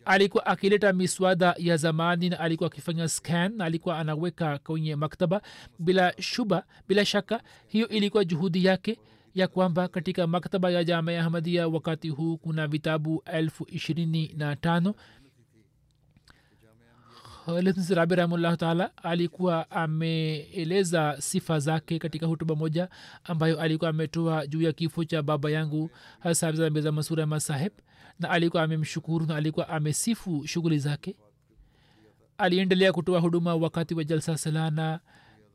Alikuwa 0.05 0.45
akileta 0.45 0.93
miswada 0.93 1.55
ya 1.57 1.77
zamani 1.77 2.29
na 2.29 2.39
alikuwa 2.39 2.67
akifanya 2.67 3.07
scan 3.09 3.55
na 3.55 3.65
alikuwa 3.65 3.99
anaweka 3.99 4.57
kwenye 4.57 4.95
maktaba. 4.95 5.41
Bila 5.79 6.13
shuba 6.21 6.63
bila 6.87 7.05
shaka 7.05 7.41
hiyo 7.67 7.87
ilikuwa 7.87 8.25
juhudi 8.25 8.65
yake 8.65 8.99
ya 9.35 9.47
kwamba 9.47 9.87
katika 9.87 10.27
maktaba 10.27 10.69
ya 10.69 10.83
jamia 10.83 11.21
ahmadia 11.21 11.67
wakati 11.67 12.09
huu 12.09 12.37
kuna 12.37 12.67
vitabu 12.67 13.23
elfu 13.25 13.65
ishirini 13.69 14.33
na 14.37 14.55
tano 14.55 14.95
rabi 17.47 18.15
rahimullah 18.15 18.57
taala 18.57 18.91
alikuwa 19.03 19.71
ameeleza 19.71 21.15
sifa 21.19 21.59
zake 21.59 21.99
katika 21.99 22.25
hutuba 22.25 22.55
moja 22.55 22.89
ambayo 23.23 23.61
alikuwa 23.61 23.89
ametoa 23.89 24.47
juu 24.47 24.61
ya 24.61 24.73
kifo 24.73 25.03
cha 25.03 25.21
baba 25.23 25.51
yangu 25.51 25.89
hasabza 26.19 26.91
masura 26.91 27.25
masaheb 27.25 27.71
na 28.19 28.29
alikuwa 28.29 28.63
amemshukuru 28.63 29.25
na 29.25 29.35
alikuwa 29.35 29.69
amesifu 29.69 30.47
shughuli 30.47 30.79
zake. 30.79 31.15
Aliendelea 32.37 32.93
kutoa 32.93 33.19
huduma 33.19 33.55
wakati 33.55 33.95
wa 33.95 34.03
jalsa 34.03 34.37
salana. 34.37 34.99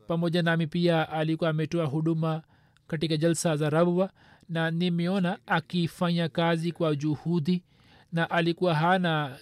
Pamoja 0.07 0.41
nami 0.41 0.67
pia 0.67 1.09
alikuwa 1.09 1.49
ametoa 1.49 1.85
huduma 1.85 2.41
katika 2.87 3.17
jalsa 3.17 3.55
za 3.57 3.69
rabwa 3.69 4.09
na 4.49 4.71
nimeona 4.71 5.37
akifanya 5.45 6.29
kazi 6.29 6.71
kwa 6.71 6.95
juhudi 6.95 7.63
na 8.11 8.29
alikuwa 8.29 8.75
hana 8.75 9.37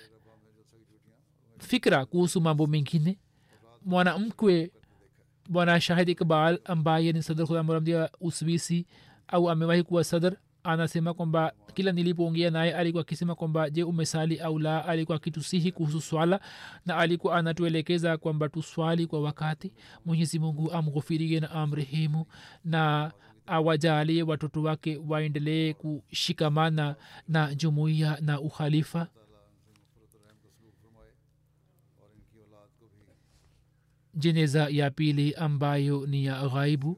fikra 1.62 2.06
kuhusu 2.06 2.42
mambo 2.42 2.68
mengine. 2.68 3.18
Mwanamkwe 3.86 4.72
bwana 5.50 5.82
shahid 5.82 6.10
ikbal 6.10 6.60
ambaye 6.66 7.12
ni 7.14 7.24
sadr 7.24 7.46
khudamramdia 7.48 8.10
uswisi 8.22 8.86
au 9.28 9.50
amewahi 9.50 9.84
kuwa 9.84 10.04
sadr 10.04 10.36
anasema 10.64 11.14
kwamba 11.14 11.54
kila 11.74 11.92
nilipoongea 11.92 12.52
naye 12.52 12.74
alikuwa 12.74 13.02
akisema 13.02 13.36
kwamba 13.36 13.70
je 13.70 13.84
umesali 13.84 14.40
au 14.40 14.60
la? 14.60 14.86
Alikuwa 14.86 15.16
akitusihi 15.16 15.72
kuhusu 15.72 16.02
swala 16.02 16.40
na 16.86 16.98
alikuwa 16.98 17.38
anatuelekeza 17.38 18.18
kwamba 18.18 18.50
tuswali 18.50 19.08
kwa 19.08 19.22
wakati. 19.22 19.74
Mwenyezi 20.06 20.40
mungu 20.40 20.72
amghufirie 20.72 21.40
na 21.40 21.52
amrehemu 21.52 22.26
na 22.66 23.12
awajalie 23.48 24.24
watoto 24.24 24.62
wake 24.64 25.00
waendelee 25.08 25.74
kushikamana 25.74 26.96
na 27.28 27.56
jumuiya 27.56 28.18
na 28.22 28.40
ukhalifa 28.42 29.08
jeneza 34.16 34.68
ya 34.70 34.92
pili 34.92 35.34
ambayo 35.34 36.06
ni 36.08 36.26
ya 36.26 36.48
ghaibu 36.50 36.98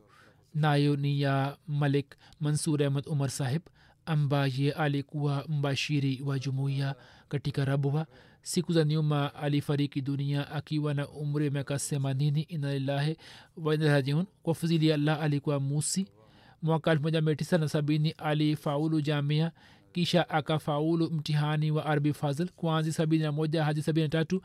nayo 0.54 0.96
ni 0.96 1.22
ya 1.22 1.58
malik 1.68 2.16
mansur 2.40 2.84
ahmad 2.84 3.08
umar 3.08 3.30
sahib 3.30 3.62
ambaye 4.06 4.72
alikuwa 4.72 5.46
mbashiri 5.50 6.22
wa 6.26 6.40
jumuiya 6.40 6.96
katika 7.30 7.66
rabwa 7.66 8.08
siku 8.42 8.74
za 8.74 8.84
nyuma 8.84 9.36
alifariki 9.36 10.02
dunia 10.02 10.52
akiwa 10.52 10.94
na 10.94 11.08
umri 11.10 11.50
miaka 11.50 11.78
themanini 11.80 12.42
inalillahi 12.42 13.18
wainarajiun 13.58 14.26
kwa 14.44 14.56
fadhili 14.56 14.88
ya 14.88 14.96
allah 14.96 15.22
alikuwa 15.22 15.60
musi. 15.60 16.08
Mwaka 16.62 16.92
elfu 16.92 17.04
moja 17.04 17.22
mia 17.22 17.36
tisa 17.36 17.58
na 17.58 17.70
sabini 17.70 18.12
alifaulu 18.12 19.02
jamia 19.02 19.52
kisha 19.92 20.30
akafaulu 20.30 21.10
mtihani 21.12 21.72
wa 21.72 21.86
arbi 21.86 22.14
fazl. 22.14 22.48
Kuanzi 22.50 22.92
sabini 22.94 23.24
na 23.24 23.32
moja 23.32 23.64
hadi 23.64 23.82
sabini 23.82 24.06
na 24.06 24.10
tatu 24.10 24.42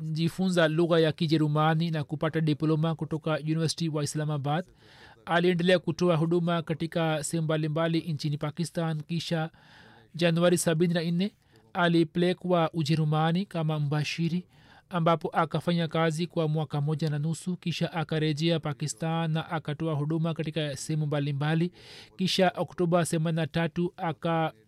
akajifunza 0.00 0.68
lugha 0.68 1.00
ya 1.00 1.12
kijerumani 1.12 1.90
na 1.90 2.04
kupata 2.04 2.40
diploma 2.40 2.94
kutoka 2.94 3.38
university 3.38 3.88
wa 3.88 4.04
islamabad. 4.04 4.64
Aliendelea 5.24 5.78
kutoa 5.78 6.16
huduma 6.16 6.62
katika 6.62 7.24
sehemu 7.24 7.44
mbalimbali 7.44 8.00
nchini 8.00 8.38
pakistan 8.38 9.02
kisha 9.02 9.50
januari 10.14 10.58
sabini 10.58 10.94
na 10.94 11.02
nne 11.02 11.32
alipelekwa 11.72 12.70
ujerumani 12.72 13.46
kama 13.46 13.80
mbashiri 13.80 14.44
ambapo 14.90 15.28
akafanya 15.28 15.88
kazi 15.88 16.26
kwa 16.26 16.48
mwaka 16.48 16.80
moja 16.80 17.10
na 17.10 17.18
nusu 17.18 17.56
kisha 17.56 17.92
akarejea 17.92 18.60
pakistan 18.60 19.30
na 19.30 19.50
akatoa 19.50 19.94
huduma 19.94 20.34
katika 20.34 20.76
sehemu 20.76 21.06
mbalimbali. 21.06 21.72
Kisha 22.16 22.52
oktoba 22.56 23.04
themanini 23.04 23.36
na 23.40 23.46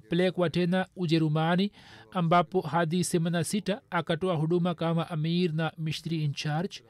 tatu 0.08 0.16
akapelekwa 0.16 0.50
tena 0.50 0.86
ujerumani 0.96 1.72
ambapo 2.12 2.60
hadi 2.60 3.04
themanini 3.04 3.38
na 3.38 3.44
sita 3.44 3.80
akatoa 3.90 4.34
huduma 4.36 4.74
kama 4.74 5.10
amir 5.10 5.52
na 5.52 5.72
mishri 5.78 6.24
in 6.24 6.32
charge. 6.32 6.82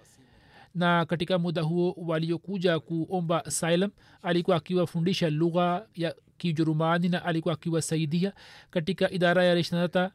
Na 0.74 1.04
katika 1.06 1.38
muda 1.38 1.62
huo 1.62 1.94
waliokuja 1.96 2.80
kuomba 2.80 3.42
silam 3.50 3.90
alikuwa 4.22 4.56
akiwafundisha 4.56 5.30
lugha 5.30 5.86
ya 5.94 6.14
kijerumani 6.38 7.08
na 7.08 7.24
alikuwa 7.24 7.54
akiwasaidia. 7.54 8.32
Katika 8.70 9.10
idara 9.10 9.44
ya 9.44 9.54
reshnata 9.54 10.10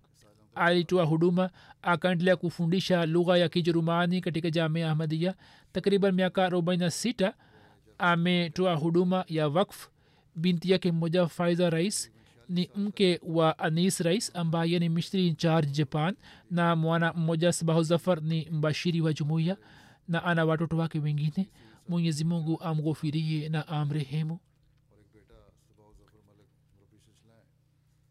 alitoa 0.56 1.06
huduma 1.06 1.50
akaendelea 1.82 2.36
kufundisha 2.36 3.06
lugha 3.06 3.38
ya 3.38 3.50
kijerumani 3.50 4.22
katika 4.22 4.50
jamia 4.50 4.90
ahmadia 4.92 5.36
takriban 5.74 6.14
miaka 6.16 6.50
46 6.50 7.34
ametoa 7.98 8.76
huduma 8.76 9.26
ya 9.28 9.48
wakf 9.48 9.88
binti 10.36 10.72
yake 10.72 10.92
mmoja 10.92 11.28
faiza 11.28 11.70
rais 11.70 12.12
ni 12.54 12.70
mke 12.76 13.20
wa 13.24 13.60
anis 13.60 14.00
rais 14.00 14.32
ambaye 14.36 14.80
ni 14.80 14.90
mishri 14.90 15.28
in 15.28 15.36
charge 15.36 15.72
japan 15.72 16.16
na 16.52 16.76
mwana 16.76 17.14
mmoja 17.14 17.54
sabahu 17.54 17.84
zafar 17.84 18.22
ni 18.24 18.50
mbashiri 18.52 19.02
wa 19.02 19.14
jumuiya 19.14 19.58
na 20.08 20.24
ana 20.24 20.46
watoto 20.46 20.78
wake 20.78 21.00
wengine. 21.00 21.50
Mwenyezi 21.90 22.24
mungu 22.26 22.62
amghofirie 22.62 23.50
na 23.50 23.68
amrehemu. 23.68 24.40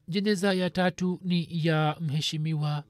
Jeneza 0.08 0.52
ya 0.52 0.70
tatu 0.70 1.20
ni 1.24 1.48
ya 1.50 1.96
mheshimiwa 2.00 2.84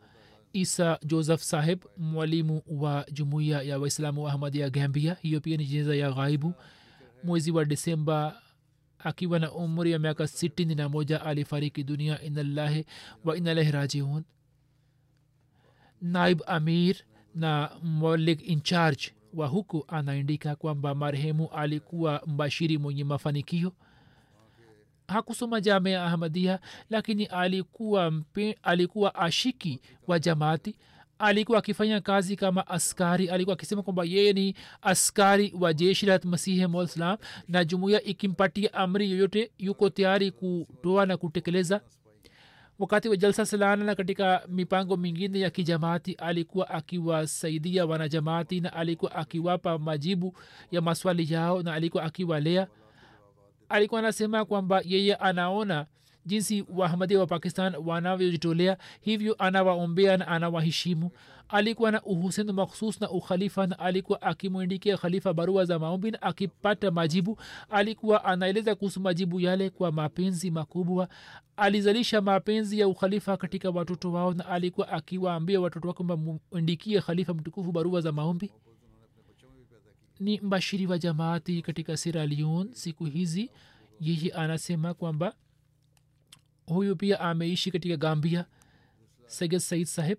isa 0.52 0.98
joseph 1.04 1.40
saheb 1.42 1.84
mwalimu 1.96 2.62
wa 2.66 3.06
jumuiya 3.12 3.62
ya 3.62 3.78
waislamu 3.78 4.22
wa 4.24 4.32
ahmad 4.32 4.54
ya 4.54 4.70
gambia. 4.70 5.16
Hiyo 5.22 5.40
pia 5.40 5.56
ni 5.56 5.66
jeneza 5.66 5.94
ya 5.96 6.12
ghaibu. 6.12 6.54
Mwezi 7.24 7.50
wa 7.50 7.64
desemba 7.64 8.42
akiwa 9.04 9.38
na 9.38 9.52
umri 9.52 9.92
wa 9.92 9.98
miaka 9.98 10.26
sitini 10.26 10.74
na 10.74 10.88
moja 10.88 11.22
alifariki 11.22 11.84
dunia 11.84 12.22
inallahi 12.22 12.86
wa 13.24 13.36
inalahi 13.36 13.70
rajiun. 13.70 14.24
Naib 16.02 16.42
amir 16.46 16.96
na 17.34 17.70
molik 17.82 18.48
incharge 18.48 19.12
wa 19.34 19.46
huku 19.46 19.84
anaandika 19.88 20.56
kwamba 20.56 20.94
marehemu 20.94 21.48
alikuwa 21.48 22.22
mbashiri 22.26 22.78
mwenye 22.78 23.04
mafanikio. 23.04 23.72
Hakusoma 25.08 25.60
jamea 25.60 26.04
ahmadia 26.04 26.58
lakini 26.90 27.24
alikuwa 27.26 28.10
mpe, 28.10 28.58
alikuwa 28.62 29.14
ashiki 29.14 29.80
wa 30.06 30.18
jamaati 30.18 30.76
alikuwa 31.22 31.58
akifanya 31.58 32.00
kazi 32.00 32.36
kama 32.36 32.66
askari. 32.66 33.28
Alikuwa 33.30 33.54
akisema 33.54 33.82
kwamba 33.82 34.04
yeye 34.04 34.32
ni 34.32 34.54
askari 34.82 35.54
wa 35.60 35.74
jeshi 35.74 36.06
la 36.06 36.20
masihi 36.24 36.66
mslam 36.66 37.16
na 37.48 37.64
jumuiya 37.64 38.02
ikimpatia 38.02 38.74
amri 38.74 39.10
yoyote 39.10 39.50
yuko 39.58 39.90
tayari 39.90 40.30
kutoa 40.30 41.06
na 41.06 41.16
kutekeleza. 41.16 41.80
Wakati 42.78 43.08
wa 43.08 43.16
jalsa 43.16 43.46
salana 43.46 43.84
na 43.84 43.94
katika 43.94 44.42
mipango 44.48 44.96
mingine 44.96 45.40
ya 45.40 45.50
kijamaati 45.50 46.12
alikuwa 46.12 46.70
akiwasaidia 46.70 47.86
wanajamaati 47.86 48.60
na 48.60 48.72
alikuwa 48.72 49.14
akiwapa 49.14 49.78
majibu 49.78 50.36
ya 50.70 50.80
maswali 50.80 51.32
yao 51.32 51.62
na 51.62 51.74
alikuwa 51.74 52.02
akiwalea. 52.02 52.66
Alikuwa 53.68 54.00
anasema 54.00 54.44
kwamba 54.44 54.82
yeye 54.84 55.14
anaona 55.14 55.86
jinsi 56.26 56.64
wahamadia 56.74 57.18
wa 57.18 57.26
pakistan 57.26 57.74
wanavyojitolea 57.86 58.76
hivyo 59.00 59.34
anawaombea 59.38 60.16
na 60.16 60.28
anawaheshimu. 60.28 61.10
Alikuwa 61.48 61.90
na 61.90 62.02
uhusiano 62.02 62.52
makhsus 62.52 63.00
na 63.00 63.10
ukhalifa 63.10 63.66
na 63.66 63.78
alikuwa 63.78 64.22
akimwindikia 64.22 64.96
khalifa 64.96 65.34
barua 65.34 65.64
za 65.64 65.78
maombi 65.78 66.10
na 66.10 66.22
akipata 66.22 66.90
majibu. 66.90 67.38
Alikuwa 67.70 68.24
anaeleza 68.24 68.74
kuhusu 68.74 69.00
majibu 69.00 69.40
yale 69.40 69.70
kwa 69.70 69.92
mapenzi 69.92 70.50
makubwa. 70.50 71.08
Alizalisha 71.56 72.20
mapenzi 72.20 72.78
ya 72.80 72.88
ukhalifa 72.88 73.36
katika 73.36 73.70
watoto 73.70 74.12
wao 74.12 74.34
na 74.34 74.46
alikuwa 74.46 74.88
akiwaambia 74.88 75.60
watoto 75.60 75.88
wake 75.88 76.02
mwindikie 76.52 77.00
khalifa 77.00 77.34
mtukufu 77.34 77.72
barua 77.72 78.00
za 78.00 78.12
maombi. 78.12 78.50
Ni 80.20 80.40
mbashiri 80.40 80.86
wa 80.86 80.98
jamaati 80.98 81.62
katika 81.62 81.96
sierra 81.96 82.26
leone 82.26 82.70
siku 82.72 83.04
hizi. 83.04 83.50
Yeye 84.00 84.32
anasema 84.32 84.94
kwamba 84.94 85.34
huyu 86.66 86.96
pia 86.96 87.20
ameishi 87.20 87.70
katika 87.70 87.96
gambia. 87.96 88.46
Seged 89.26 89.60
said 89.60 89.84
saheb 89.86 90.18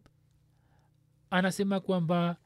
anasema 1.29 1.79
kwamba 1.79 2.37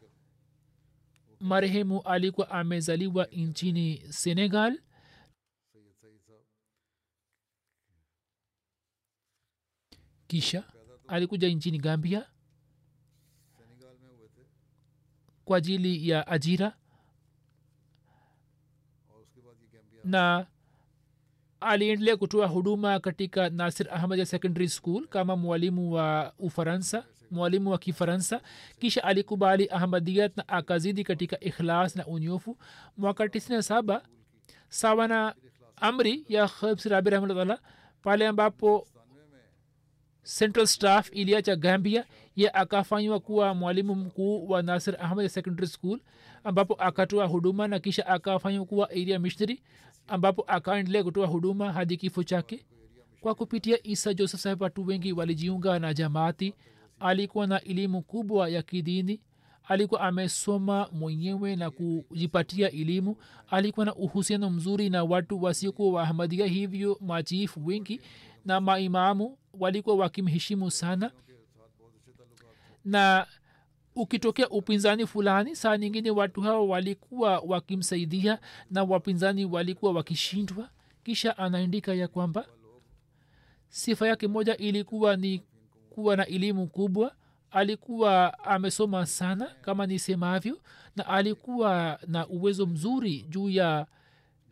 marehemu 1.39 2.02
alikuwa 2.02 2.50
amezaliwa 2.52 3.26
nchini 3.26 4.14
senegal. 4.14 4.80
Kisha 10.28 10.64
alikuja 11.08 11.50
nchini 11.50 11.80
gambia 11.80 12.30
kwa 15.45 15.58
ajili 15.58 16.10
ya 16.10 16.28
ajira. 16.28 16.78
Na 20.04 20.48
aliendelea 21.62 22.18
kutoa 22.18 22.47
huduma 22.47 22.99
katika 22.99 23.49
nasir 23.49 23.88
ahmad 23.93 24.24
secondary 24.26 24.70
school 24.70 25.08
kama 25.08 25.36
mwalimu 25.36 25.91
wa 25.93 26.34
ufaransa 26.39 27.03
mwalimu 27.32 27.70
wa 27.72 27.78
kifaransa. 27.78 28.41
Kisha 28.80 29.03
alikubali 29.03 29.68
ahmadiyat 29.72 30.38
na 30.38 30.47
akazidi 30.47 31.03
katika 31.03 31.39
ikhlas 31.39 31.95
na 31.95 32.05
unyofu. 32.08 32.58
Mwaka 32.97 33.26
97 33.26 34.01
sawa 34.70 35.08
na 35.08 35.36
amri 35.76 36.26
ya 36.30 36.47
khabsirabi 36.47 37.10
rahmatullah 37.10 37.60
pale 38.01 38.28
ambapo 38.28 38.88
central 40.39 40.68
staff 40.68 41.10
iliacha 41.14 41.55
gambia 41.55 42.05
ye 42.36 42.49
akafanywa 42.51 43.20
kuwa 43.20 43.53
mwalimu 43.53 43.95
mkuu 43.95 44.49
wa 44.49 44.62
nasir 44.62 44.95
ahmad 45.01 45.28
secondary 45.28 45.68
school 45.68 45.99
ambapo 46.43 46.74
akatoa 46.74 47.26
huduma 47.26 47.68
na 47.68 47.80
kisha 47.80 48.08
akafanywa 48.08 48.66
kuwa 48.66 48.89
area 48.89 49.20
missionary 49.20 49.62
ambapo 50.08 50.41
akaendelea 50.47 51.03
kutoa 51.03 51.28
huduma 51.28 51.74
hadi 51.74 51.97
kifo 51.97 52.24
chake. 52.24 52.66
Kwa 53.22 53.36
kupitia 53.36 53.88
isa 53.88 54.14
joseph 54.14 54.39
saheb 54.41 54.62
watu 54.62 54.86
wengi 54.88 55.14
walijiunga 55.14 55.80
na 55.80 55.93
jamaati. 55.93 56.53
Alikuwa 56.99 57.47
na 57.47 57.62
elimu 57.62 58.01
kubwa 58.01 58.49
ya 58.49 58.62
kidini. 58.62 59.22
Alikuwa 59.64 60.01
amesoma 60.01 60.89
mwenyewe 60.91 61.55
na 61.55 61.72
kujipatia 61.72 62.72
elimu. 62.72 63.16
Alikuwa 63.49 63.86
na 63.86 63.95
uhusiano 63.95 64.49
mzuri 64.49 64.89
na 64.89 65.03
watu 65.03 65.43
wasiokuwa 65.43 65.91
waahmadia 66.01 66.45
hivyo 66.45 66.97
machifu 67.01 67.66
wengi 67.66 68.01
na 68.45 68.62
maimamu 68.62 69.38
walikuwa 69.53 69.95
wakimheshimu 69.95 70.72
sana. 70.72 71.12
Na 72.86 73.28
ukitokea 74.02 74.50
upinzani 74.50 75.08
fulani 75.08 75.56
saa 75.56 75.78
nyingine 75.78 76.12
watu 76.12 76.41
hao 76.41 76.68
walikuwa 76.68 77.39
wakimsaidia 77.39 78.39
na 78.72 78.84
wapinzani 78.84 79.45
walikuwa 79.45 79.91
wakishindwa. 79.91 80.70
Kisha 81.04 81.38
anaandika 81.38 81.93
ya 81.93 82.08
kwamba 82.08 82.45
sifa 83.70 84.08
yake 84.08 84.28
moja 84.28 84.58
ilikuwa 84.58 85.16
ni 85.16 85.41
kuwa 85.89 86.16
na 86.16 86.26
elimu 86.26 86.68
kubwa. 86.68 87.16
Alikuwa 87.52 88.39
amesoma 88.43 89.06
sana 89.06 89.45
kama 89.62 89.86
nisemavyo 89.88 90.62
na 90.95 91.08
alikuwa 91.08 92.00
na 92.08 92.28
uwezo 92.28 92.66
mzuri 92.66 93.22
juu 93.30 93.50
ya 93.50 93.86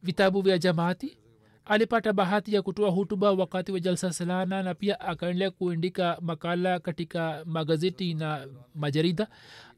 vitabu 0.03 0.41
vya 0.41 0.57
jamaati 0.57 1.17
alipata 1.65 2.13
bahati 2.13 2.55
ya 2.55 2.61
kutoa 2.61 2.89
hutuba 2.89 3.31
wakati 3.31 3.71
wa 3.71 3.79
jalsa 3.79 4.13
salana 4.13 4.63
na 4.63 4.73
pia 4.75 4.99
akaendelea 4.99 5.51
kuandika 5.51 6.17
makala 6.21 6.79
katika 6.79 7.43
magazeti 7.45 8.13
na 8.13 8.47
majarida. 8.75 9.27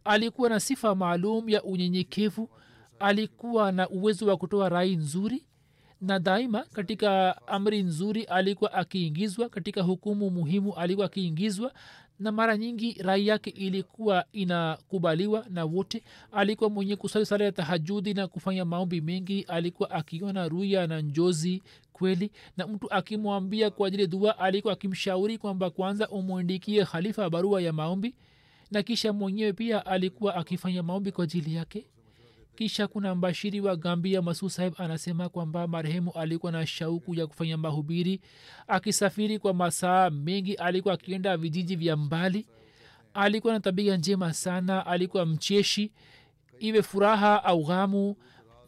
Alikuwa 0.06 0.50
na 0.50 0.60
sifa 0.60 0.96
maalum 0.96 1.50
ya 1.50 1.64
unyenyekevu 1.64 2.50
alikuwa 3.00 3.72
na 3.72 3.90
uwezo 3.90 4.28
wa 4.28 4.38
kutoa 4.38 4.70
rai 4.70 4.96
nzuri 4.96 5.46
na 6.02 6.20
daima 6.20 6.64
katika 6.74 7.36
amri 7.48 7.84
nzuri 7.84 8.24
alikuwa 8.24 8.74
akiingizwa 8.74 9.50
katika 9.50 9.82
hukumu 9.82 10.30
muhimu 10.30 10.74
alikuwa 10.76 11.06
akiingizwa 11.06 11.74
na 12.20 12.32
mara 12.32 12.58
nyingi 12.58 12.94
rai 12.94 13.28
yake 13.28 13.50
ilikuwa 13.50 14.26
inakubaliwa 14.32 15.46
na 15.50 15.66
wote. 15.66 16.04
Alikuwa 16.32 16.70
mwenye 16.70 16.96
kusali 16.96 17.26
sala 17.26 17.46
ya 17.46 17.52
tahajudi 17.52 18.14
na 18.14 18.28
kufanya 18.28 18.66
maombi 18.66 19.02
mengi. 19.02 19.42
Alikuwa 19.42 19.92
akiona 19.92 20.48
ruya 20.48 20.88
na 20.88 21.02
njozi 21.02 21.64
kweli. 21.94 22.32
Na 22.58 22.68
mtu 22.68 22.92
akimwambia 22.94 23.70
kwa 23.70 23.88
ajili 23.88 24.08
dua 24.08 24.40
alikuwa 24.40 24.74
akimshauri 24.74 25.38
kwamba 25.38 25.70
kwanza 25.70 26.10
umwandikie 26.10 26.86
khalifa 26.86 27.30
barua 27.30 27.62
ya 27.62 27.74
maombi. 27.74 28.16
Na 28.72 28.84
kisha 28.84 29.14
mwenyewe 29.14 29.54
pia 29.54 29.86
alikuwa 29.86 30.36
akifanya 30.36 30.84
maombi 30.84 31.12
kwa 31.12 31.24
ajili 31.24 31.56
yake 31.56 31.86
kisha 32.58 32.88
kuna 32.88 33.16
mbashiri 33.16 33.62
wa 33.62 33.76
gambia 33.76 34.22
masud 34.22 34.50
saheb 34.50 34.74
anasema 34.78 35.30
kwamba 35.30 35.68
marehemu 35.68 36.12
alikuwa 36.12 36.52
na 36.52 36.66
shauku 36.68 37.16
ya 37.16 37.28
kufanya 37.28 37.58
mahubiri 37.58 38.22
akisafiri 38.68 39.40
kwa 39.40 39.54
masaa 39.54 40.10
mengi 40.10 40.54
alikuwa 40.54 40.94
akienda 40.94 41.38
vijiji 41.38 41.76
vya 41.76 41.96
mbali. 41.98 42.46
Alikuwa 43.14 43.54
na 43.54 43.60
tabia 43.60 43.98
njema 43.98 44.34
sana 44.34 44.86
alikuwa 44.86 45.26
mcheshi 45.26 45.92
iwe 46.60 46.82
furaha 46.82 47.44
au 47.44 47.64
ghamu 47.66 48.16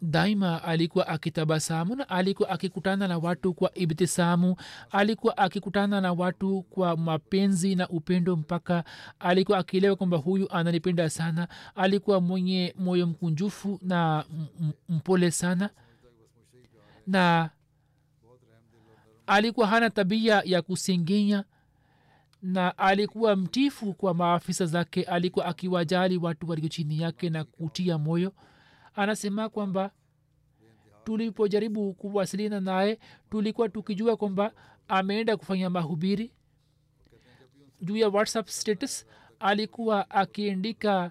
daima 0.02 0.62
alikuwa 0.64 1.08
akitabasamu 1.08 1.96
na 1.96 2.08
alikuwa 2.08 2.48
akikutana 2.48 3.08
na 3.08 3.18
watu 3.18 3.54
kwa 3.54 3.74
ibtisamu 3.78 4.56
alikuwa 4.90 5.36
akikutana 5.38 6.00
na 6.00 6.12
watu 6.12 6.62
kwa 6.62 6.96
mapenzi 6.96 7.74
na 7.74 7.88
upendo 7.88 8.36
mpaka 8.36 8.84
alikuwa 9.18 9.58
akielewa 9.58 9.96
kwamba 9.96 10.16
huyu 10.16 10.52
ananipenda 10.52 11.10
sana 11.10 11.48
alikuwa 11.74 12.20
mwenye 12.20 12.74
moyo 12.78 13.06
mkunjufu 13.06 13.78
na 13.82 14.24
mpole 14.88 15.30
sana. 15.30 15.70
Na 17.06 17.50
alikuwa 19.26 19.66
hana 19.66 19.90
tabia 19.90 20.42
ya 20.44 20.62
kusengenya 20.62 21.44
na 22.42 22.78
alikuwa 22.78 23.36
mtifu 23.36 23.94
kwa 23.94 24.14
maafisa 24.14 24.66
zake 24.66 25.02
alikuwa 25.02 25.46
akiwajali 25.46 26.16
watu 26.16 26.48
walio 26.50 26.68
chini 26.68 27.00
yake 27.00 27.30
na 27.30 27.44
kutia 27.44 27.98
moyo 27.98 28.32
anasema 28.94 29.48
kwamba 29.48 29.90
tulipojaribu 31.04 31.92
kuwasiliana 31.94 32.60
naye 32.60 32.98
tulikuwa 33.30 33.68
tukijua 33.68 34.16
kwamba 34.16 34.52
ameenda 34.88 35.36
kufanya 35.36 35.70
mahubiri. 35.70 36.32
Juu 37.82 37.96
ya 37.96 38.08
whatsapp 38.08 38.48
status 38.48 39.06
alikuwa 39.40 40.10
akiandika 40.10 41.10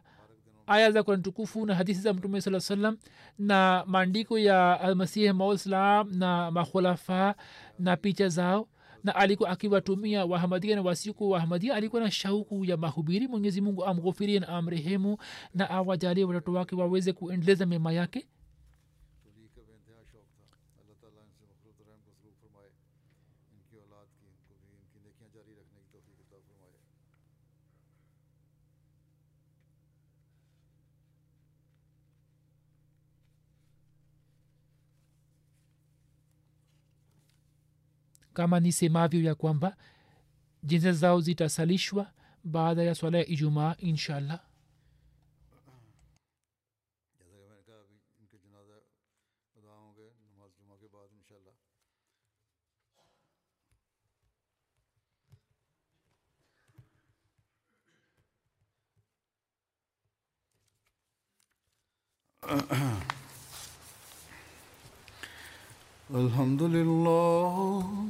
aya 0.67 0.91
za 0.91 1.03
kurani 1.03 1.23
tukufu 1.23 1.65
na 1.65 1.75
hadithi 1.75 1.99
za 1.99 2.13
mtume 2.13 2.41
saa 2.41 2.59
salam 2.59 2.97
na 3.39 3.83
maandiko 3.87 4.39
ya 4.39 4.81
almasihi 4.81 5.31
mauslam 5.33 6.11
na 6.17 6.51
makhulafa 6.51 7.35
na 7.79 7.97
picha 7.97 8.29
zao 8.29 8.67
na 9.03 9.15
alikuwa 9.15 9.49
akiwatumia 9.49 10.25
wahamadia 10.25 10.75
na 10.75 10.81
wasiku 10.81 11.29
wahamadia 11.29 11.75
alikuwa 11.75 12.01
na 12.01 12.11
shauku 12.11 12.65
ya 12.65 12.77
mahubiri. 12.77 13.27
Mwenyezi 13.27 13.61
mungu 13.61 13.85
amghofirie 13.85 14.39
na 14.39 14.47
amrehemu 14.47 15.17
na 15.55 15.69
awajalie 15.69 16.23
watoto 16.23 16.53
wake 16.53 16.75
waweze 16.75 17.13
kuendeleza 17.13 17.65
mema 17.65 17.93
yake 17.93 18.25
kama 38.39 38.59
nisemavyo 38.59 39.21
ya 39.23 39.35
kwamba 39.35 39.77
jenza 40.63 40.91
zao 40.91 41.21
zitasalishwa 41.21 42.11
baada 42.43 42.83
ya 42.83 42.95
swala 42.95 43.17
ya 43.17 43.25
ijumaa 43.27 43.75
inshallah. 43.79 44.39
الحمد 66.15 66.61
لله 66.63 68.09